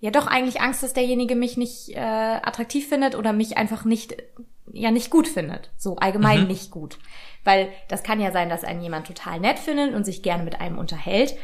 ja 0.00 0.10
doch 0.10 0.26
eigentlich 0.26 0.60
Angst, 0.60 0.82
dass 0.82 0.92
derjenige 0.92 1.36
mich 1.36 1.56
nicht 1.56 1.90
äh, 1.90 1.98
attraktiv 1.98 2.88
findet 2.88 3.14
oder 3.14 3.32
mich 3.32 3.56
einfach 3.56 3.84
nicht 3.84 4.16
ja 4.72 4.90
nicht 4.90 5.10
gut 5.10 5.26
findet, 5.26 5.70
so 5.78 5.96
allgemein 5.96 6.46
nicht 6.46 6.70
gut, 6.70 6.98
weil 7.44 7.70
das 7.88 8.02
kann 8.02 8.20
ja 8.20 8.30
sein, 8.32 8.50
dass 8.50 8.64
einen 8.64 8.82
jemand 8.82 9.06
total 9.06 9.40
nett 9.40 9.58
findet 9.58 9.94
und 9.94 10.04
sich 10.04 10.22
gerne 10.22 10.42
mit 10.44 10.60
einem 10.60 10.76
unterhält, 10.76 11.34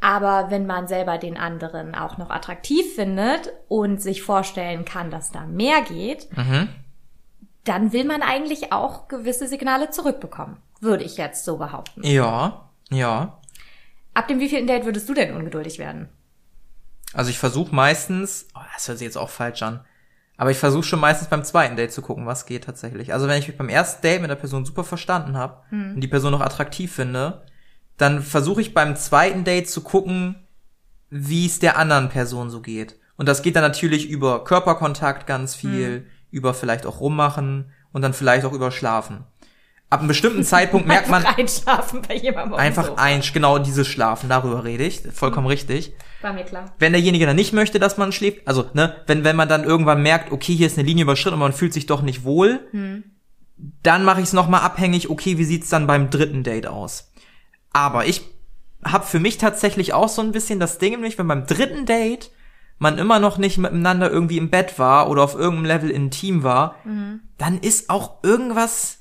aber 0.00 0.50
wenn 0.50 0.66
man 0.66 0.86
selber 0.86 1.18
den 1.18 1.36
anderen 1.36 1.94
auch 1.96 2.18
noch 2.18 2.30
attraktiv 2.30 2.94
findet 2.94 3.52
und 3.68 4.00
sich 4.00 4.22
vorstellen 4.22 4.84
kann, 4.84 5.10
dass 5.10 5.32
da 5.32 5.46
mehr 5.46 5.82
geht, 5.82 6.28
Mhm. 6.36 6.68
Dann 7.64 7.92
will 7.92 8.04
man 8.04 8.22
eigentlich 8.22 8.72
auch 8.72 9.08
gewisse 9.08 9.46
Signale 9.46 9.90
zurückbekommen, 9.90 10.56
würde 10.80 11.04
ich 11.04 11.16
jetzt 11.16 11.44
so 11.44 11.58
behaupten. 11.58 12.02
Ja, 12.04 12.68
ja. 12.90 13.38
Ab 14.14 14.28
dem 14.28 14.40
wievielten 14.40 14.66
Date 14.66 14.84
würdest 14.84 15.08
du 15.08 15.14
denn 15.14 15.34
ungeduldig 15.34 15.78
werden? 15.78 16.08
Also 17.14 17.30
ich 17.30 17.38
versuche 17.38 17.74
meistens, 17.74 18.48
oh, 18.54 18.60
das 18.74 18.88
hört 18.88 18.98
sich 18.98 19.06
jetzt 19.06 19.18
auch 19.18 19.30
falsch 19.30 19.62
an, 19.62 19.84
aber 20.36 20.50
ich 20.50 20.58
versuche 20.58 20.82
schon 20.82 21.00
meistens 21.00 21.28
beim 21.28 21.44
zweiten 21.44 21.76
Date 21.76 21.92
zu 21.92 22.02
gucken, 22.02 22.26
was 22.26 22.46
geht 22.46 22.64
tatsächlich. 22.64 23.12
Also 23.12 23.28
wenn 23.28 23.38
ich 23.38 23.48
mich 23.48 23.56
beim 23.56 23.68
ersten 23.68 24.02
Date 24.02 24.20
mit 24.20 24.30
der 24.30 24.36
Person 24.36 24.64
super 24.64 24.82
verstanden 24.82 25.36
habe 25.36 25.62
und 25.70 26.00
die 26.00 26.08
Person 26.08 26.32
noch 26.32 26.40
attraktiv 26.40 26.92
finde, 26.92 27.42
dann 27.96 28.22
versuche 28.22 28.60
ich 28.60 28.74
beim 28.74 28.96
zweiten 28.96 29.44
Date 29.44 29.70
zu 29.70 29.82
gucken, 29.82 30.46
wie 31.10 31.46
es 31.46 31.58
der 31.58 31.76
anderen 31.76 32.08
Person 32.08 32.50
so 32.50 32.60
geht. 32.60 32.98
Und 33.16 33.28
das 33.28 33.42
geht 33.42 33.54
dann 33.54 33.62
natürlich 33.62 34.08
über 34.08 34.44
Körperkontakt 34.44 35.26
ganz 35.26 35.54
viel, 35.54 36.08
über 36.32 36.54
vielleicht 36.54 36.86
auch 36.86 36.98
rummachen 37.00 37.70
und 37.92 38.02
dann 38.02 38.14
vielleicht 38.14 38.44
auch 38.44 38.52
über 38.52 38.72
Schlafen. 38.72 39.24
Ab 39.90 40.00
einem 40.00 40.08
bestimmten 40.08 40.42
Zeitpunkt 40.42 40.86
merkt 40.88 41.10
man 41.10 41.22
Einfach 41.26 41.38
einschlafen 41.38 42.02
bei 42.08 42.16
jemandem. 42.16 42.58
einfach 42.58 42.96
ein, 42.96 43.22
genau 43.32 43.58
dieses 43.58 43.86
Schlafen, 43.86 44.30
darüber 44.30 44.64
rede 44.64 44.84
ich, 44.84 45.02
vollkommen 45.12 45.46
richtig 45.46 45.92
War 46.22 46.32
mir 46.32 46.44
klar. 46.44 46.72
wenn 46.78 46.92
derjenige 46.92 47.26
dann 47.26 47.36
nicht 47.36 47.52
möchte, 47.52 47.78
dass 47.78 47.98
man 47.98 48.10
schläft, 48.10 48.48
also 48.48 48.64
ne, 48.72 48.96
wenn 49.06 49.22
wenn 49.22 49.36
man 49.36 49.50
dann 49.50 49.64
irgendwann 49.64 50.02
merkt, 50.02 50.32
okay, 50.32 50.54
hier 50.56 50.66
ist 50.66 50.78
eine 50.78 50.88
Linie 50.88 51.04
überschritten 51.04 51.34
und 51.34 51.40
man 51.40 51.52
fühlt 51.52 51.74
sich 51.74 51.84
doch 51.84 52.00
nicht 52.00 52.24
wohl, 52.24 52.60
dann 53.82 54.04
mache 54.04 54.20
ich 54.20 54.28
es 54.28 54.32
noch 54.32 54.48
mal 54.48 54.60
abhängig, 54.60 55.10
okay, 55.10 55.36
wie 55.36 55.44
sieht's 55.44 55.68
dann 55.68 55.86
beim 55.86 56.08
dritten 56.08 56.42
Date 56.42 56.66
aus? 56.66 57.12
Aber 57.74 58.06
ich 58.06 58.22
habe 58.82 59.04
für 59.04 59.20
mich 59.20 59.36
tatsächlich 59.38 59.92
auch 59.92 60.08
so 60.08 60.22
ein 60.22 60.32
bisschen 60.32 60.58
das 60.58 60.78
Ding, 60.78 60.92
nämlich 60.92 61.18
wenn 61.18 61.28
beim 61.28 61.46
dritten 61.46 61.84
Date 61.86 62.30
man 62.82 62.98
immer 62.98 63.18
noch 63.20 63.38
nicht 63.38 63.58
miteinander 63.58 64.10
irgendwie 64.10 64.36
im 64.38 64.50
Bett 64.50 64.78
war 64.78 65.08
oder 65.08 65.22
auf 65.22 65.34
irgendeinem 65.34 65.64
Level 65.66 65.90
intim 65.90 66.42
war, 66.42 66.74
dann 67.38 67.58
ist 67.60 67.88
auch 67.88 68.22
irgendwas 68.22 68.98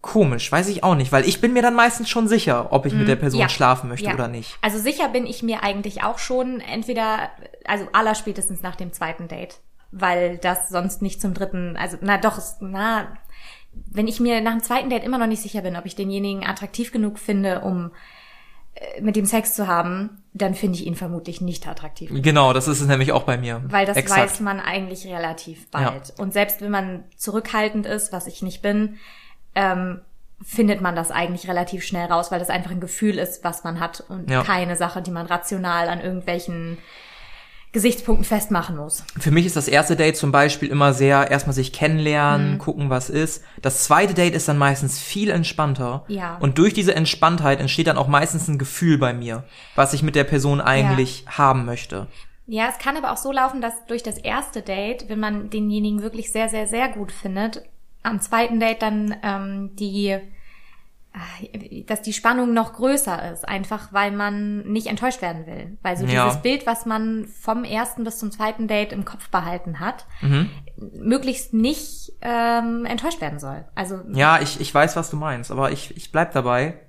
komisch, 0.00 0.52
weiß 0.52 0.68
ich 0.68 0.84
auch 0.84 0.94
nicht, 0.94 1.12
weil 1.12 1.26
ich 1.26 1.40
bin 1.40 1.52
mir 1.54 1.62
dann 1.62 1.74
meistens 1.74 2.08
schon 2.10 2.28
sicher, 2.28 2.72
ob 2.72 2.84
ich 2.86 2.92
mit 2.92 3.08
der 3.08 3.16
Person 3.16 3.40
Ja. 3.40 3.48
schlafen 3.48 3.88
möchte 3.88 4.06
Ja. 4.06 4.14
oder 4.14 4.28
nicht. 4.28 4.56
Also 4.60 4.78
sicher 4.78 5.08
bin 5.08 5.26
ich 5.26 5.42
mir 5.42 5.62
eigentlich 5.62 6.02
auch 6.04 6.18
schon, 6.18 6.60
entweder, 6.60 7.30
also 7.64 7.88
aller 7.92 8.14
spätestens 8.14 8.62
nach 8.62 8.76
dem 8.76 8.92
zweiten 8.92 9.28
Date. 9.28 9.60
Weil 9.90 10.38
das 10.38 10.68
sonst 10.68 11.02
nicht 11.02 11.20
zum 11.20 11.34
dritten, 11.34 11.76
also 11.76 11.96
na 12.00 12.18
doch, 12.18 12.38
na, 12.60 13.16
wenn 13.72 14.06
ich 14.06 14.20
mir 14.20 14.40
nach 14.40 14.52
dem 14.52 14.62
zweiten 14.62 14.90
Date 14.90 15.04
immer 15.04 15.18
noch 15.18 15.26
nicht 15.26 15.42
sicher 15.42 15.62
bin, 15.62 15.74
ob 15.76 15.86
ich 15.86 15.96
denjenigen 15.96 16.44
attraktiv 16.46 16.92
genug 16.92 17.18
finde, 17.18 17.60
um 17.60 17.90
mit 19.00 19.16
ihm 19.16 19.24
Sex 19.24 19.54
zu 19.54 19.66
haben, 19.66 20.22
dann 20.32 20.54
finde 20.54 20.78
ich 20.78 20.86
ihn 20.86 20.96
vermutlich 20.96 21.40
nicht 21.40 21.66
attraktiv. 21.68 22.10
Genau, 22.12 22.52
das 22.52 22.66
ist 22.66 22.80
es 22.80 22.86
nämlich 22.88 23.12
auch 23.12 23.22
bei 23.22 23.36
mir. 23.38 23.62
Weil 23.68 23.86
das 23.86 23.96
Exakt. 23.96 24.20
weiß 24.20 24.40
man 24.40 24.60
eigentlich 24.60 25.06
relativ 25.06 25.70
bald. 25.70 26.12
Und 26.18 26.32
selbst 26.32 26.60
wenn 26.60 26.70
man 26.72 27.04
zurückhaltend 27.16 27.86
ist, 27.86 28.12
was 28.12 28.26
ich 28.26 28.42
nicht 28.42 28.62
bin, 28.62 28.96
ähm, 29.54 30.00
findet 30.42 30.80
man 30.80 30.96
das 30.96 31.10
eigentlich 31.10 31.48
relativ 31.48 31.84
schnell 31.84 32.06
raus, 32.06 32.32
weil 32.32 32.40
das 32.40 32.50
einfach 32.50 32.72
ein 32.72 32.80
Gefühl 32.80 33.18
ist, 33.18 33.44
was 33.44 33.64
man 33.64 33.78
hat 33.80 34.04
und 34.08 34.28
Ja. 34.28 34.42
keine 34.42 34.76
Sache, 34.76 35.00
die 35.00 35.12
man 35.12 35.26
rational 35.26 35.88
an 35.88 36.00
irgendwelchen 36.00 36.78
Gesichtspunkten 37.74 38.24
festmachen 38.24 38.76
muss. 38.76 39.04
Für 39.18 39.30
mich 39.30 39.44
ist 39.44 39.56
das 39.56 39.68
erste 39.68 39.96
Date 39.96 40.16
zum 40.16 40.32
Beispiel 40.32 40.70
immer 40.70 40.94
sehr 40.94 41.30
erstmal 41.30 41.52
sich 41.54 41.70
Mhm. 41.72 41.74
kennenlernen, 41.76 42.58
gucken, 42.58 42.88
was 42.88 43.10
ist. 43.10 43.44
Das 43.60 43.84
zweite 43.84 44.14
Date 44.14 44.34
ist 44.34 44.48
dann 44.48 44.56
meistens 44.56 44.98
viel 45.00 45.28
entspannter. 45.28 46.04
Ja. 46.08 46.36
Und 46.38 46.56
durch 46.56 46.72
diese 46.72 46.94
Entspanntheit 46.94 47.60
entsteht 47.60 47.88
dann 47.88 47.98
auch 47.98 48.08
meistens 48.08 48.48
ein 48.48 48.58
Gefühl 48.58 48.96
bei 48.96 49.12
mir, 49.12 49.44
was 49.74 49.92
ich 49.92 50.02
mit 50.02 50.14
der 50.14 50.24
Person 50.24 50.60
eigentlich 50.62 51.24
haben 51.26 51.66
möchte. 51.66 52.06
Ja, 52.46 52.68
es 52.70 52.78
kann 52.78 52.96
aber 52.96 53.10
auch 53.12 53.16
so 53.16 53.32
laufen, 53.32 53.60
dass 53.60 53.72
durch 53.86 54.02
das 54.02 54.18
erste 54.18 54.62
Date, 54.62 55.08
wenn 55.08 55.18
man 55.18 55.50
denjenigen 55.50 56.00
wirklich 56.02 56.30
sehr, 56.30 56.48
sehr, 56.48 56.66
sehr 56.66 56.88
gut 56.88 57.10
findet, 57.10 57.62
am 58.02 58.20
zweiten 58.20 58.60
Date 58.60 58.82
dann 58.82 59.16
ähm, 59.22 59.70
die, 59.76 60.16
dass 61.86 62.02
die 62.02 62.12
Spannung 62.12 62.52
noch 62.54 62.72
größer 62.72 63.32
ist, 63.32 63.48
einfach 63.48 63.92
weil 63.92 64.10
man 64.10 64.62
nicht 64.64 64.88
enttäuscht 64.88 65.22
werden 65.22 65.46
will. 65.46 65.78
Weil 65.82 65.96
so 65.96 66.04
Ja. 66.06 66.24
dieses 66.26 66.42
Bild, 66.42 66.66
was 66.66 66.86
man 66.86 67.26
vom 67.28 67.62
ersten 67.64 68.02
bis 68.04 68.18
zum 68.18 68.32
zweiten 68.32 68.66
Date 68.66 68.92
im 68.92 69.04
Kopf 69.04 69.28
behalten 69.28 69.78
hat, 69.78 70.06
Mhm. 70.22 70.50
möglichst 70.98 71.54
nicht 71.54 72.12
ähm, 72.20 72.84
enttäuscht 72.84 73.20
werden 73.20 73.38
soll. 73.38 73.64
Also 73.76 74.00
Ja, 74.12 74.40
ich, 74.40 74.60
ich 74.60 74.74
weiß, 74.74 74.96
was 74.96 75.10
du 75.10 75.16
meinst, 75.16 75.50
aber 75.52 75.70
ich, 75.70 75.96
ich 75.96 76.10
bleib 76.10 76.32
dabei. 76.32 76.80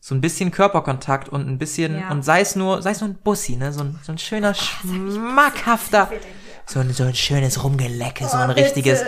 So 0.00 0.14
ein 0.14 0.20
bisschen 0.20 0.50
Körperkontakt 0.50 1.28
und 1.30 1.48
ein 1.48 1.56
bisschen, 1.56 1.98
Ja. 1.98 2.10
und 2.10 2.22
sei 2.22 2.40
es 2.40 2.56
nur, 2.56 2.82
sei 2.82 2.90
es 2.90 3.00
nur 3.00 3.10
ein 3.10 3.18
Bussi, 3.22 3.56
ne? 3.56 3.72
So 3.72 3.84
ein, 3.84 3.98
so 4.02 4.12
ein 4.12 4.18
schöner, 4.18 4.52
schmackhafter, 4.54 6.10
so 6.66 6.80
ein, 6.80 6.92
so 6.92 7.04
ein 7.04 7.14
schönes 7.14 7.62
Rumgelecke, 7.62 8.26
so 8.26 8.36
ein 8.36 8.50
richtiges 8.50 9.02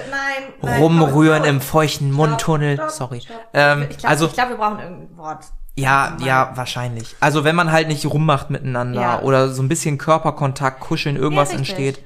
Rumrühren 0.62 1.44
im 1.44 1.60
feuchten 1.60 2.10
Mundtunnel. 2.12 2.80
Sorry. 2.90 3.22
Ähm, 3.54 3.86
ich 3.90 3.98
glaube, 3.98 4.08
also, 4.08 4.26
ich 4.26 4.32
glaub, 4.34 4.48
wir 4.50 4.56
brauchen 4.56 4.78
irgendein 4.78 5.16
Wort. 5.16 5.44
ja, 5.76 6.16
ja, 6.24 6.52
wahrscheinlich. 6.54 7.14
Also, 7.20 7.44
wenn 7.44 7.56
man 7.56 7.72
halt 7.72 7.88
nicht 7.88 8.04
rummacht 8.06 8.50
miteinander 8.50 9.00
Ja. 9.00 9.20
oder 9.20 9.48
so 9.48 9.62
ein 9.62 9.68
bisschen 9.68 9.98
Körperkontakt, 9.98 10.80
kuscheln, 10.80 11.16
irgendwas 11.16 11.52
Ja, 11.52 11.58
entsteht, 11.58 12.00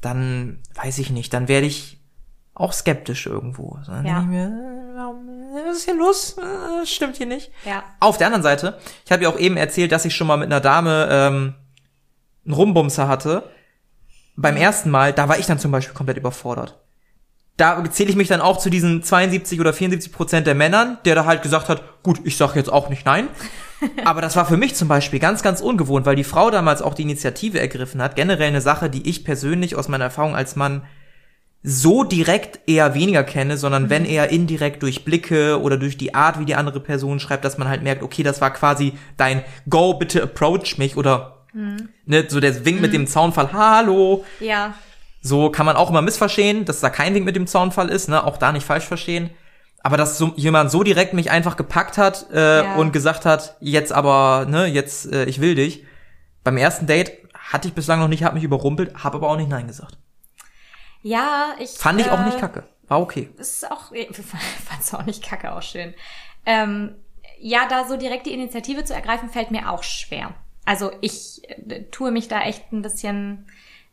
dann 0.00 0.58
weiß 0.74 0.98
ich 0.98 1.10
nicht, 1.10 1.32
dann 1.32 1.48
werde 1.48 1.66
ich 1.66 2.00
auch 2.54 2.72
skeptisch 2.72 3.26
irgendwo. 3.26 3.78
Dann 3.86 4.06
Ja. 4.06 4.20
ich 4.20 4.26
mir, 4.26 4.50
was 5.66 5.78
ist 5.78 5.84
hier 5.86 5.96
los? 5.96 6.36
Äh, 6.38 6.42
Das 6.80 6.90
stimmt 6.90 7.16
hier 7.16 7.26
nicht. 7.26 7.50
Ja. 7.64 7.82
Auf 8.00 8.16
der 8.18 8.26
anderen 8.28 8.42
Seite, 8.42 8.78
ich 9.04 9.10
habe 9.12 9.22
ja 9.24 9.28
auch 9.28 9.38
eben 9.38 9.56
erzählt, 9.56 9.90
dass 9.92 10.04
ich 10.04 10.14
schon 10.14 10.26
mal 10.26 10.36
mit 10.36 10.46
einer 10.46 10.60
Dame 10.60 11.08
ähm, 11.10 11.54
einen 12.44 12.54
Rumbumser 12.54 13.08
hatte. 13.08 13.48
Beim 14.36 14.56
ersten 14.56 14.90
Mal, 14.90 15.12
da 15.12 15.28
war 15.28 15.38
ich 15.38 15.46
dann 15.46 15.58
zum 15.58 15.70
Beispiel 15.70 15.94
komplett 15.94 16.16
überfordert. 16.16 16.80
Da 17.56 17.84
zähle 17.90 18.10
ich 18.10 18.16
mich 18.16 18.26
dann 18.26 18.40
auch 18.40 18.58
zu 18.58 18.68
diesen 18.68 19.04
72 19.04 19.60
oder 19.60 19.72
74 19.72 20.12
Prozent 20.12 20.46
der 20.46 20.56
Männern, 20.56 20.98
der 21.04 21.14
da 21.14 21.24
halt 21.24 21.42
gesagt 21.42 21.68
hat, 21.68 22.02
gut, 22.02 22.20
ich 22.24 22.36
sag 22.36 22.56
jetzt 22.56 22.72
auch 22.72 22.88
nicht 22.88 23.06
nein. 23.06 23.28
Aber 24.04 24.20
das 24.20 24.34
war 24.34 24.46
für 24.46 24.56
mich 24.56 24.74
zum 24.74 24.88
Beispiel 24.88 25.20
ganz, 25.20 25.42
ganz 25.42 25.60
ungewohnt, 25.60 26.04
weil 26.04 26.16
die 26.16 26.24
Frau 26.24 26.50
damals 26.50 26.82
auch 26.82 26.94
die 26.94 27.02
Initiative 27.02 27.60
ergriffen 27.60 28.02
hat. 28.02 28.16
Generell 28.16 28.48
eine 28.48 28.60
Sache, 28.60 28.90
die 28.90 29.08
ich 29.08 29.24
persönlich 29.24 29.76
aus 29.76 29.86
meiner 29.86 30.04
Erfahrung 30.04 30.34
als 30.34 30.56
Mann 30.56 30.82
so 31.62 32.04
direkt 32.04 32.68
eher 32.68 32.94
weniger 32.94 33.24
kenne, 33.24 33.56
sondern 33.56 33.88
wenn 33.88 34.04
eher 34.04 34.30
indirekt 34.30 34.82
durch 34.82 35.04
Blicke 35.04 35.60
oder 35.60 35.78
durch 35.78 35.96
die 35.96 36.14
Art, 36.14 36.38
wie 36.38 36.44
die 36.44 36.56
andere 36.56 36.78
Person 36.78 37.20
schreibt, 37.20 37.44
dass 37.44 37.56
man 37.56 37.68
halt 37.68 37.82
merkt, 37.82 38.02
okay, 38.02 38.22
das 38.22 38.40
war 38.40 38.52
quasi 38.52 38.92
dein 39.16 39.42
Go, 39.68 39.94
bitte 39.94 40.22
approach 40.22 40.76
mich 40.76 40.96
oder 40.96 41.43
ne, 41.54 42.26
so 42.28 42.40
der 42.40 42.64
Wink 42.64 42.80
mit 42.80 42.92
dem 42.92 43.06
Zaunfall, 43.06 43.52
hallo. 43.52 44.24
Ja. 44.40 44.74
So 45.20 45.50
kann 45.50 45.64
man 45.64 45.76
auch 45.76 45.88
immer 45.90 46.02
missverstehen, 46.02 46.64
dass 46.64 46.80
da 46.80 46.90
kein 46.90 47.14
Wink 47.14 47.24
mit 47.24 47.36
dem 47.36 47.46
Zaunfall 47.46 47.88
ist, 47.88 48.08
ne, 48.08 48.24
auch 48.24 48.36
da 48.36 48.52
nicht 48.52 48.66
falsch 48.66 48.84
verstehen. 48.84 49.30
Aber 49.82 49.96
dass 49.96 50.18
so 50.18 50.32
jemand 50.36 50.70
so 50.70 50.82
direkt 50.82 51.12
mich 51.14 51.30
einfach 51.30 51.56
gepackt 51.56 51.98
hat 51.98 52.26
äh, 52.32 52.64
Ja. 52.64 52.74
und 52.76 52.92
gesagt 52.92 53.24
hat, 53.26 53.56
jetzt 53.60 53.92
aber, 53.92 54.46
ne, 54.48 54.66
jetzt, 54.66 55.12
äh, 55.12 55.24
ich 55.26 55.40
will 55.40 55.54
dich. 55.54 55.84
Beim 56.42 56.56
ersten 56.56 56.86
Date 56.86 57.12
hatte 57.38 57.68
ich 57.68 57.74
bislang 57.74 58.00
noch 58.00 58.08
nicht, 58.08 58.24
hat 58.24 58.34
mich 58.34 58.44
überrumpelt, 58.44 59.04
habe 59.04 59.16
aber 59.18 59.28
auch 59.28 59.36
nicht 59.36 59.50
Nein 59.50 59.66
gesagt. 59.66 59.98
Ja, 61.02 61.54
ich. 61.58 61.70
Fand 61.70 62.00
ich 62.00 62.10
auch 62.10 62.20
äh, 62.20 62.24
nicht 62.24 62.38
kacke. 62.38 62.64
War 62.88 63.00
okay. 63.00 63.30
ist 63.36 63.70
auch, 63.70 63.92
fand's 64.66 64.94
auch 64.94 65.04
nicht 65.04 65.22
kacke, 65.22 65.52
auch 65.52 65.62
schön. 65.62 65.94
Ähm, 66.46 66.94
ja, 67.38 67.66
da 67.68 67.84
so 67.86 67.96
direkt 67.96 68.26
die 68.26 68.32
Initiative 68.32 68.84
zu 68.84 68.94
ergreifen, 68.94 69.28
fällt 69.28 69.50
mir 69.50 69.70
auch 69.70 69.82
schwer. 69.82 70.34
Also 70.64 70.90
ich 71.00 71.42
äh, 71.48 71.84
tue 71.90 72.10
mich 72.10 72.28
da 72.28 72.42
echt 72.42 72.72
ein 72.72 72.82
bisschen, 72.82 73.46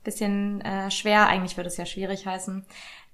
bisschen 0.04 0.62
äh, 0.62 0.92
schwer. 0.92 1.28
Eigentlich 1.28 1.58
würde 1.58 1.68
es 1.68 1.78
ja 1.78 1.86
schwierig 1.86 2.26
heißen. 2.26 2.66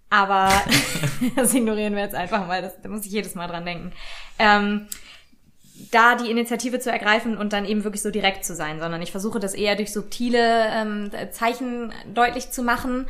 Aber 0.09 0.49
das 1.35 1.53
ignorieren 1.53 1.95
wir 1.95 2.03
jetzt 2.03 2.15
einfach 2.15 2.47
mal. 2.47 2.61
Das, 2.61 2.81
da 2.81 2.89
muss 2.89 3.05
ich 3.05 3.11
jedes 3.11 3.35
Mal 3.35 3.47
dran 3.47 3.65
denken. 3.65 3.91
Ähm, 4.39 4.87
da 5.91 6.15
die 6.15 6.31
Initiative 6.31 6.79
zu 6.79 6.91
ergreifen 6.91 7.37
und 7.37 7.53
dann 7.53 7.65
eben 7.65 7.83
wirklich 7.83 8.01
so 8.01 8.09
direkt 8.09 8.45
zu 8.45 8.55
sein, 8.55 8.79
sondern 8.79 9.01
ich 9.01 9.11
versuche 9.11 9.39
das 9.39 9.53
eher 9.53 9.75
durch 9.75 9.91
subtile 9.91 10.69
ähm, 10.71 11.11
Zeichen 11.31 11.93
deutlich 12.13 12.51
zu 12.51 12.63
machen, 12.63 13.07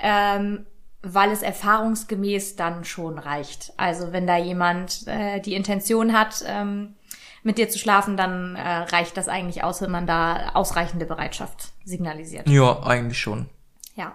ähm, 0.00 0.66
weil 1.02 1.30
es 1.30 1.42
erfahrungsgemäß 1.42 2.56
dann 2.56 2.84
schon 2.84 3.18
reicht. 3.18 3.72
Also 3.78 4.12
wenn 4.12 4.26
da 4.26 4.36
jemand 4.36 5.06
äh, 5.06 5.40
die 5.40 5.54
Intention 5.54 6.12
hat, 6.12 6.44
ähm, 6.46 6.94
mit 7.42 7.58
dir 7.58 7.68
zu 7.68 7.78
schlafen, 7.78 8.16
dann 8.16 8.56
äh, 8.56 8.60
reicht 8.60 9.16
das 9.16 9.28
eigentlich 9.28 9.64
aus, 9.64 9.80
wenn 9.82 9.90
man 9.90 10.06
da 10.06 10.50
ausreichende 10.54 11.06
Bereitschaft 11.06 11.72
signalisiert. 11.84 12.48
Ja, 12.48 12.82
eigentlich 12.82 13.18
schon. 13.18 13.48
Ja. 13.94 14.14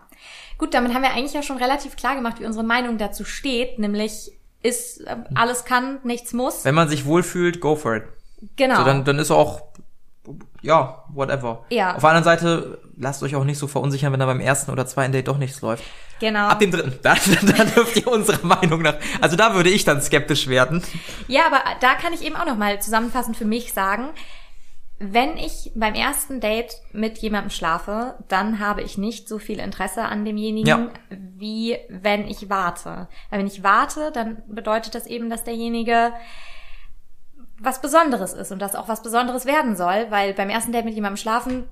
Gut, 0.57 0.73
damit 0.73 0.93
haben 0.93 1.01
wir 1.01 1.11
eigentlich 1.11 1.33
ja 1.33 1.43
schon 1.43 1.57
relativ 1.57 1.95
klar 1.95 2.15
gemacht, 2.15 2.39
wie 2.39 2.45
unsere 2.45 2.63
Meinung 2.63 2.97
dazu 2.97 3.25
steht, 3.25 3.79
nämlich 3.79 4.31
ist 4.61 5.01
äh, 5.01 5.17
alles 5.35 5.65
kann, 5.65 5.99
nichts 6.03 6.33
muss. 6.33 6.65
Wenn 6.65 6.75
man 6.75 6.89
sich 6.89 7.05
wohlfühlt, 7.05 7.61
go 7.61 7.75
for 7.75 7.95
it. 7.97 8.03
Genau. 8.55 8.77
So, 8.77 8.83
dann, 8.83 9.05
dann 9.05 9.19
ist 9.19 9.31
auch, 9.31 9.61
ja, 10.61 11.03
whatever. 11.13 11.65
Ja. 11.69 11.95
Auf 11.95 12.01
der 12.01 12.09
anderen 12.09 12.23
Seite, 12.23 12.79
lasst 12.97 13.21
euch 13.23 13.35
auch 13.35 13.43
nicht 13.43 13.57
so 13.57 13.67
verunsichern, 13.67 14.11
wenn 14.13 14.19
da 14.19 14.25
beim 14.25 14.39
ersten 14.39 14.71
oder 14.71 14.85
zweiten 14.85 15.11
Date 15.11 15.27
doch 15.27 15.37
nichts 15.37 15.61
läuft. 15.61 15.83
genau. 16.19 16.47
Ab 16.47 16.59
dem 16.59 16.71
dritten, 16.71 16.97
da, 17.03 17.15
da 17.15 17.65
dürft 17.65 17.95
ihr 17.97 18.07
unserer 18.07 18.45
Meinung 18.45 18.81
nach, 18.81 18.95
also 19.21 19.35
da 19.35 19.53
würde 19.55 19.69
ich 19.69 19.83
dann 19.85 20.01
skeptisch 20.01 20.47
werden. 20.47 20.83
Ja, 21.27 21.45
aber 21.47 21.61
da 21.81 21.95
kann 21.95 22.13
ich 22.13 22.23
eben 22.25 22.35
auch 22.35 22.45
noch 22.45 22.57
mal 22.57 22.81
zusammenfassend 22.81 23.37
für 23.37 23.45
mich 23.45 23.73
sagen, 23.73 24.09
wenn 24.97 25.35
ich 25.35 25.71
beim 25.75 25.93
ersten 25.93 26.39
Date 26.39 26.77
mit 26.93 27.17
jemandem 27.17 27.49
schlafe, 27.49 28.15
dann 28.29 28.59
habe 28.59 28.81
ich 28.81 28.97
nicht 28.97 29.27
so 29.27 29.39
viel 29.39 29.59
Interesse 29.59 30.03
an 30.03 30.23
demjenigen, 30.23 30.67
Ja. 30.67 30.87
wie 31.09 31.77
wenn 31.89 32.25
ich 32.29 32.49
warte. 32.49 33.09
Weil 33.29 33.39
wenn 33.39 33.47
ich 33.47 33.61
warte, 33.61 34.11
dann 34.13 34.41
bedeutet 34.47 34.95
das 34.95 35.05
eben, 35.05 35.29
dass 35.29 35.43
derjenige 35.43 36.13
was 37.59 37.81
Besonderes 37.81 38.33
ist 38.33 38.51
und 38.51 38.59
das 38.59 38.75
auch 38.75 38.87
was 38.87 39.01
Besonderes 39.03 39.45
werden 39.45 39.75
soll, 39.75 40.07
weil 40.09 40.33
beim 40.33 40.49
ersten 40.49 40.71
Date 40.71 40.85
mit 40.85 40.93
jemandem 40.95 41.17
schlafen, 41.17 41.67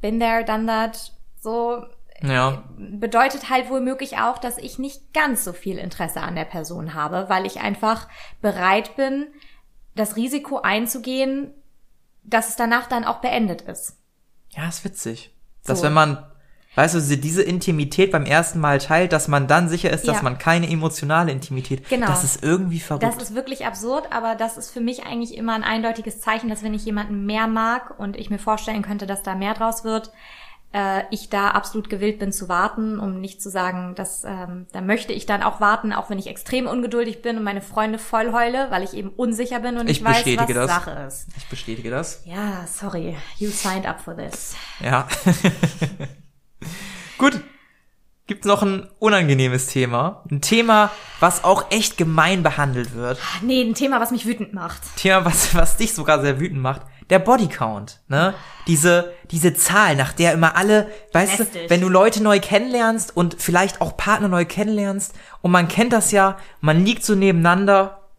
bin 0.00 0.20
there, 0.20 0.44
done 0.44 0.66
that, 0.66 1.12
so 1.40 1.84
Ja. 2.22 2.62
bedeutet 2.76 3.50
halt 3.50 3.68
wohl 3.70 3.80
möglich 3.80 4.18
auch, 4.18 4.38
dass 4.38 4.58
ich 4.58 4.78
nicht 4.78 5.12
ganz 5.12 5.44
so 5.44 5.52
viel 5.52 5.78
Interesse 5.78 6.20
an 6.20 6.34
der 6.36 6.44
Person 6.44 6.94
habe, 6.94 7.26
weil 7.28 7.46
ich 7.46 7.60
einfach 7.60 8.08
bereit 8.40 8.96
bin, 8.96 9.26
das 9.94 10.16
Risiko 10.16 10.60
einzugehen, 10.60 11.52
dass 12.22 12.48
es 12.48 12.56
danach 12.56 12.86
dann 12.88 13.04
auch 13.04 13.18
beendet 13.20 13.62
ist. 13.62 13.96
Ja, 14.50 14.68
ist 14.68 14.84
witzig. 14.84 15.34
Dass 15.64 15.78
So. 15.80 15.86
wenn 15.86 15.92
man, 15.92 16.24
weißt 16.78 16.94
du, 16.94 17.16
diese 17.16 17.42
Intimität 17.42 18.12
beim 18.12 18.24
ersten 18.24 18.60
Mal 18.60 18.78
teilt, 18.78 19.12
dass 19.12 19.26
man 19.26 19.48
dann 19.48 19.68
sicher 19.68 19.90
ist, 19.90 20.06
dass 20.06 20.18
Ja. 20.18 20.22
man 20.22 20.38
keine 20.38 20.70
emotionale 20.70 21.32
Intimität, 21.32 21.88
Genau. 21.88 22.06
das 22.06 22.22
ist 22.22 22.44
irgendwie 22.44 22.78
verrückt. 22.78 23.02
Das 23.02 23.16
ist 23.20 23.34
wirklich 23.34 23.66
absurd, 23.66 24.12
aber 24.12 24.36
das 24.36 24.56
ist 24.56 24.70
für 24.70 24.80
mich 24.80 25.04
eigentlich 25.04 25.36
immer 25.36 25.54
ein 25.54 25.64
eindeutiges 25.64 26.20
Zeichen, 26.20 26.48
dass 26.48 26.62
wenn 26.62 26.74
ich 26.74 26.84
jemanden 26.84 27.26
mehr 27.26 27.48
mag 27.48 27.98
und 27.98 28.16
ich 28.16 28.30
mir 28.30 28.38
vorstellen 28.38 28.82
könnte, 28.82 29.06
dass 29.06 29.22
da 29.24 29.34
mehr 29.34 29.54
draus 29.54 29.82
wird, 29.82 30.12
äh, 30.72 31.02
ich 31.10 31.30
da 31.30 31.48
absolut 31.48 31.88
gewillt 31.90 32.18
bin 32.20 32.30
zu 32.30 32.48
warten, 32.48 33.00
um 33.00 33.20
nicht 33.20 33.42
zu 33.42 33.50
sagen, 33.50 33.94
dass 33.96 34.22
ähm, 34.24 34.66
da 34.70 34.80
möchte 34.80 35.12
ich 35.14 35.26
dann 35.26 35.42
auch 35.42 35.60
warten, 35.60 35.92
auch 35.92 36.10
wenn 36.10 36.18
ich 36.20 36.26
extrem 36.28 36.66
ungeduldig 36.68 37.22
bin 37.22 37.38
und 37.38 37.42
meine 37.42 37.62
Freunde 37.62 37.98
voll 37.98 38.32
heule, 38.32 38.66
weil 38.70 38.84
ich 38.84 38.92
eben 38.94 39.08
unsicher 39.08 39.58
bin 39.60 39.78
und 39.78 39.88
Ich 39.90 39.98
ich 40.00 40.04
weiß, 40.04 40.24
was 40.36 40.46
das. 40.46 40.66
Sache 40.70 40.90
ist. 41.08 41.26
ich 41.38 41.48
bestätige 41.48 41.90
das. 41.90 42.22
Ja, 42.24 42.66
sorry, 42.72 43.16
you 43.38 43.48
signed 43.50 43.86
up 43.86 44.00
for 44.00 44.14
this. 44.16 44.54
Ja. 44.80 45.08
Gut. 47.18 47.40
Gibt's 48.26 48.46
noch 48.46 48.62
ein 48.62 48.86
unangenehmes 48.98 49.68
Thema? 49.68 50.22
Ein 50.30 50.42
Thema, 50.42 50.90
was 51.18 51.44
auch 51.44 51.70
echt 51.70 51.96
gemein 51.96 52.42
behandelt 52.42 52.94
wird. 52.94 53.18
Nee, 53.40 53.62
ein 53.62 53.72
Thema, 53.72 54.00
was 54.00 54.10
mich 54.10 54.26
wütend 54.26 54.52
macht. 54.52 54.82
Thema, 54.96 55.24
was, 55.24 55.54
was 55.54 55.78
dich 55.78 55.94
sogar 55.94 56.20
sehr 56.20 56.38
wütend 56.38 56.60
macht. 56.60 56.82
Der 57.08 57.20
Bodycount, 57.20 58.00
ne? 58.08 58.34
Diese, 58.66 59.14
diese 59.30 59.54
Zahl, 59.54 59.96
nach 59.96 60.12
der 60.12 60.34
immer 60.34 60.56
alle, 60.56 60.90
weißt 61.14 61.38
Lästig. 61.38 61.62
du, 61.62 61.70
wenn 61.70 61.80
du 61.80 61.88
Leute 61.88 62.22
neu 62.22 62.38
kennenlernst 62.38 63.16
und 63.16 63.36
vielleicht 63.38 63.80
auch 63.80 63.96
Partner 63.96 64.28
neu 64.28 64.44
kennenlernst 64.44 65.14
und 65.40 65.50
man 65.50 65.66
kennt 65.66 65.94
das 65.94 66.10
ja, 66.10 66.36
man 66.60 66.84
liegt 66.84 67.06
so 67.06 67.14
nebeneinander. 67.14 68.10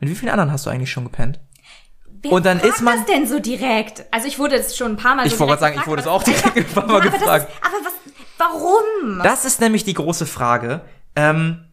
Mit 0.00 0.08
wie 0.08 0.14
vielen 0.14 0.32
anderen 0.32 0.50
hast 0.50 0.64
du 0.64 0.70
eigentlich 0.70 0.90
schon 0.90 1.04
gepennt? 1.04 1.40
Wer 2.22 2.32
Und 2.32 2.46
dann 2.46 2.60
ist 2.60 2.80
man- 2.82 2.98
das 2.98 3.06
denn 3.06 3.26
so 3.26 3.38
direkt? 3.40 4.04
Also 4.10 4.26
ich 4.28 4.38
wurde 4.38 4.56
das 4.56 4.76
schon 4.76 4.92
ein 4.92 4.96
paar 4.96 5.14
Mal 5.14 5.26
Ich 5.26 5.34
so 5.34 5.40
wollte 5.40 5.50
gerade 5.52 5.60
sagen, 5.60 5.80
ich 5.80 5.86
wurde 5.86 6.02
es 6.02 6.08
auch 6.08 6.22
direkt 6.22 6.56
ein 6.56 6.64
paar 6.64 6.86
Mal 6.86 6.92
Ja, 6.92 6.98
aber 7.00 7.10
das 7.10 7.18
gefragt. 7.20 7.48
Ist, 7.50 7.66
aber 7.66 7.84
was, 7.84 7.92
warum? 8.38 9.22
Das 9.22 9.44
ist 9.44 9.60
nämlich 9.60 9.84
die 9.84 9.94
große 9.94 10.26
Frage. 10.26 10.80
Ähm, 11.14 11.64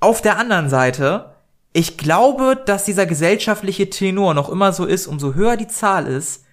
auf 0.00 0.22
der 0.22 0.38
anderen 0.38 0.68
Seite, 0.68 1.34
ich 1.72 1.98
glaube, 1.98 2.56
dass 2.66 2.84
dieser 2.84 3.06
gesellschaftliche 3.06 3.90
Tenor 3.90 4.34
noch 4.34 4.48
immer 4.48 4.72
so 4.72 4.84
ist, 4.86 5.06
umso 5.06 5.34
höher 5.34 5.56
die 5.56 5.68
Zahl 5.68 6.06
ist, 6.06 6.44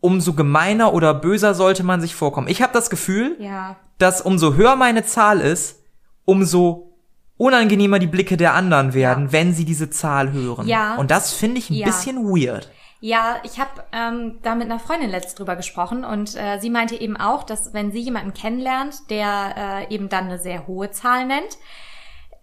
umso 0.00 0.34
gemeiner 0.34 0.92
oder 0.92 1.14
böser 1.14 1.54
sollte 1.54 1.82
man 1.82 2.00
sich 2.00 2.14
vorkommen. 2.14 2.48
Ich 2.48 2.60
habe 2.62 2.72
das 2.72 2.90
Gefühl, 2.90 3.36
ja, 3.38 3.76
dass 3.98 4.20
umso 4.20 4.54
höher 4.54 4.76
meine 4.76 5.04
Zahl 5.06 5.40
ist, 5.40 5.82
umso 6.24 6.93
unangenehmer 7.36 7.98
die 7.98 8.06
Blicke 8.06 8.36
der 8.36 8.54
anderen 8.54 8.94
werden, 8.94 9.26
Ja. 9.26 9.32
wenn 9.32 9.52
sie 9.54 9.64
diese 9.64 9.90
Zahl 9.90 10.32
hören. 10.32 10.66
Ja. 10.68 10.96
Und 10.96 11.10
das 11.10 11.32
finde 11.32 11.58
ich 11.58 11.70
ein 11.70 11.74
Ja. 11.74 11.86
bisschen 11.86 12.24
weird. 12.24 12.70
Ja, 13.00 13.36
ich 13.42 13.58
habe 13.60 13.84
ähm, 13.92 14.38
da 14.42 14.54
mit 14.54 14.64
einer 14.70 14.78
Freundin 14.80 15.10
letzt 15.10 15.38
drüber 15.38 15.56
gesprochen 15.56 16.04
und 16.04 16.34
äh, 16.36 16.58
sie 16.60 16.70
meinte 16.70 16.98
eben 16.98 17.18
auch, 17.18 17.42
dass 17.42 17.74
wenn 17.74 17.92
sie 17.92 18.00
jemanden 18.00 18.32
kennenlernt, 18.32 19.10
der 19.10 19.86
äh, 19.90 19.94
eben 19.94 20.08
dann 20.08 20.24
eine 20.24 20.38
sehr 20.38 20.66
hohe 20.66 20.90
Zahl 20.90 21.26
nennt, 21.26 21.58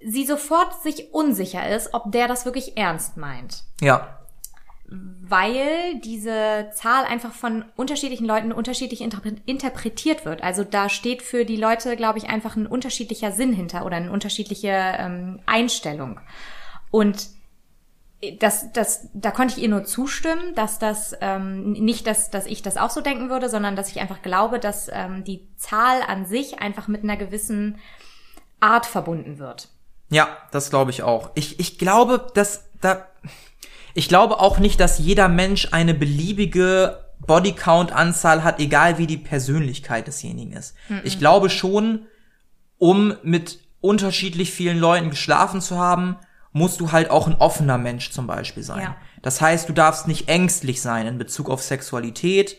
sie 0.05 0.25
sofort 0.25 0.81
sich 0.83 1.13
unsicher 1.13 1.67
ist, 1.67 1.93
ob 1.93 2.11
der 2.11 2.27
das 2.27 2.45
wirklich 2.45 2.77
ernst 2.77 3.17
meint. 3.17 3.63
Ja. 3.81 4.19
Weil 4.93 5.99
diese 6.03 6.69
Zahl 6.73 7.05
einfach 7.05 7.31
von 7.31 7.63
unterschiedlichen 7.77 8.25
Leuten 8.25 8.51
unterschiedlich 8.51 9.01
interpretiert 9.01 10.25
wird. 10.25 10.43
Also 10.43 10.65
da 10.65 10.89
steht 10.89 11.21
für 11.21 11.45
die 11.45 11.55
Leute, 11.55 11.95
glaube 11.95 12.19
ich, 12.19 12.29
einfach 12.29 12.57
ein 12.57 12.67
unterschiedlicher 12.67 13.31
Sinn 13.31 13.53
hinter 13.53 13.85
oder 13.85 13.95
eine 13.95 14.11
unterschiedliche 14.11 14.69
ähm, 14.69 15.39
Einstellung. 15.45 16.19
Und 16.91 17.29
das, 18.39 18.71
das, 18.73 19.09
da 19.13 19.31
konnte 19.31 19.55
ich 19.57 19.63
ihr 19.63 19.69
nur 19.69 19.83
zustimmen, 19.83 20.53
dass 20.55 20.77
das 20.77 21.15
ähm, 21.21 21.71
nicht, 21.71 22.05
dass, 22.05 22.29
dass 22.29 22.45
ich 22.45 22.61
das 22.61 22.77
auch 22.77 22.91
so 22.91 23.01
denken 23.01 23.29
würde, 23.29 23.49
sondern 23.49 23.75
dass 23.75 23.89
ich 23.89 23.99
einfach 23.99 24.21
glaube, 24.21 24.59
dass 24.59 24.89
ähm, 24.91 25.23
die 25.23 25.47
Zahl 25.55 26.01
an 26.07 26.25
sich 26.25 26.59
einfach 26.59 26.87
mit 26.87 27.03
einer 27.03 27.17
gewissen 27.17 27.79
Art 28.59 28.85
verbunden 28.85 29.39
wird. 29.39 29.69
Ja, 30.09 30.37
das 30.51 30.69
glaube 30.69 30.91
ich 30.91 31.03
auch. 31.03 31.31
Ich, 31.33 31.59
ich 31.59 31.79
glaube, 31.79 32.27
dass 32.35 32.69
da, 32.79 33.07
ich 33.93 34.07
glaube 34.07 34.39
auch 34.39 34.59
nicht, 34.59 34.79
dass 34.79 34.99
jeder 34.99 35.27
Mensch 35.27 35.69
eine 35.71 35.93
beliebige 35.93 36.99
Bodycount-Anzahl 37.25 38.43
hat, 38.43 38.59
egal 38.59 38.97
wie 38.97 39.07
die 39.07 39.17
Persönlichkeit 39.17 40.07
desjenigen 40.07 40.53
ist. 40.53 40.75
Mm 40.89 40.93
-mm. 40.93 41.01
Ich 41.03 41.19
glaube 41.19 41.49
schon, 41.49 42.07
um 42.77 43.13
mit 43.23 43.59
unterschiedlich 43.79 44.51
vielen 44.51 44.79
Leuten 44.79 45.09
geschlafen 45.09 45.61
zu 45.61 45.77
haben, 45.77 46.17
musst 46.51 46.79
du 46.79 46.91
halt 46.91 47.09
auch 47.09 47.27
ein 47.27 47.35
offener 47.35 47.77
Mensch 47.77 48.11
zum 48.11 48.27
Beispiel 48.27 48.63
sein. 48.63 48.81
Ja. 48.81 48.95
Das 49.21 49.39
heißt, 49.39 49.69
du 49.69 49.73
darfst 49.73 50.07
nicht 50.07 50.27
ängstlich 50.27 50.81
sein 50.81 51.07
in 51.07 51.17
Bezug 51.17 51.49
auf 51.49 51.61
Sexualität. 51.61 52.57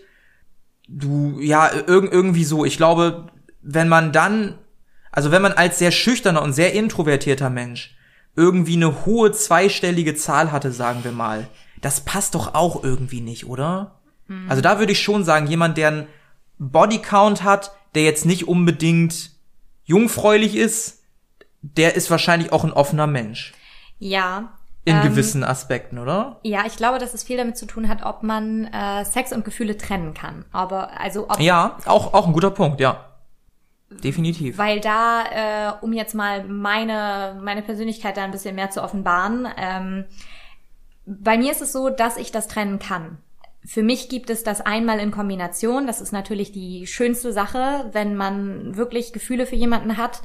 Du, 0.89 1.41
ja, 1.41 1.71
irg 1.73 2.13
irgendwie 2.13 2.45
so. 2.45 2.65
Ich 2.65 2.77
glaube, 2.77 3.27
wenn 3.61 3.89
man 3.89 4.13
dann, 4.13 4.59
also 5.11 5.31
wenn 5.31 5.43
man 5.43 5.53
als 5.53 5.79
sehr 5.79 5.91
schüchterner 5.91 6.43
und 6.43 6.53
sehr 6.53 6.73
introvertierter 6.73 7.51
Mensch 7.51 7.97
irgendwie 8.37 8.77
eine 8.77 9.05
hohe 9.05 9.33
zweistellige 9.33 10.15
Zahl 10.15 10.53
hatte, 10.53 10.73
sagen 10.73 11.05
wir 11.05 11.13
mal, 11.13 11.49
das 11.81 12.03
passt 12.03 12.35
doch 12.35 12.55
auch 12.55 12.83
irgendwie 12.83 13.21
nicht, 13.21 13.47
oder? 13.47 14.01
Mhm. 14.29 14.49
Also 14.49 14.63
da 14.63 14.79
würde 14.79 14.93
ich 14.93 15.03
schon 15.03 15.25
sagen, 15.25 15.47
jemand, 15.47 15.77
der 15.77 15.89
einen 15.89 16.07
Bodycount 16.59 17.43
hat, 17.43 17.73
der 17.95 18.05
jetzt 18.05 18.25
nicht 18.25 18.49
unbedingt 18.49 19.33
jungfräulich 19.85 20.57
ist, 20.57 21.03
der 21.61 21.95
ist 21.95 22.11
wahrscheinlich 22.11 22.53
auch 22.53 22.65
ein 22.65 22.73
offener 22.73 23.07
Mensch. 23.07 23.53
Ja. 23.99 24.55
In 24.85 24.97
ähm, 24.97 25.03
gewissen 25.03 25.45
Aspekten, 25.45 25.99
oder? 25.99 26.41
Ja, 26.43 26.65
ich 26.67 26.77
glaube, 26.77 26.99
dass 26.99 27.15
es 27.15 27.23
viel 27.23 27.37
damit 27.37 27.57
zu 27.57 27.67
tun 27.67 27.89
hat, 27.89 28.05
ob 28.05 28.23
man 28.23 28.65
äh, 28.65 29.05
Sex 29.05 29.33
und 29.33 29.45
Gefühle 29.45 29.77
trennen 29.77 30.15
kann. 30.15 30.45
Aber 30.51 30.99
also 31.01 31.29
ob 31.29 31.39
Ja, 31.39 31.77
auch 31.85 32.15
auch 32.15 32.27
ein 32.27 32.33
guter 32.33 32.51
Punkt, 32.51 32.81
ja. 32.81 33.12
Definitiv. 34.03 34.59
Weil 34.59 34.81
da, 34.81 35.25
äh, 35.81 35.85
um 35.85 35.93
jetzt 35.93 36.15
mal 36.15 36.45
meine 36.45 37.39
meine 37.43 37.63
Persönlichkeit 37.63 38.17
da 38.17 38.25
ein 38.25 38.31
bisschen 38.31 38.55
mehr 38.55 38.71
zu 38.71 38.83
offenbaren, 38.83 39.49
ähm, 39.57 40.05
bei 41.07 41.37
mir 41.37 41.51
ist 41.51 41.63
es 41.63 41.73
so, 41.73 41.91
dass 41.91 42.17
ich 42.17 42.31
das 42.33 42.49
trennen 42.49 42.79
kann. 42.79 43.19
Für 43.65 43.83
mich 43.83 44.09
gibt 44.09 44.31
es 44.31 44.43
das 44.43 44.61
einmal 44.61 44.99
in 44.99 45.11
Kombination. 45.11 45.87
Das 45.87 46.01
ist 46.01 46.13
natürlich 46.13 46.53
die 46.53 46.87
schönste 46.87 47.33
Sache, 47.33 47.89
wenn 47.93 48.17
man 48.17 48.77
wirklich 48.77 49.13
Gefühle 49.13 49.47
für 49.47 49.57
jemanden 49.57 49.97
hat 49.97 50.23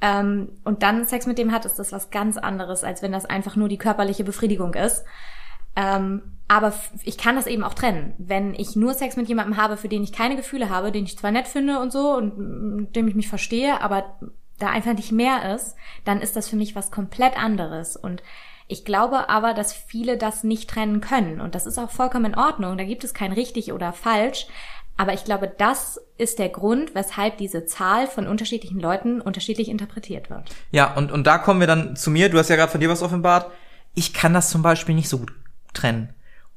ähm, 0.00 0.48
und 0.64 0.82
dann 0.82 1.06
Sex 1.06 1.26
mit 1.26 1.38
dem 1.38 1.52
hat, 1.52 1.64
ist 1.64 1.78
das 1.78 1.92
was 1.92 2.10
ganz 2.10 2.36
anderes, 2.36 2.84
als 2.84 3.02
wenn 3.02 3.12
das 3.12 3.26
einfach 3.26 3.56
nur 3.56 3.68
die 3.68 3.78
körperliche 3.78 4.24
Befriedigung 4.24 4.74
ist. 4.74 5.04
Ähm, 5.76 6.22
aber 6.50 6.74
ich 7.04 7.16
kann 7.16 7.36
das 7.36 7.46
eben 7.46 7.62
auch 7.62 7.74
trennen. 7.74 8.12
Wenn 8.18 8.54
ich 8.56 8.74
nur 8.74 8.92
Sex 8.92 9.14
mit 9.14 9.28
jemandem 9.28 9.56
habe, 9.56 9.76
für 9.76 9.88
den 9.88 10.02
ich 10.02 10.10
keine 10.10 10.34
Gefühle 10.34 10.68
habe, 10.68 10.90
den 10.90 11.04
ich 11.04 11.16
zwar 11.16 11.30
nett 11.30 11.46
finde 11.46 11.78
und 11.78 11.92
so 11.92 12.12
und 12.12 12.88
dem 12.92 13.06
ich 13.06 13.14
mich 13.14 13.28
verstehe, 13.28 13.80
aber 13.80 14.16
da 14.58 14.66
einfach 14.68 14.94
nicht 14.94 15.12
mehr 15.12 15.54
ist, 15.54 15.76
dann 16.04 16.20
ist 16.20 16.34
das 16.34 16.48
für 16.48 16.56
mich 16.56 16.74
was 16.74 16.90
komplett 16.90 17.40
anderes. 17.40 17.94
Und 17.94 18.24
ich 18.66 18.84
glaube 18.84 19.28
aber, 19.28 19.54
dass 19.54 19.72
viele 19.72 20.18
das 20.18 20.42
nicht 20.42 20.68
trennen 20.68 21.00
können. 21.00 21.40
Und 21.40 21.54
das 21.54 21.66
ist 21.66 21.78
auch 21.78 21.92
vollkommen 21.92 22.32
in 22.32 22.38
Ordnung. 22.38 22.76
Da 22.76 22.82
gibt 22.82 23.04
es 23.04 23.14
kein 23.14 23.30
richtig 23.30 23.72
oder 23.72 23.92
falsch. 23.92 24.48
Aber 24.96 25.14
ich 25.14 25.22
glaube, 25.22 25.46
das 25.56 26.00
ist 26.18 26.40
der 26.40 26.48
Grund, 26.48 26.96
weshalb 26.96 27.38
diese 27.38 27.64
Zahl 27.64 28.08
von 28.08 28.26
unterschiedlichen 28.26 28.80
Leuten 28.80 29.20
unterschiedlich 29.20 29.68
interpretiert 29.68 30.30
wird. 30.30 30.50
Ja, 30.72 30.94
und, 30.94 31.12
und 31.12 31.28
da 31.28 31.38
kommen 31.38 31.60
wir 31.60 31.68
dann 31.68 31.94
zu 31.94 32.10
mir. 32.10 32.28
Du 32.28 32.38
hast 32.38 32.48
ja 32.48 32.56
gerade 32.56 32.72
von 32.72 32.80
dir 32.80 32.88
was 32.88 33.02
offenbart. 33.02 33.52
Ich 33.94 34.12
kann 34.12 34.34
das 34.34 34.50
zum 34.50 34.62
Beispiel 34.62 34.96
nicht 34.96 35.08
so 35.08 35.18
gut 35.18 35.32
trennen. 35.72 36.12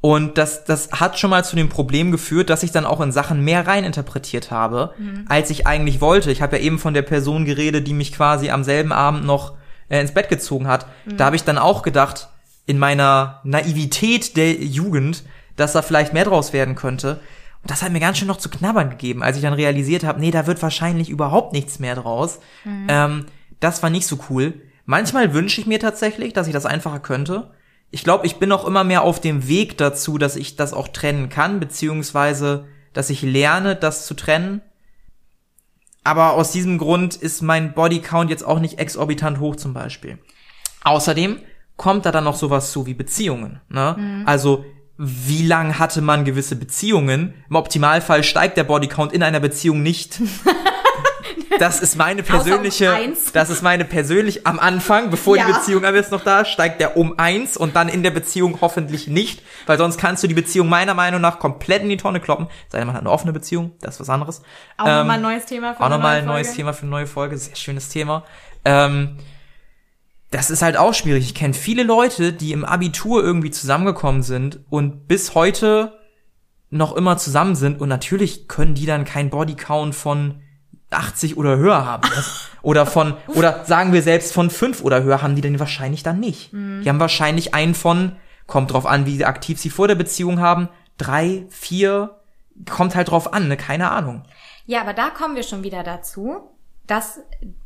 Und 0.06 0.38
das, 0.38 0.66
das 0.66 0.92
hat 0.92 1.18
schon 1.18 1.30
mal 1.30 1.46
zu 1.46 1.56
dem 1.56 1.70
Problem 1.70 2.12
geführt, 2.12 2.50
dass 2.50 2.62
ich 2.62 2.74
dann 2.74 2.86
auch 2.86 3.00
in 3.00 3.14
Sachen 3.14 3.42
mehr 3.42 3.66
reininterpretiert 3.66 4.52
habe, 4.52 4.94
mhm. 4.98 5.24
als 5.30 5.50
ich 5.50 5.66
eigentlich 5.66 6.02
wollte. 6.02 6.30
Ich 6.30 6.42
habe 6.42 6.58
ja 6.58 6.62
eben 6.62 6.78
von 6.78 6.94
der 6.94 7.04
Person 7.04 7.46
geredet, 7.46 7.88
die 7.88 7.94
mich 7.94 8.12
quasi 8.12 8.50
am 8.50 8.66
selben 8.66 8.92
Abend 8.92 9.24
noch 9.24 9.54
äh, 9.88 10.02
ins 10.02 10.14
Bett 10.14 10.28
gezogen 10.28 10.68
hat. 10.68 10.88
Mhm. 11.06 11.16
Da 11.16 11.24
habe 11.24 11.38
ich 11.38 11.46
dann 11.46 11.58
auch 11.58 11.84
gedacht, 11.84 12.28
in 12.66 12.80
meiner 12.80 13.40
Naivität 13.46 14.36
der 14.36 14.52
Jugend, 14.52 15.24
dass 15.56 15.72
da 15.72 15.82
vielleicht 15.82 16.12
mehr 16.12 16.26
draus 16.26 16.52
werden 16.52 16.76
könnte. 16.76 17.22
Und 17.62 17.72
das 17.72 17.82
hat 17.82 17.94
mir 17.94 18.02
ganz 18.02 18.18
schön 18.18 18.28
noch 18.28 18.36
zu 18.36 18.50
knabbern 18.50 18.90
gegeben, 18.90 19.24
als 19.24 19.38
ich 19.38 19.44
dann 19.44 19.54
realisiert 19.54 20.04
habe, 20.04 20.20
nee, 20.20 20.32
da 20.32 20.48
wird 20.48 20.62
wahrscheinlich 20.62 21.10
überhaupt 21.10 21.54
nichts 21.54 21.80
mehr 21.80 21.96
draus. 21.96 22.40
Mhm. 22.66 22.88
Ähm, 22.90 23.26
das 23.62 23.82
war 23.82 23.90
nicht 23.90 24.08
so 24.08 24.20
cool. 24.30 24.54
Manchmal 24.86 25.34
wünsche 25.34 25.62
ich 25.62 25.68
mir 25.68 25.80
tatsächlich, 25.80 26.34
dass 26.34 26.48
ich 26.48 26.54
das 26.54 26.66
einfacher 26.66 27.00
könnte. 27.00 27.52
Ich 27.94 28.04
glaube, 28.04 28.26
ich 28.26 28.38
bin 28.38 28.52
auch 28.52 28.66
immer 28.66 28.84
mehr 28.84 29.04
auf 29.04 29.22
dem 29.22 29.48
Weg 29.48 29.78
dazu, 29.78 30.18
dass 30.18 30.36
ich 30.36 30.56
das 30.56 30.74
auch 30.74 30.88
trennen 30.88 31.30
kann, 31.30 31.60
beziehungsweise, 31.60 32.66
dass 32.92 33.12
ich 33.12 33.22
lerne, 33.22 33.76
das 33.76 34.08
zu 34.08 34.16
trennen. 34.16 34.62
Aber 36.04 36.34
aus 36.34 36.52
diesem 36.52 36.80
Grund 36.80 37.16
ist 37.16 37.44
mein 37.44 37.76
Bodycount 37.76 38.32
jetzt 38.32 38.44
auch 38.44 38.60
nicht 38.60 38.80
exorbitant 38.80 39.40
hoch 39.40 39.58
zum 39.58 39.76
Beispiel. 39.76 40.18
Außerdem 40.84 41.38
kommt 41.78 42.08
da 42.08 42.12
dann 42.12 42.24
noch 42.24 42.36
sowas 42.36 42.72
zu 42.72 42.88
wie 42.88 42.96
Beziehungen. 42.96 43.62
Ne? 43.70 43.96
Mhm. 43.96 44.24
Also 44.26 44.66
wie 44.98 45.46
lang 45.46 45.78
hatte 45.78 46.02
man 46.02 46.26
gewisse 46.26 46.56
Beziehungen. 46.56 47.36
Im 47.48 47.56
Optimalfall 47.56 48.24
steigt 48.24 48.58
der 48.58 48.64
Bodycount 48.64 49.14
in 49.14 49.22
einer 49.22 49.40
Beziehung 49.40 49.84
nicht. 49.84 50.20
Das 51.60 51.80
ist 51.80 51.96
meine 51.96 52.24
persönliche, 52.24 53.14
das 53.34 53.50
ist 53.50 53.62
meine 53.62 53.86
persönlich 53.86 54.46
am 54.48 54.60
Anfang, 54.60 55.10
bevor 55.10 55.38
ja. 55.38 55.46
die 55.46 55.54
Beziehung 55.54 55.86
aber 55.86 55.98
jetzt 55.98 56.12
noch 56.12 56.24
da, 56.24 56.46
steigt 56.46 56.80
der 56.82 56.98
um 56.98 57.18
eins 57.20 57.58
und 57.58 57.76
dann 57.76 57.90
in 57.90 58.04
der 58.04 58.12
Beziehung 58.12 58.60
hoffentlich 58.62 59.08
nicht, 59.08 59.42
weil 59.66 59.78
sonst 59.78 59.98
kannst 59.98 60.24
du 60.24 60.28
die 60.28 60.34
Beziehung 60.34 60.70
meiner 60.70 60.94
Meinung 60.94 61.22
nach 61.22 61.40
komplett 61.40 61.84
in 61.84 61.90
die 61.90 61.98
Tonne 61.98 62.20
kloppen. 62.20 62.48
Sei 62.70 62.80
denn, 62.80 62.88
man 62.88 62.96
hat 62.96 63.02
eine 63.02 63.12
offene 63.12 63.34
Beziehung, 63.34 63.74
das 63.82 63.96
ist 63.96 64.02
was 64.02 64.10
anderes. 64.10 64.42
Auch 64.78 64.88
ähm, 64.88 64.98
nochmal 64.98 65.18
ein 65.18 65.22
neues 65.22 65.46
Thema 65.46 65.74
für 65.74 65.84
Auch 65.84 65.90
nochmal 65.90 66.18
ein 66.18 66.26
neues 66.26 66.54
Thema 66.54 66.74
für 66.74 66.84
eine 66.84 66.92
neue 66.92 67.08
Folge, 67.08 67.38
sehr 67.38 67.56
schönes 67.56 67.90
Thema. 67.90 68.24
Ähm, 68.66 69.18
das 70.32 70.50
ist 70.50 70.62
halt 70.64 70.78
auch 70.78 70.94
schwierig. 70.94 71.26
Ich 71.26 71.36
kenne 71.36 71.54
viele 71.54 71.84
Leute, 71.84 72.34
die 72.34 72.54
im 72.54 72.66
Abitur 72.66 73.24
irgendwie 73.24 73.52
zusammengekommen 73.52 74.24
sind 74.24 74.62
und 74.70 75.08
bis 75.08 75.36
heute 75.36 76.00
noch 76.72 76.96
immer 76.96 77.18
zusammen 77.18 77.56
sind 77.56 77.80
und 77.80 77.88
natürlich 77.88 78.48
können 78.48 78.74
die 78.74 78.88
dann 78.88 79.06
keinen 79.06 79.30
Bodycount 79.30 79.94
von 79.94 80.42
80 80.94 81.38
oder 81.38 81.58
höher 81.58 81.86
haben. 81.86 82.10
oder 82.62 82.86
von, 82.86 83.16
oder 83.28 83.66
sagen 83.66 83.94
wir 83.94 84.02
selbst 84.02 84.34
von 84.34 84.50
5 84.50 84.82
oder 84.82 85.04
höher 85.04 85.22
haben 85.22 85.36
die 85.36 85.42
denn 85.42 85.60
wahrscheinlich 85.60 86.04
dann 86.04 86.20
nicht. 86.20 86.54
Mhm. 86.54 86.82
Die 86.84 86.90
haben 86.90 87.00
wahrscheinlich 87.00 87.54
einen 87.54 87.76
von, 87.76 88.16
kommt 88.48 88.72
drauf 88.72 88.86
an, 88.86 89.06
wie 89.06 89.24
aktiv 89.26 89.60
sie 89.60 89.70
vor 89.70 89.88
der 89.88 89.96
Beziehung 89.96 90.40
haben, 90.40 90.70
drei, 90.98 91.46
vier, 91.50 92.20
kommt 92.70 92.96
halt 92.96 93.10
drauf 93.10 93.34
an, 93.34 93.48
ne? 93.48 93.58
keine 93.58 93.92
Ahnung. 93.92 94.24
Ja, 94.66 94.82
aber 94.82 94.94
da 94.94 95.10
kommen 95.10 95.36
wir 95.36 95.44
schon 95.44 95.64
wieder 95.64 95.84
dazu, 95.84 96.50
dass 96.88 97.20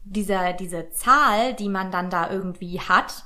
dieser, 0.04 0.54
diese 0.54 0.90
Zahl, 0.92 1.54
die 1.54 1.70
man 1.70 1.92
dann 1.92 2.10
da 2.10 2.30
irgendwie 2.30 2.80
hat, 2.80 3.26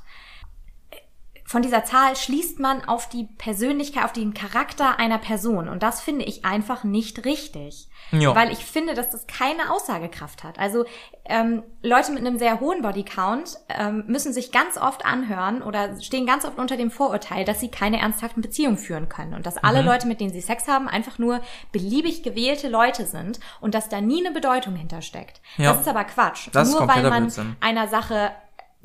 von 1.52 1.62
dieser 1.62 1.84
Zahl 1.84 2.16
schließt 2.16 2.62
man 2.62 2.86
auf 2.86 3.10
die 3.10 3.26
Persönlichkeit, 3.26 4.06
auf 4.06 4.14
den 4.14 4.34
Charakter 4.34 5.00
einer 5.00 5.18
Person. 5.18 5.68
Und 5.68 5.84
das 5.84 6.00
finde 6.00 6.24
ich 6.24 6.46
einfach 6.46 6.86
nicht 6.86 7.26
richtig. 7.26 7.90
Ja. 8.12 8.34
Weil 8.34 8.54
ich 8.54 8.60
finde, 8.60 8.94
dass 8.94 9.10
das 9.10 9.28
keine 9.28 9.70
Aussagekraft 9.70 10.46
hat. 10.46 10.58
Also 10.58 10.86
ähm, 11.26 11.62
Leute 11.82 12.14
mit 12.14 12.26
einem 12.26 12.40
sehr 12.40 12.62
hohen 12.62 12.82
Bodycount 12.82 13.58
ähm, 13.68 14.06
müssen 14.08 14.32
sich 14.32 14.54
ganz 14.54 14.78
oft 14.78 15.06
anhören 15.06 15.62
oder 15.62 16.02
stehen 16.02 16.26
ganz 16.26 16.46
oft 16.46 16.58
unter 16.58 16.78
dem 16.78 16.90
Vorurteil, 16.90 17.44
dass 17.44 17.60
sie 17.60 17.68
keine 17.68 18.00
ernsthaften 18.00 18.42
Beziehungen 18.42 18.78
führen 18.78 19.10
können. 19.10 19.34
Und 19.34 19.46
dass 19.46 19.58
alle 19.58 19.82
mhm. 19.82 19.90
Leute, 19.90 20.08
mit 20.08 20.22
denen 20.22 20.32
sie 20.32 20.40
Sex 20.40 20.70
haben, 20.70 20.88
einfach 20.88 21.20
nur 21.20 21.42
beliebig 21.74 22.24
gewählte 22.24 22.70
Leute 22.70 23.06
sind 23.06 23.42
und 23.60 23.76
dass 23.76 23.90
da 23.90 24.00
nie 24.00 24.26
eine 24.26 24.34
Bedeutung 24.34 24.76
hintersteckt. 24.76 25.42
Ja. 25.58 25.74
Das 25.74 25.82
ist 25.82 25.88
aber 25.90 26.06
Quatsch. 26.06 26.48
Das 26.54 26.72
nur 26.72 26.88
weil 26.88 27.04
man 27.04 27.24
Blödsinn. 27.24 27.58
einer 27.60 27.90
Sache 27.90 28.32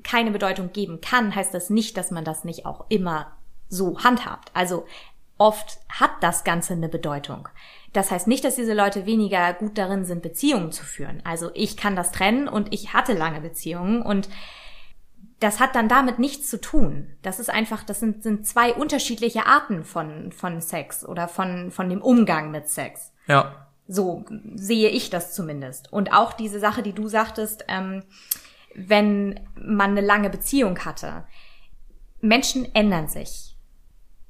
keine 0.06 0.30
Bedeutung 0.30 0.72
geben 0.72 1.00
kann, 1.00 1.34
heißt 1.34 1.52
das 1.52 1.68
nicht, 1.68 1.96
dass 1.96 2.10
man 2.10 2.24
das 2.24 2.44
nicht 2.44 2.64
auch 2.64 2.86
immer 2.88 3.32
so 3.68 3.98
handhabt. 3.98 4.50
Also 4.54 4.86
oft 5.36 5.78
hat 5.88 6.10
das 6.20 6.44
Ganze 6.44 6.72
eine 6.72 6.88
Bedeutung. 6.88 7.48
Das 7.92 8.10
heißt 8.10 8.26
nicht, 8.26 8.44
dass 8.44 8.56
diese 8.56 8.74
Leute 8.74 9.06
weniger 9.06 9.52
gut 9.54 9.78
darin 9.78 10.04
sind, 10.04 10.22
Beziehungen 10.22 10.70
zu 10.70 10.84
führen. 10.84 11.22
Also 11.24 11.50
ich 11.54 11.76
kann 11.76 11.96
das 11.96 12.12
trennen 12.12 12.48
und 12.48 12.72
ich 12.72 12.92
hatte 12.92 13.14
lange 13.14 13.40
Beziehungen 13.40 14.02
und 14.02 14.28
das 15.40 15.60
hat 15.60 15.74
dann 15.74 15.88
damit 15.88 16.18
nichts 16.18 16.48
zu 16.48 16.60
tun. 16.60 17.08
Das 17.22 17.40
ist 17.40 17.50
einfach, 17.50 17.82
das 17.84 18.00
sind, 18.00 18.22
sind 18.22 18.46
zwei 18.46 18.72
unterschiedliche 18.72 19.46
Arten 19.46 19.84
von, 19.84 20.32
von 20.32 20.60
Sex 20.60 21.04
oder 21.04 21.28
von, 21.28 21.70
von 21.70 21.90
dem 21.90 22.00
Umgang 22.00 22.50
mit 22.50 22.68
Sex. 22.68 23.12
Ja. 23.26 23.66
So 23.88 24.24
sehe 24.54 24.88
ich 24.88 25.10
das 25.10 25.34
zumindest. 25.34 25.92
Und 25.92 26.12
auch 26.12 26.32
diese 26.32 26.58
Sache, 26.58 26.82
die 26.82 26.94
du 26.94 27.08
sagtest, 27.08 27.64
ähm, 27.68 28.02
wenn 28.76 29.40
man 29.54 29.90
eine 29.92 30.00
lange 30.02 30.30
Beziehung 30.30 30.78
hatte. 30.80 31.24
Menschen 32.20 32.74
ändern 32.74 33.08
sich. 33.08 33.56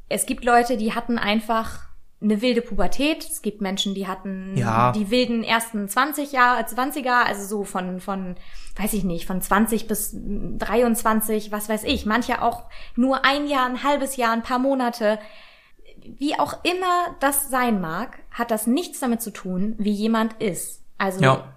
Es 0.08 0.26
gibt 0.26 0.44
Leute, 0.44 0.76
die 0.76 0.94
hatten 0.94 1.18
einfach 1.18 1.80
eine 2.22 2.40
wilde 2.40 2.62
Pubertät. 2.62 3.24
Es 3.28 3.42
gibt 3.42 3.60
Menschen, 3.60 3.94
die 3.94 4.06
hatten 4.06 4.56
Ja. 4.56 4.92
die 4.92 5.10
wilden 5.10 5.44
ersten 5.44 5.88
20 5.88 6.32
Jahre, 6.32 6.64
20er, 6.64 7.24
also 7.26 7.44
so 7.44 7.64
von, 7.64 8.00
von, 8.00 8.36
weiß 8.76 8.92
ich 8.94 9.04
nicht, 9.04 9.26
von 9.26 9.42
20 9.42 9.86
bis 9.86 10.14
23, 10.14 11.52
was 11.52 11.68
weiß 11.68 11.84
ich. 11.84 12.06
Manche 12.06 12.40
auch 12.42 12.64
nur 12.94 13.24
ein 13.24 13.46
Jahr, 13.48 13.66
ein 13.66 13.82
halbes 13.82 14.16
Jahr, 14.16 14.32
ein 14.32 14.42
paar 14.42 14.58
Monate. 14.58 15.18
Wie 16.18 16.38
auch 16.38 16.64
immer 16.64 17.16
das 17.20 17.50
sein 17.50 17.80
mag, 17.80 18.18
hat 18.30 18.50
das 18.50 18.66
nichts 18.66 19.00
damit 19.00 19.20
zu 19.20 19.30
tun, 19.32 19.74
wie 19.78 19.90
jemand 19.92 20.34
ist. 20.40 20.82
Also 20.98 21.20
Ja. 21.22 21.52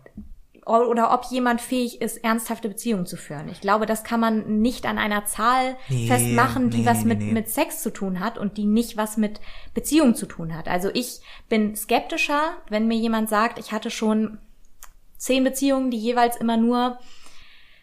Oder 0.70 1.14
ob 1.14 1.26
jemand 1.26 1.62
fähig 1.62 2.02
ist, 2.02 2.24
ernsthafte 2.24 2.70
Beziehungen 2.70 3.06
zu 3.06 3.18
führen. 3.18 3.50
Ich 3.50 3.62
glaube, 3.62 3.86
das 3.86 4.04
kann 4.04 4.20
man 4.20 4.62
nicht 4.62 4.86
an 4.86 4.98
einer 4.98 5.26
Zahl 5.26 5.78
Nee, 5.88 6.08
festmachen, 6.08 6.70
die 6.70 6.80
nee, 6.80 6.86
was 6.86 7.04
nee, 7.04 7.16
mit, 7.16 7.34
mit 7.34 7.50
Sex 7.50 7.82
zu 7.82 7.92
tun 7.92 8.20
hat 8.20 8.38
und 8.38 8.58
die 8.58 8.66
nicht 8.66 8.96
was 8.96 9.18
mit 9.18 9.42
Beziehung 9.74 10.16
zu 10.16 10.26
tun 10.26 10.56
hat. 10.56 10.68
Also 10.68 10.90
ich 10.94 11.22
bin 11.50 11.76
skeptischer, 11.76 12.58
wenn 12.70 12.88
mir 12.88 12.98
jemand 12.98 13.30
sagt, 13.30 13.60
ich 13.60 13.72
hatte 13.72 13.90
schon 13.90 14.38
zehn 15.18 15.44
Beziehungen, 15.44 15.92
die 15.92 15.98
jeweils 15.98 16.38
immer 16.38 16.58
nur, 16.58 17.00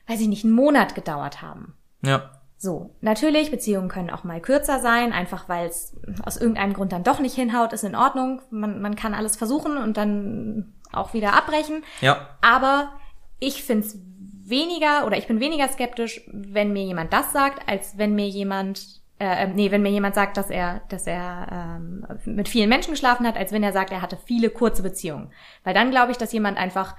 weiß 0.07 0.21
ich 0.21 0.29
nicht, 0.29 0.45
einen 0.45 0.55
Monat 0.55 0.95
gedauert 0.95 1.43
haben. 1.43 1.75
Ja. 2.03 2.31
So, 2.59 2.97
natürlich, 3.03 3.51
Beziehungen 3.51 3.89
können 3.89 4.09
auch 4.09 4.25
mal 4.25 4.41
kürzer 4.41 4.81
sein, 4.81 5.13
einfach 5.13 5.49
weil 5.49 5.69
es 5.69 5.95
aus 6.25 6.39
irgendeinem 6.39 6.73
Grund 6.73 6.91
dann 6.91 7.05
doch 7.05 7.21
nicht 7.21 7.35
hinhaut, 7.35 7.75
ist 7.75 7.85
in 7.85 7.95
Ordnung. 7.95 8.41
Man, 8.51 8.81
man 8.81 8.97
kann 8.97 9.13
alles 9.13 9.37
versuchen 9.37 9.77
und 9.77 9.99
dann 9.99 10.73
auch 10.93 11.15
wieder 11.15 11.35
abbrechen. 11.35 11.85
Ja. 12.01 12.29
Aber 12.41 12.93
ich 13.39 13.63
find's 13.63 13.99
weniger 14.45 15.07
oder 15.07 15.19
ich 15.19 15.27
bin 15.27 15.41
weniger 15.41 15.69
skeptisch, 15.69 16.21
wenn 16.33 16.73
mir 16.73 16.85
jemand 16.85 17.13
das 17.13 17.33
sagt, 17.33 17.69
als 17.69 17.99
wenn 17.99 18.15
mir 18.15 18.29
jemand 18.29 19.03
äh, 19.19 19.45
äh, 19.45 19.47
nee, 19.49 19.71
wenn 19.71 19.83
mir 19.83 19.91
jemand 19.91 20.15
sagt, 20.15 20.37
dass 20.37 20.51
er, 20.51 20.83
dass 20.91 21.07
er 21.07 21.79
ähm, 21.79 22.07
mit 22.27 22.49
vielen 22.49 22.69
Menschen 22.69 22.91
geschlafen 22.91 23.27
hat, 23.27 23.37
als 23.37 23.51
wenn 23.51 23.63
er 23.63 23.73
sagt, 23.73 23.91
er 23.91 24.03
hatte 24.03 24.19
viele 24.27 24.51
kurze 24.51 24.83
Beziehungen. 24.83 25.33
Weil 25.65 25.73
dann 25.73 25.91
glaube 25.91 26.13
ich, 26.13 26.19
dass 26.19 26.33
jemand 26.33 26.59
einfach 26.59 26.97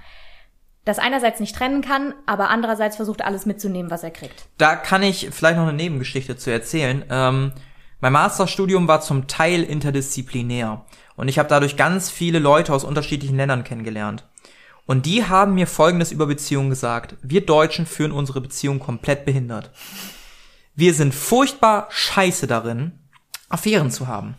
das 0.84 0.98
einerseits 0.98 1.38
nicht 1.38 1.54
trennen 1.54 1.80
kann, 1.80 2.14
aber 2.26 2.48
andererseits 2.48 2.96
versucht 2.96 3.22
alles 3.22 3.46
mitzunehmen, 3.46 3.90
was 3.90 4.02
er 4.02 4.10
kriegt. 4.10 4.46
Da 4.56 4.74
kann 4.74 5.02
ich 5.02 5.28
vielleicht 5.30 5.58
noch 5.58 5.68
eine 5.68 5.76
Nebengeschichte 5.76 6.36
zu 6.36 6.50
erzählen. 6.50 7.04
Ähm, 7.08 7.52
mein 8.00 8.12
Masterstudium 8.12 8.88
war 8.88 9.00
zum 9.00 9.28
Teil 9.28 9.62
interdisziplinär 9.62 10.84
und 11.18 11.26
ich 11.26 11.38
habe 11.38 11.48
dadurch 11.48 11.76
ganz 11.76 12.10
viele 12.10 12.38
Leute 12.38 12.72
aus 12.72 12.84
unterschiedlichen 12.84 13.36
Ländern 13.36 13.64
kennengelernt. 13.64 14.24
Und 14.86 15.04
die 15.04 15.24
haben 15.24 15.54
mir 15.54 15.66
Folgendes 15.66 16.12
über 16.12 16.26
Beziehungen 16.26 16.70
gesagt. 16.70 17.16
Wir 17.22 17.44
Deutschen 17.44 17.86
führen 17.86 18.12
unsere 18.12 18.40
Beziehung 18.40 18.78
komplett 18.78 19.26
behindert. 19.26 19.72
Wir 20.76 20.94
sind 20.94 21.12
furchtbar 21.12 21.88
scheiße 21.90 22.46
darin, 22.46 22.92
Affären 23.48 23.90
zu 23.90 24.06
haben. 24.06 24.36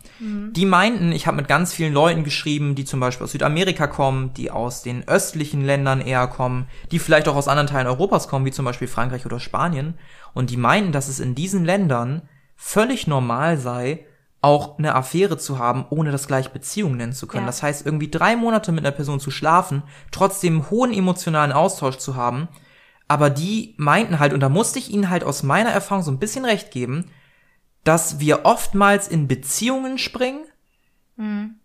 Die 0.52 0.64
meinten, 0.64 1.12
ich 1.12 1.26
habe 1.26 1.36
mit 1.36 1.48
ganz 1.48 1.74
vielen 1.74 1.92
Leuten 1.92 2.24
geschrieben, 2.24 2.74
die 2.74 2.86
zum 2.86 2.98
Beispiel 2.98 3.24
aus 3.24 3.32
Südamerika 3.32 3.86
kommen, 3.86 4.32
die 4.32 4.50
aus 4.50 4.82
den 4.82 5.06
östlichen 5.06 5.62
Ländern 5.62 6.00
eher 6.00 6.28
kommen, 6.28 6.66
die 6.92 6.98
vielleicht 6.98 7.28
auch 7.28 7.36
aus 7.36 7.46
anderen 7.48 7.66
Teilen 7.66 7.88
Europas 7.88 8.26
kommen, 8.26 8.46
wie 8.46 8.52
zum 8.52 8.64
Beispiel 8.64 8.88
Frankreich 8.88 9.26
oder 9.26 9.38
Spanien. 9.38 9.98
Und 10.32 10.48
die 10.48 10.56
meinten, 10.56 10.92
dass 10.92 11.08
es 11.08 11.20
in 11.20 11.34
diesen 11.34 11.66
Ländern 11.66 12.22
völlig 12.56 13.06
normal 13.06 13.58
sei, 13.58 14.06
auch 14.42 14.78
eine 14.78 14.94
Affäre 14.94 15.36
zu 15.36 15.58
haben, 15.58 15.84
ohne 15.90 16.12
das 16.12 16.26
gleich 16.26 16.50
Beziehung 16.50 16.96
nennen 16.96 17.12
zu 17.12 17.26
können. 17.26 17.44
Ja. 17.44 17.48
Das 17.48 17.62
heißt, 17.62 17.84
irgendwie 17.84 18.10
drei 18.10 18.36
Monate 18.36 18.72
mit 18.72 18.84
einer 18.84 18.94
Person 18.94 19.20
zu 19.20 19.30
schlafen, 19.30 19.82
trotzdem 20.10 20.70
hohen 20.70 20.92
emotionalen 20.92 21.52
Austausch 21.52 21.98
zu 21.98 22.16
haben. 22.16 22.48
Aber 23.06 23.28
die 23.28 23.74
meinten 23.76 24.18
halt, 24.18 24.32
und 24.32 24.40
da 24.40 24.48
musste 24.48 24.78
ich 24.78 24.90
ihnen 24.90 25.10
halt 25.10 25.24
aus 25.24 25.42
meiner 25.42 25.70
Erfahrung 25.70 26.04
so 26.04 26.10
ein 26.10 26.18
bisschen 26.18 26.44
recht 26.44 26.70
geben, 26.70 27.10
dass 27.84 28.20
wir 28.20 28.44
oftmals 28.44 29.08
in 29.08 29.26
Beziehungen 29.26 29.98
springen, 29.98 30.44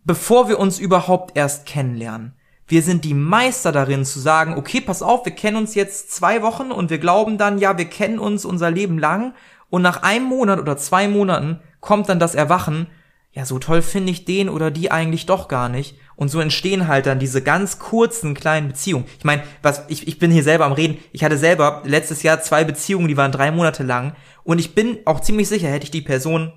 bevor 0.04 0.50
wir 0.50 0.60
uns 0.60 0.80
überhaupt 0.80 1.38
erst 1.38 1.66
kennenlernen. 1.66 2.34
Wir 2.68 2.82
sind 2.82 3.06
die 3.06 3.14
Meister 3.14 3.72
darin 3.72 4.04
zu 4.04 4.20
sagen, 4.20 4.56
okay, 4.58 4.82
pass 4.82 5.02
auf, 5.02 5.24
wir 5.24 5.34
kennen 5.34 5.56
uns 5.56 5.76
jetzt 5.76 6.12
zwei 6.12 6.42
Wochen 6.42 6.72
und 6.72 6.90
wir 6.90 6.98
glauben 6.98 7.38
dann, 7.38 7.60
ja, 7.60 7.78
wir 7.78 7.86
kennen 7.86 8.20
uns 8.20 8.44
unser 8.44 8.72
Leben 8.72 8.98
lang 8.98 9.34
und 9.70 9.82
nach 9.82 10.04
einem 10.04 10.26
Monat 10.26 10.60
oder 10.60 10.76
zwei 10.78 11.08
Monaten 11.08 11.60
kommt 11.86 12.10
dann 12.10 12.20
das 12.20 12.36
Erwachen, 12.36 12.88
ja, 13.32 13.46
so 13.46 13.60
toll 13.60 13.82
finde 13.82 14.12
ich 14.12 14.26
den 14.26 14.50
oder 14.50 14.72
die 14.72 14.92
eigentlich 14.92 15.26
doch 15.26 15.48
gar 15.48 15.70
nicht. 15.70 15.98
Und 16.16 16.30
so 16.30 16.40
entstehen 16.40 16.88
halt 16.88 17.06
dann 17.06 17.20
diese 17.20 17.42
ganz 17.42 17.80
kurzen 17.80 18.34
kleinen 18.34 18.70
Beziehungen. 18.70 19.06
Ich 19.18 19.26
meine, 19.26 19.44
was 19.62 19.84
ich, 19.90 20.08
ich 20.08 20.20
bin 20.20 20.32
hier 20.32 20.44
selber 20.44 20.66
am 20.66 20.72
Reden. 20.72 20.98
Ich 21.12 21.24
hatte 21.24 21.38
selber 21.38 21.84
letztes 21.86 22.24
Jahr 22.24 22.42
zwei 22.42 22.64
Beziehungen, 22.64 23.10
die 23.10 23.18
waren 23.18 23.34
drei 23.34 23.52
Monate 23.52 23.84
lang. 23.84 24.16
Und 24.44 24.60
ich 24.60 24.74
bin 24.74 25.00
auch 25.06 25.20
ziemlich 25.20 25.50
sicher, 25.50 25.68
hätte 25.68 25.84
ich 25.84 25.92
die 25.92 26.02
Person 26.02 26.54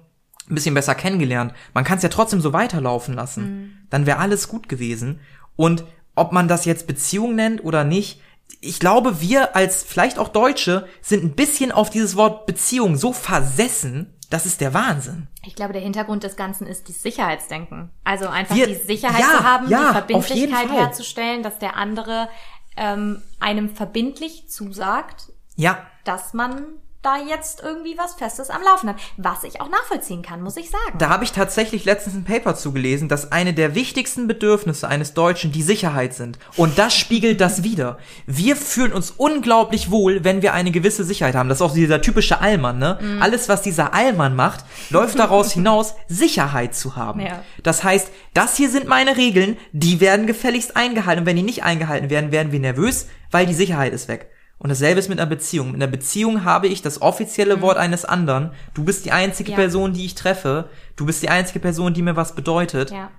ein 0.49 0.55
bisschen 0.55 0.75
besser 0.75 0.95
kennengelernt. 0.95 1.53
Man 1.75 1.85
kann 1.85 1.97
es 1.97 2.05
ja 2.05 2.09
trotzdem 2.09 2.41
so 2.41 2.53
weiterlaufen 2.53 3.15
lassen. 3.15 3.43
Dann 3.91 4.07
wäre 4.07 4.19
alles 4.19 4.47
gut 4.47 4.69
gewesen. 4.69 5.21
Und 5.57 5.85
ob 6.15 6.33
man 6.33 6.47
das 6.47 6.65
jetzt 6.65 6.87
Beziehung 6.87 7.35
nennt 7.35 7.65
oder 7.65 7.83
nicht, 7.83 8.23
ich 8.61 8.79
glaube, 8.79 9.21
wir 9.21 9.57
als 9.57 9.83
vielleicht 9.83 10.19
auch 10.19 10.29
Deutsche 10.29 10.87
sind 11.03 11.25
ein 11.25 11.35
bisschen 11.35 11.73
auf 11.73 11.91
dieses 11.91 12.17
Wort 12.17 12.47
Beziehung 12.47 12.97
so 12.97 13.13
versessen, 13.13 14.15
das 14.31 14.45
ist 14.47 14.61
der 14.61 14.75
Wahnsinn. 14.75 15.29
Ich 15.45 15.55
glaube, 15.55 15.73
der 15.73 15.83
Hintergrund 15.83 16.23
des 16.23 16.37
Ganzen 16.37 16.67
ist 16.67 16.89
das 16.89 17.03
Sicherheitsdenken. 17.03 17.91
Also 18.05 18.29
einfach 18.29 18.55
Wir- 18.55 18.67
die 18.67 18.75
Sicherheit 18.75 19.21
ja, 19.21 19.39
zu 19.39 19.45
haben, 19.45 19.69
ja, 19.69 19.87
die 19.89 19.93
Verbindlichkeit 19.93 20.71
herzustellen, 20.71 21.43
dass 21.43 21.59
der 21.59 21.77
andere 21.77 22.29
ähm, 22.77 23.23
einem 23.41 23.75
verbindlich 23.75 24.49
zusagt, 24.49 25.33
Ja, 25.57 25.85
dass 26.05 26.33
man 26.35 26.65
da 27.09 27.17
jetzt 27.17 27.63
irgendwie 27.63 27.97
was 27.97 28.15
Festes 28.15 28.51
am 28.51 28.63
Laufen 28.63 28.91
hat. 28.91 28.97
Was 29.17 29.45
ich 29.45 29.61
auch 29.61 29.71
nachvollziehen 29.71 30.23
kann, 30.23 30.43
muss 30.43 30.57
ich 30.57 30.71
sagen. 30.71 30.99
Da 30.99 31.09
habe 31.09 31.25
ich 31.25 31.33
tatsächlich 31.33 31.85
letztens 31.85 32.17
ein 32.17 32.25
Paper 32.25 32.55
zugelesen, 32.55 33.09
dass 33.09 33.33
eine 33.33 33.55
der 33.55 33.75
wichtigsten 33.75 34.29
Bedürfnisse 34.29 34.89
eines 34.89 35.15
Deutschen 35.15 35.51
die 35.51 35.63
Sicherheit 35.63 36.15
sind. 36.15 36.39
Und 36.57 36.79
das 36.79 36.95
spiegelt 36.95 37.41
das 37.41 37.63
wider. 37.63 37.99
Wir 38.27 38.57
fühlen 38.57 38.93
uns 38.93 39.13
unglaublich 39.17 39.91
wohl, 39.91 40.23
wenn 40.25 40.43
wir 40.43 40.53
eine 40.53 40.71
gewisse 40.71 41.05
Sicherheit 41.05 41.35
haben. 41.35 41.49
Das 41.49 41.59
ist 41.59 41.63
auch 41.63 41.73
dieser 41.73 42.03
typische 42.03 42.41
Allmann, 42.41 42.79
ne? 42.79 42.99
Alles, 43.21 43.49
was 43.49 43.63
dieser 43.63 43.95
Allmann 43.95 44.37
macht, 44.37 44.65
läuft 44.91 45.19
daraus 45.19 45.53
hinaus, 45.59 45.95
Sicherheit 46.09 46.75
zu 46.75 46.97
haben. 46.97 47.21
Ja. 47.21 47.43
Das 47.63 47.85
heißt, 47.85 48.11
das 48.35 48.57
hier 48.57 48.69
sind 48.69 48.87
meine 48.87 49.17
Regeln, 49.17 49.57
die 49.73 50.01
werden 50.01 50.27
gefälligst 50.27 50.77
eingehalten. 50.77 51.23
Und 51.23 51.27
wenn 51.27 51.37
die 51.37 51.43
nicht 51.43 51.65
eingehalten 51.65 52.11
werden, 52.11 52.33
werden 52.33 52.53
wir 52.53 52.61
nervös, 52.61 53.07
weil 53.31 53.47
die 53.47 53.55
Sicherheit 53.55 53.93
ist 53.93 54.09
weg. 54.09 54.31
Und 54.59 54.71
dasselbe 54.71 54.99
ist 54.99 55.09
mit 55.09 55.21
einer 55.21 55.29
Beziehung. 55.31 55.69
Mit 55.73 55.77
einer 55.83 55.91
Beziehung 55.91 56.45
habe 56.45 56.67
ich 56.67 56.83
das 56.83 57.01
offizielle 57.01 57.61
Wort 57.61 57.77
eines 57.77 58.05
anderen. 58.05 58.53
Du 58.75 58.85
bist 58.85 59.05
die 59.05 59.13
einzige 59.13 59.53
Ja. 59.53 59.57
Person, 59.57 59.93
die 59.93 60.05
ich 60.05 60.15
treffe. 60.17 60.69
Du 60.97 61.07
bist 61.07 61.23
die 61.23 61.29
einzige 61.29 61.61
Person, 61.61 61.95
die 61.95 62.03
mir 62.03 62.17
was 62.17 62.35
bedeutet. 62.35 62.91
ja. 62.91 63.11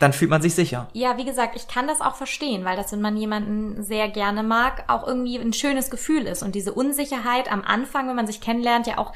Dann 0.00 0.12
fühlt 0.12 0.30
man 0.32 0.42
sich 0.42 0.56
sicher. 0.56 0.88
Ja, 0.94 1.16
wie 1.16 1.24
gesagt, 1.24 1.54
ich 1.54 1.68
kann 1.68 1.86
das 1.86 2.00
auch 2.00 2.16
verstehen, 2.16 2.64
weil 2.64 2.76
das, 2.76 2.90
wenn 2.90 3.00
man 3.00 3.16
jemanden 3.16 3.84
sehr 3.84 4.08
gerne 4.08 4.42
mag, 4.42 4.82
auch 4.88 5.06
irgendwie 5.06 5.38
ein 5.38 5.52
schönes 5.52 5.90
Gefühl 5.90 6.26
ist. 6.26 6.42
Und 6.42 6.56
diese 6.56 6.72
Unsicherheit 6.72 7.50
am 7.52 7.62
Anfang, 7.62 8.08
wenn 8.08 8.16
man 8.16 8.26
sich 8.26 8.40
kennenlernt, 8.40 8.88
ja 8.88 8.98
auch 8.98 9.12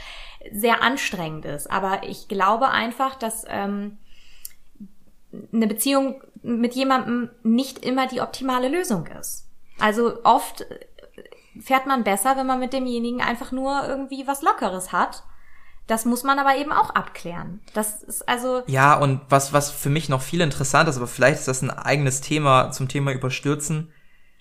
sehr 0.52 0.82
anstrengend 0.82 1.44
ist. 1.44 1.68
Aber 1.68 2.02
ich 2.04 2.28
glaube 2.28 2.68
einfach, 2.68 3.16
dass 3.16 3.44
ähm, 3.48 3.98
eine 5.52 5.66
Beziehung 5.66 6.22
mit 6.42 6.74
jemandem 6.76 7.30
nicht 7.42 7.84
immer 7.84 8.06
die 8.06 8.20
optimale 8.20 8.68
Lösung 8.68 9.08
ist. 9.20 9.48
Also 9.80 10.22
oft 10.22 10.64
fährt 11.60 11.86
man 11.86 12.04
besser, 12.04 12.36
wenn 12.36 12.46
man 12.46 12.60
mit 12.60 12.72
demjenigen 12.72 13.20
einfach 13.20 13.52
nur 13.52 13.86
irgendwie 13.86 14.26
was 14.26 14.42
Lockeres 14.42 14.92
hat. 14.92 15.24
Das 15.86 16.04
muss 16.04 16.24
man 16.24 16.38
aber 16.38 16.56
eben 16.56 16.72
auch 16.72 16.90
abklären. 16.90 17.60
Das 17.72 18.02
ist 18.02 18.28
also 18.28 18.62
Ja, 18.66 18.94
und 18.94 19.20
was, 19.28 19.52
was 19.52 19.70
für 19.70 19.88
mich 19.88 20.08
noch 20.08 20.22
viel 20.22 20.40
interessanter 20.40 20.90
ist, 20.90 20.96
aber 20.96 21.06
vielleicht 21.06 21.38
ist 21.38 21.48
das 21.48 21.62
ein 21.62 21.70
eigenes 21.70 22.20
Thema 22.20 22.72
zum 22.72 22.88
Thema 22.88 23.12
Überstürzen. 23.12 23.92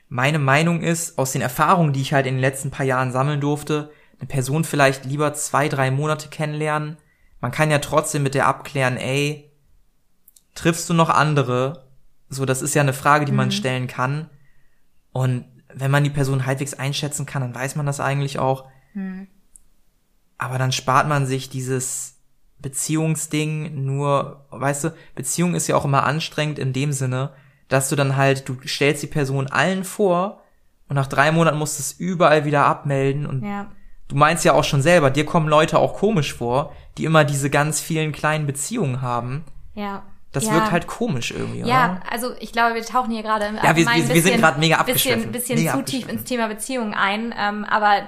Meine 0.07 0.39
Meinung 0.39 0.82
ist, 0.82 1.18
aus 1.18 1.32
den 1.32 1.41
Erfahrungen, 1.41 1.93
die 1.93 2.01
ich 2.01 2.13
halt 2.13 2.26
in 2.26 2.36
den 2.36 2.41
letzten 2.41 2.72
paar 2.72 2.86
Jahren 2.86 3.11
sammeln 3.11 3.41
durfte, 3.41 3.91
eine 4.20 4.28
Person 4.28 4.63
vielleicht 4.63 5.05
lieber 5.05 5.34
zwei, 5.34 5.70
drei 5.70 5.91
Monate 5.91 6.30
kennenlernen. 6.30 6.97
Man 7.41 7.51
kann 7.51 7.70
ja 7.70 7.80
trotzdem 7.80 8.24
mit 8.24 8.34
der 8.34 8.47
abklären, 8.47 8.97
ey, 8.97 9.51
triffst 10.55 10.89
du 10.89 10.93
noch 10.93 11.09
andere? 11.09 11.88
So, 12.30 12.45
das 12.45 12.61
ist 12.61 12.74
ja 12.74 12.82
eine 12.82 12.93
Frage, 12.93 13.26
die 13.26 13.32
man 13.32 13.51
stellen 13.51 13.88
kann. 13.88 14.30
Und 15.11 15.45
wenn 15.76 15.91
man 15.91 16.03
die 16.03 16.09
Person 16.09 16.45
halbwegs 16.45 16.73
einschätzen 16.73 17.26
kann, 17.26 17.41
dann 17.41 17.55
weiß 17.55 17.76
man 17.76 17.86
das 17.86 17.99
eigentlich 17.99 18.39
auch. 18.39 18.65
Aber 20.38 20.57
dann 20.57 20.71
spart 20.71 21.07
man 21.07 21.26
sich 21.26 21.49
dieses 21.49 22.15
Beziehungsding 22.59 23.86
nur, 23.86 24.45
weißt 24.51 24.86
du, 24.86 24.93
Beziehung 25.13 25.53
ist 25.53 25.67
ja 25.67 25.76
auch 25.76 25.86
immer 25.86 26.05
anstrengend 26.05 26.59
in 26.59 26.73
dem 26.73 26.91
Sinne, 26.91 27.32
dass 27.67 27.89
du 27.89 27.95
dann 27.95 28.15
halt, 28.15 28.47
du 28.47 28.57
stellst 28.65 29.03
die 29.03 29.07
Person 29.07 29.47
allen 29.47 29.84
vor 29.84 30.41
und 30.88 30.95
nach 30.95 31.07
drei 31.07 31.32
Monaten 31.32 31.57
musst 31.57 31.78
du 31.78 31.82
es 31.82 31.91
überall 31.93 32.45
wieder 32.45 32.65
abmelden 32.65 33.26
und 33.26 33.43
ja. 33.43 33.71
du 34.07 34.15
meinst 34.15 34.45
ja 34.45 34.53
auch 34.53 34.63
schon 34.63 34.82
selber, 34.82 35.09
dir 35.09 35.26
kommen 35.26 35.49
Leute 35.49 35.78
auch 35.80 35.95
komisch 35.95 36.34
vor, 36.34 36.73
die 36.97 37.05
immer 37.05 37.26
diese 37.26 37.49
ganz 37.49 37.82
vielen 37.82 38.11
kleinen 38.11 38.45
Beziehungen 38.45 39.01
haben. 39.01 39.43
Ja. 39.73 40.03
Das 40.36 40.46
Ja. 40.46 40.54
wirkt 40.54 40.72
halt 40.72 40.88
komisch 40.88 41.32
irgendwie, 41.32 41.62
oder? 41.64 41.70
Ja, 41.70 42.00
also 42.10 42.34
ich 42.40 42.52
glaube, 42.52 42.76
wir 42.76 42.84
tauchen 42.84 43.12
hier 43.12 43.24
gerade 43.24 43.46
Ja, 43.64 43.76
wir- 43.76 43.86
wir- 43.86 43.94
wir 43.94 44.04
sind 44.04 44.14
bisschen- 44.14 44.40
gerade 44.42 44.60
mega 44.60 44.84
bisschen, 44.84 45.14
abgeschwiffen. 45.14 45.32
bisschen 45.32 45.60
Mega 45.60 45.72
zu 45.74 45.82
tief 45.84 46.08
ins 46.10 46.24
Thema 46.26 46.48
Beziehungen 46.48 46.94
ein. 46.94 47.34
Ähm, 47.38 47.64
aber 47.66 48.08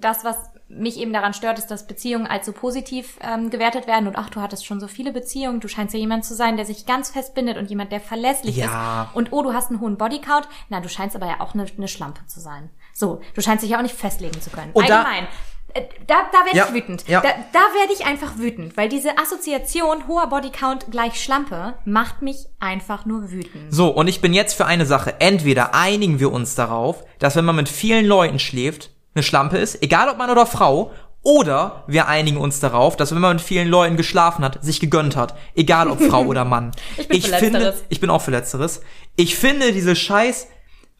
das, 0.00 0.24
was 0.24 0.36
mich 0.70 0.98
eben 0.98 1.14
daran 1.14 1.32
stört, 1.32 1.58
ist, 1.58 1.68
dass 1.68 1.86
Beziehungen 1.86 2.26
als 2.26 2.44
so 2.44 2.52
positiv 2.52 3.16
ähm, 3.22 3.48
gewertet 3.48 3.86
werden. 3.86 4.06
Und 4.06 4.16
ach, 4.18 4.28
du 4.28 4.42
hattest 4.42 4.66
schon 4.66 4.80
so 4.80 4.86
viele 4.86 5.12
Beziehungen. 5.12 5.60
Du 5.60 5.68
scheinst 5.68 5.94
ja 5.94 6.00
jemand 6.00 6.26
zu 6.26 6.34
sein, 6.34 6.56
der 6.58 6.66
sich 6.66 6.84
ganz 6.84 7.08
fest 7.10 7.34
bindet 7.34 7.56
und 7.56 7.70
jemand, 7.70 7.90
der 7.90 8.00
verlässlich 8.00 8.56
Ja. 8.56 9.04
ist. 9.04 9.16
Und 9.16 9.32
oh, 9.32 9.42
du 9.42 9.54
hast 9.54 9.70
einen 9.70 9.80
hohen 9.80 9.96
Bodycount. 9.96 10.46
Na, 10.68 10.80
du 10.80 10.88
scheinst 10.90 11.16
aber 11.16 11.26
ja 11.26 11.40
auch 11.40 11.54
eine, 11.54 11.64
eine 11.74 11.88
Schlampe 11.88 12.20
zu 12.26 12.40
sein. 12.40 12.68
So, 12.92 13.22
du 13.34 13.40
scheinst 13.40 13.62
dich 13.64 13.70
ja 13.70 13.78
auch 13.78 13.82
nicht 13.82 13.94
festlegen 13.94 14.38
zu 14.42 14.50
können. 14.50 14.72
Und 14.74 14.82
Allgemein. 14.90 15.26
Äh, 15.74 15.82
Da, 16.06 16.14
da 16.32 16.44
werde 16.46 16.56
Ja, 16.56 16.66
ich 16.68 16.74
wütend. 16.74 17.04
ja. 17.08 17.20
Da, 17.20 17.28
da 17.52 17.58
werde 17.78 17.92
ich 17.92 18.06
einfach 18.06 18.38
wütend, 18.38 18.76
weil 18.76 18.88
diese 18.88 19.18
Assoziation 19.18 20.08
hoher 20.08 20.28
Bodycount 20.28 20.90
gleich 20.90 21.22
Schlampe 21.22 21.74
macht 21.84 22.22
mich 22.22 22.46
einfach 22.60 23.04
nur 23.06 23.30
wütend. 23.30 23.72
So, 23.72 23.88
und 23.88 24.08
ich 24.08 24.20
bin 24.20 24.32
jetzt 24.32 24.54
für 24.54 24.66
eine 24.66 24.86
Sache. 24.86 25.20
Entweder 25.20 25.74
einigen 25.74 26.18
wir 26.20 26.32
uns 26.32 26.54
darauf, 26.54 27.04
dass 27.18 27.36
wenn 27.36 27.44
man 27.44 27.56
mit 27.56 27.68
vielen 27.68 28.06
Leuten 28.06 28.38
schläft, 28.38 28.90
eine 29.14 29.22
Schlampe 29.22 29.58
ist, 29.58 29.82
egal 29.82 30.08
ob 30.08 30.16
Mann 30.18 30.30
oder 30.30 30.46
Frau, 30.46 30.92
oder 31.22 31.82
wir 31.88 32.06
einigen 32.08 32.36
uns 32.38 32.60
darauf, 32.60 32.96
dass 32.96 33.12
wenn 33.12 33.20
man 33.20 33.36
mit 33.36 33.44
vielen 33.44 33.68
Leuten 33.68 33.96
geschlafen 33.96 34.44
hat, 34.44 34.62
sich 34.64 34.78
gegönnt 34.80 35.16
hat, 35.16 35.34
egal 35.54 35.90
ob 35.90 36.00
Frau 36.00 36.22
oder 36.26 36.44
Mann. 36.44 36.70
Ich 36.96 37.08
bin 37.08 37.20
für 37.20 37.34
finde, 37.34 37.58
Letzteres. 37.58 37.84
ich 37.88 38.00
bin 38.00 38.08
auch 38.08 38.22
für 38.22 38.30
Letzteres. 38.30 38.80
Ich 39.16 39.34
finde 39.36 39.72
diese 39.72 39.96
Scheiß, 39.96 40.46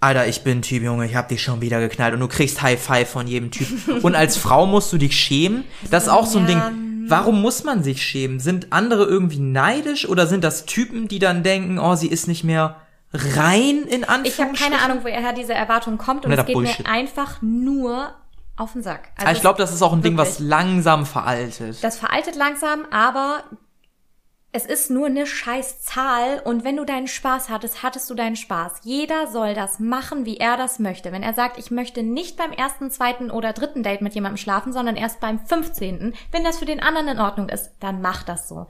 Alter, 0.01 0.27
ich 0.29 0.43
bin 0.45 0.63
Typ, 0.63 0.83
Junge, 0.83 1.07
ich 1.07 1.17
hab 1.17 1.29
dich 1.29 1.43
schon 1.43 1.61
wieder 1.61 1.81
geknallt 1.81 2.15
und 2.15 2.21
du 2.21 2.29
kriegst 2.29 2.63
High 2.63 2.81
Five 2.81 3.09
von 3.11 3.27
jedem 3.27 3.51
Typ. 3.51 4.05
Und 4.05 4.15
als 4.15 4.37
Frau 4.39 4.65
musst 4.67 4.93
du 4.93 4.99
dich 4.99 5.19
schämen. 5.19 5.65
Das 5.91 6.05
ist 6.05 6.09
auch 6.09 6.27
so 6.27 6.39
ein 6.39 6.49
Ja. 6.49 6.71
Ding. 6.71 6.85
Warum 7.11 7.41
muss 7.41 7.65
man 7.65 7.83
sich 7.83 8.03
schämen? 8.03 8.39
Sind 8.39 8.71
andere 8.73 9.05
irgendwie 9.05 9.39
neidisch 9.39 10.07
oder 10.09 10.27
sind 10.27 10.45
das 10.45 10.67
Typen, 10.67 11.09
die 11.09 11.19
dann 11.19 11.43
denken, 11.43 11.79
oh, 11.79 11.95
sie 11.95 12.07
ist 12.09 12.29
nicht 12.29 12.45
mehr 12.45 12.77
rein 13.15 13.85
in 13.89 14.03
Ich 14.03 14.09
habe 14.09 14.13
Anführungsstrichen? 14.13 14.55
keine 14.73 14.83
Ahnung, 14.83 14.99
woher 15.03 15.33
diese 15.33 15.55
Erwartung 15.55 15.97
kommt 15.97 16.27
und 16.27 16.33
es 16.33 16.45
geht 16.45 16.53
Bullshit. 16.55 16.81
mir 16.87 16.93
einfach 16.93 17.41
nur 17.41 18.13
auf 18.57 18.75
den 18.75 18.83
Sack. 18.83 19.09
Also 19.17 19.27
Aber 19.27 19.33
ich 19.37 19.41
glaube, 19.41 19.59
das 19.59 19.73
ist 19.73 19.81
auch 19.81 19.95
ein 19.95 20.03
Ding, 20.03 20.19
was 20.19 20.33
wirklich. 20.33 20.49
langsam 20.51 21.07
veraltet. 21.07 21.83
Das 21.83 21.99
veraltet 21.99 22.37
langsam, 22.37 22.81
aber 22.91 23.43
es 24.51 24.65
ist 24.65 24.91
nur 24.91 25.07
eine 25.07 25.27
scheiß 25.27 25.83
Zahl 25.83 26.41
und 26.43 26.65
wenn 26.65 26.77
du 26.77 26.87
deinen 26.87 27.07
Spaß 27.07 27.51
hattest, 27.51 27.83
hattest 27.83 28.09
du 28.09 28.15
deinen 28.15 28.37
Spaß. 28.37 28.81
Jeder 28.83 29.27
soll 29.27 29.53
das 29.53 29.79
machen, 29.79 30.25
wie 30.25 30.39
er 30.39 30.57
das 30.57 30.79
möchte. 30.79 31.13
Wenn 31.13 31.23
er 31.23 31.35
sagt, 31.35 31.59
ich 31.59 31.71
möchte 31.71 32.03
nicht 32.03 32.39
beim 32.39 32.53
ersten, 32.53 32.91
zweiten 32.91 33.31
oder 33.31 33.53
dritten 33.53 33.83
Date 33.83 34.01
mit 34.01 34.15
jemandem 34.15 34.39
schlafen, 34.39 34.73
sondern 34.73 34.97
erst 34.97 35.21
beim 35.21 35.39
15., 35.39 36.15
wenn 36.33 36.45
das 36.45 36.59
für 36.59 36.65
den 36.65 36.81
anderen 36.81 37.09
in 37.09 37.21
Ordnung 37.21 37.51
ist, 37.51 37.73
dann 37.81 38.01
mach 38.01 38.23
das 38.23 38.49
so. 38.49 38.67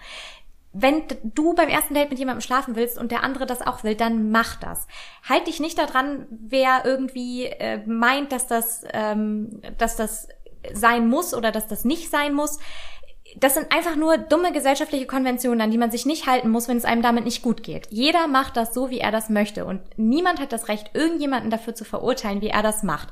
Wenn 0.73 1.05
du 1.23 1.55
beim 1.55 1.69
ersten 1.69 1.95
Date 1.95 2.11
mit 2.11 2.19
jemandem 2.19 2.43
schlafen 2.43 2.75
willst 2.75 2.99
und 2.99 3.13
der 3.13 3.23
andere 3.23 3.47
das 3.47 3.63
auch 3.65 3.85
will, 3.85 3.95
dann 3.95 4.33
mach 4.33 4.57
das. 4.57 4.89
Halt 5.29 5.47
dich 5.47 5.61
nicht 5.61 5.79
daran, 5.79 6.27
wer 6.31 6.85
irgendwie 6.85 7.47
äh, 7.47 7.87
meint, 7.87 8.33
dass 8.33 8.49
das, 8.49 8.83
ähm, 8.93 9.63
dass 9.79 9.95
das 9.95 10.29
sein 10.73 11.09
muss 11.09 11.35
oder 11.35 11.53
dass 11.53 11.69
das 11.69 11.85
nicht 11.85 12.11
sein 12.11 12.35
muss. 12.35 12.59
Das 13.41 13.55
sind 13.55 13.73
einfach 13.73 13.95
nur 13.95 14.19
dumme 14.19 14.53
gesellschaftliche 14.53 15.07
Konventionen, 15.07 15.61
an 15.61 15.71
die 15.71 15.79
man 15.79 15.91
sich 15.91 16.07
nicht 16.07 16.27
halten 16.27 16.51
muss, 16.51 16.69
wenn 16.69 16.77
es 16.77 16.85
einem 16.85 17.03
damit 17.03 17.25
nicht 17.25 17.43
gut 17.43 17.63
geht. 17.63 17.87
Jeder 17.91 18.27
macht 18.27 18.57
das 18.57 18.75
so, 18.75 18.91
wie 18.91 18.99
er 18.99 19.13
das 19.13 19.29
möchte. 19.29 19.65
Und 19.65 19.81
niemand 19.97 20.41
hat 20.41 20.53
das 20.53 20.69
Recht, 20.69 20.91
irgendjemanden 20.95 21.51
dafür 21.51 21.75
zu 21.75 21.85
verurteilen, 21.85 22.41
wie 22.41 22.49
er 22.49 22.63
das 22.63 22.83
macht. 22.83 23.09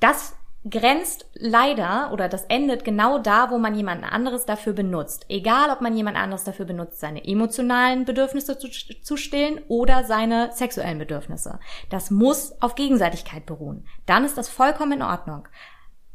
Das 0.00 0.34
grenzt 0.68 1.26
leider 1.34 2.10
oder 2.12 2.28
das 2.28 2.44
endet 2.44 2.84
genau 2.84 3.18
da, 3.18 3.50
wo 3.50 3.58
man 3.58 3.74
jemand 3.74 4.04
anderes 4.04 4.46
dafür 4.46 4.72
benutzt. 4.72 5.26
Egal, 5.28 5.70
ob 5.70 5.80
man 5.80 5.96
jemand 5.96 6.16
anderes 6.16 6.44
dafür 6.44 6.66
benutzt, 6.66 7.00
seine 7.00 7.24
emotionalen 7.24 8.04
Bedürfnisse 8.04 8.58
zu, 8.58 8.68
zu 8.68 9.16
stillen 9.16 9.60
oder 9.68 10.04
seine 10.04 10.52
sexuellen 10.52 10.98
Bedürfnisse. 10.98 11.58
Das 11.90 12.10
muss 12.10 12.60
auf 12.60 12.76
Gegenseitigkeit 12.76 13.44
beruhen. 13.44 13.86
Dann 14.06 14.24
ist 14.24 14.38
das 14.38 14.48
vollkommen 14.48 14.92
in 14.92 15.02
Ordnung. 15.02 15.48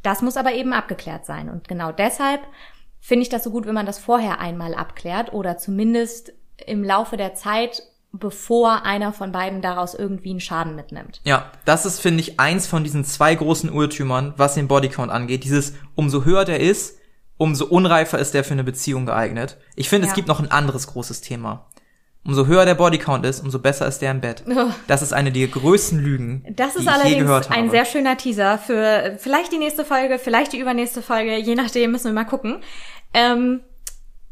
Das 0.01 0.21
muss 0.21 0.37
aber 0.37 0.53
eben 0.53 0.71
abgeklärt 0.71 1.25
sein. 1.25 1.49
Und 1.49 1.67
genau 1.67 1.91
deshalb 1.91 2.41
finde 3.07 3.23
ich 3.23 3.29
das 3.29 3.43
so 3.45 3.51
gut, 3.51 3.65
wenn 3.65 3.73
man 3.73 3.85
das 3.85 3.99
vorher 3.99 4.39
einmal 4.39 4.73
abklärt 4.75 5.31
oder 5.31 5.57
zumindest 5.57 6.33
im 6.65 6.83
Laufe 6.83 7.15
der 7.15 7.35
Zeit, 7.35 7.81
bevor 8.11 8.83
einer 8.83 9.13
von 9.13 9.31
beiden 9.31 9.61
daraus 9.61 9.93
irgendwie 9.93 10.31
einen 10.31 10.39
Schaden 10.41 10.75
mitnimmt. 10.75 11.21
Ja, 11.23 11.51
das 11.65 11.85
ist, 11.85 11.99
finde 12.01 12.19
ich, 12.21 12.39
eins 12.39 12.67
von 12.67 12.83
diesen 12.83 13.05
zwei 13.05 13.33
großen 13.33 13.73
Irrtümern, 13.73 14.33
was 14.37 14.55
den 14.55 14.67
Bodycount 14.67 15.11
angeht. 15.11 15.43
Dieses, 15.45 15.73
umso 15.95 16.25
höher 16.25 16.43
der 16.43 16.59
ist, 16.59 16.97
umso 17.37 17.65
unreifer 17.65 18.19
ist 18.19 18.33
der 18.33 18.43
für 18.43 18.53
eine 18.53 18.63
Beziehung 18.63 19.05
geeignet. 19.05 19.57
Ich 19.75 19.87
finde, 19.87 20.07
Ja. 20.07 20.11
es 20.11 20.15
gibt 20.15 20.27
noch 20.27 20.39
ein 20.41 20.51
anderes 20.51 20.87
großes 20.87 21.21
Thema. 21.21 21.67
Umso 22.25 22.45
höher 22.45 22.65
der 22.65 22.75
Bodycount 22.75 23.25
ist, 23.25 23.39
umso 23.41 23.59
besser 23.59 23.87
ist 23.87 23.99
der 24.01 24.11
im 24.11 24.19
Bett. 24.19 24.43
Ugh. 24.45 24.73
Das 24.87 25.01
ist 25.01 25.13
eine 25.13 25.31
der 25.31 25.47
größten 25.47 25.97
Lügen, 25.99 26.43
Das 26.57 26.73
die 26.73 26.79
ist 26.79 26.83
ich 26.85 26.89
je 26.89 26.89
allerdings 26.91 27.21
gehört 27.21 27.49
habe. 27.49 27.57
ein 27.59 27.69
sehr 27.69 27.85
schöner 27.85 28.17
Teaser 28.17 28.57
für 28.57 29.15
vielleicht 29.17 29.53
die 29.53 29.57
nächste 29.59 29.85
Folge, 29.85 30.19
vielleicht 30.19 30.51
die 30.51 30.59
übernächste 30.59 31.01
Folge, 31.01 31.37
je 31.37 31.55
nachdem 31.55 31.91
müssen 31.91 32.05
wir 32.07 32.13
mal 32.13 32.25
gucken. 32.25 32.59
Ähm, 33.13 33.61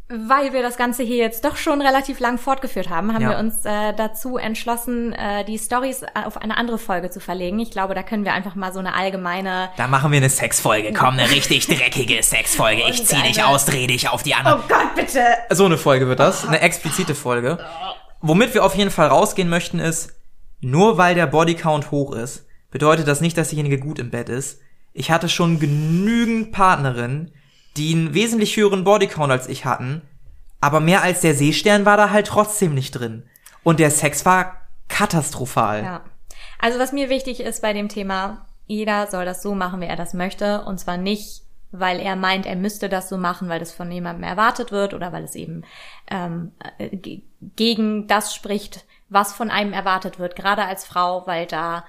weil 0.08 0.54
wir 0.54 0.62
das 0.62 0.78
Ganze 0.78 1.02
hier 1.02 1.18
jetzt 1.18 1.46
doch 1.46 1.56
schon 1.58 1.82
relativ 1.82 2.20
lang 2.20 2.38
fortgeführt 2.38 2.92
haben, 2.92 3.12
haben 3.16 3.24
Ja. 3.24 3.32
wir 3.32 3.38
uns 3.40 3.66
äh, 3.66 3.92
dazu 3.98 4.38
entschlossen, 4.38 5.14
äh, 5.14 5.44
die 5.46 5.58
Stories 5.58 6.04
auf 6.14 6.38
eine 6.40 6.58
andere 6.58 6.78
Folge 6.78 7.10
zu 7.10 7.20
verlegen. 7.20 7.60
Ich 7.60 7.72
glaube, 7.72 7.96
da 7.96 8.04
können 8.04 8.24
wir 8.24 8.34
einfach 8.34 8.54
mal 8.54 8.72
so 8.72 8.78
eine 8.78 8.94
allgemeine 8.94 9.70
da 9.78 9.88
machen 9.88 10.12
wir 10.12 10.18
eine 10.18 10.30
Sexfolge. 10.30 10.94
Komm, 10.94 11.16
eine 11.18 11.32
richtig 11.32 11.66
dreckige 11.68 12.22
Sexfolge. 12.22 12.84
Ich 12.88 13.04
zieh 13.08 13.22
dich 13.24 13.44
aus, 13.44 13.66
dreh 13.66 13.88
dich 13.88 14.08
auf 14.10 14.22
die 14.22 14.36
andere. 14.36 14.60
Oh 14.64 14.68
Gott, 14.68 14.94
bitte! 14.96 15.24
So 15.50 15.66
eine 15.66 15.78
Folge 15.80 16.08
wird 16.08 16.20
das, 16.20 16.48
eine 16.48 16.62
explizite 16.62 17.16
Folge. 17.16 17.58
Womit 18.22 18.54
wir 18.54 18.64
auf 18.64 18.76
jeden 18.76 18.92
Fall 18.92 19.08
rausgehen 19.08 19.50
möchten 19.50 19.80
ist, 19.80 20.14
nur 20.62 21.00
weil 21.00 21.16
der 21.16 21.26
Bodycount 21.28 21.90
hoch 21.90 22.14
ist, 22.14 22.46
bedeutet 22.70 23.08
das 23.08 23.22
nicht, 23.22 23.38
dass 23.40 23.50
diejenige 23.50 23.80
gut 23.80 23.98
im 23.98 24.12
Bett 24.12 24.30
ist. 24.30 24.60
Ich 24.94 25.10
hatte 25.10 25.30
schon 25.30 25.60
genügend 25.60 26.52
Partnerinnen, 26.52 27.32
die 27.78 27.94
einen 27.94 28.14
wesentlich 28.14 28.56
höheren 28.56 28.84
Bodycount 28.84 29.32
als 29.32 29.48
ich 29.48 29.66
hatten, 29.66 30.02
aber 30.62 30.80
mehr 30.80 31.02
als 31.04 31.22
der 31.22 31.36
Seestern 31.36 31.86
war 31.86 31.98
da 31.98 32.10
halt 32.10 32.28
trotzdem 32.28 32.74
nicht 32.74 32.92
drin. 32.92 33.28
Und 33.64 33.80
der 33.80 33.92
Sex 33.92 34.26
war 34.26 34.62
katastrophal. 34.88 35.84
Ja. 35.84 36.02
Also 36.60 36.80
was 36.80 36.92
mir 36.94 37.10
wichtig 37.10 37.40
ist 37.40 37.62
bei 37.62 37.74
dem 37.74 37.90
Thema, 37.90 38.46
jeder 38.66 39.08
soll 39.08 39.26
das 39.26 39.42
so 39.42 39.56
machen, 39.56 39.82
wie 39.82 39.86
er 39.86 39.96
das 39.96 40.14
möchte. 40.14 40.64
Und 40.64 40.80
zwar 40.80 40.98
nicht, 40.98 41.42
weil 41.72 42.00
er 42.00 42.16
meint, 42.16 42.46
er 42.46 42.56
müsste 42.56 42.90
das 42.90 43.10
so 43.10 43.18
machen, 43.18 43.50
weil 43.50 43.60
das 43.60 43.72
von 43.72 43.92
jemandem 43.92 44.24
erwartet 44.24 44.72
wird 44.72 44.94
oder 44.94 45.12
weil 45.12 45.24
es 45.24 45.36
eben 45.36 45.64
ähm, 46.10 46.52
äh, 46.78 46.96
ge- 46.96 47.24
gegen 47.56 48.08
das 48.08 48.34
spricht, 48.34 48.86
was 49.10 49.34
von 49.34 49.52
einem 49.52 49.74
erwartet 49.74 50.18
wird, 50.18 50.36
gerade 50.36 50.66
als 50.66 50.86
Frau, 50.86 51.28
weil 51.28 51.46
da 51.46 51.84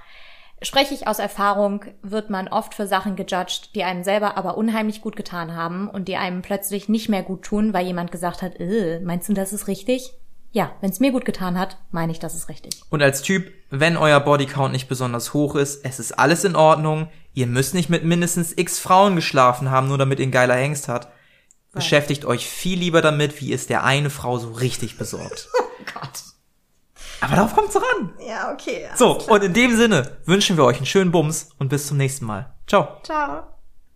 spreche 0.62 0.94
ich 0.94 1.06
aus 1.06 1.18
Erfahrung, 1.18 1.84
wird 2.02 2.30
man 2.30 2.48
oft 2.48 2.74
für 2.74 2.86
Sachen 2.86 3.16
gejudged, 3.16 3.74
die 3.74 3.84
einem 3.84 4.04
selber 4.04 4.36
aber 4.36 4.56
unheimlich 4.56 5.02
gut 5.02 5.16
getan 5.16 5.54
haben 5.54 5.88
und 5.88 6.08
die 6.08 6.16
einem 6.16 6.42
plötzlich 6.42 6.88
nicht 6.88 7.08
mehr 7.08 7.22
gut 7.22 7.42
tun, 7.42 7.72
weil 7.72 7.86
jemand 7.86 8.10
gesagt 8.10 8.42
hat, 8.42 8.58
äh, 8.58 9.00
meinst 9.00 9.28
du, 9.28 9.34
das 9.34 9.52
ist 9.52 9.68
richtig? 9.68 10.12
Ja, 10.52 10.74
wenn 10.80 10.90
es 10.90 11.00
mir 11.00 11.12
gut 11.12 11.26
getan 11.26 11.58
hat, 11.58 11.76
meine 11.90 12.12
ich, 12.12 12.18
das 12.18 12.34
ist 12.34 12.48
richtig. 12.48 12.80
Und 12.88 13.02
als 13.02 13.20
Typ, 13.20 13.52
wenn 13.68 13.98
euer 13.98 14.20
Bodycount 14.20 14.72
nicht 14.72 14.88
besonders 14.88 15.34
hoch 15.34 15.54
ist, 15.54 15.84
es 15.84 15.98
ist 16.00 16.12
alles 16.12 16.44
in 16.44 16.56
Ordnung. 16.56 17.08
Ihr 17.34 17.46
müsst 17.46 17.74
nicht 17.74 17.90
mit 17.90 18.04
mindestens 18.04 18.56
x 18.56 18.78
Frauen 18.78 19.16
geschlafen 19.16 19.70
haben, 19.70 19.88
nur 19.88 19.98
damit 19.98 20.18
ihr 20.18 20.26
ein 20.26 20.32
geiler 20.32 20.54
Hengst 20.54 20.88
hat. 20.88 21.12
Beschäftigt 21.72 22.24
euch 22.24 22.48
viel 22.48 22.78
lieber 22.78 23.02
damit, 23.02 23.38
wie 23.42 23.52
es 23.52 23.66
der 23.66 23.84
eine 23.84 24.08
Frau 24.08 24.38
so 24.38 24.52
richtig 24.52 24.96
besorgt. 24.96 25.48
Oh 25.78 26.00
Gott. 26.00 26.22
Aber 27.26 27.36
darauf 27.36 27.54
kommt's 27.54 27.76
ran. 27.76 28.14
Ja, 28.26 28.52
okay. 28.52 28.86
So, 28.94 29.18
und 29.18 29.42
in 29.42 29.52
dem 29.52 29.76
Sinne 29.76 30.18
wünschen 30.24 30.56
wir 30.56 30.64
euch 30.64 30.76
einen 30.76 30.86
schönen 30.86 31.10
Bums 31.10 31.50
und 31.58 31.68
bis 31.68 31.86
zum 31.86 31.96
nächsten 31.96 32.24
Mal. 32.24 32.54
Ciao. 32.66 33.00
Ciao. 33.02 33.55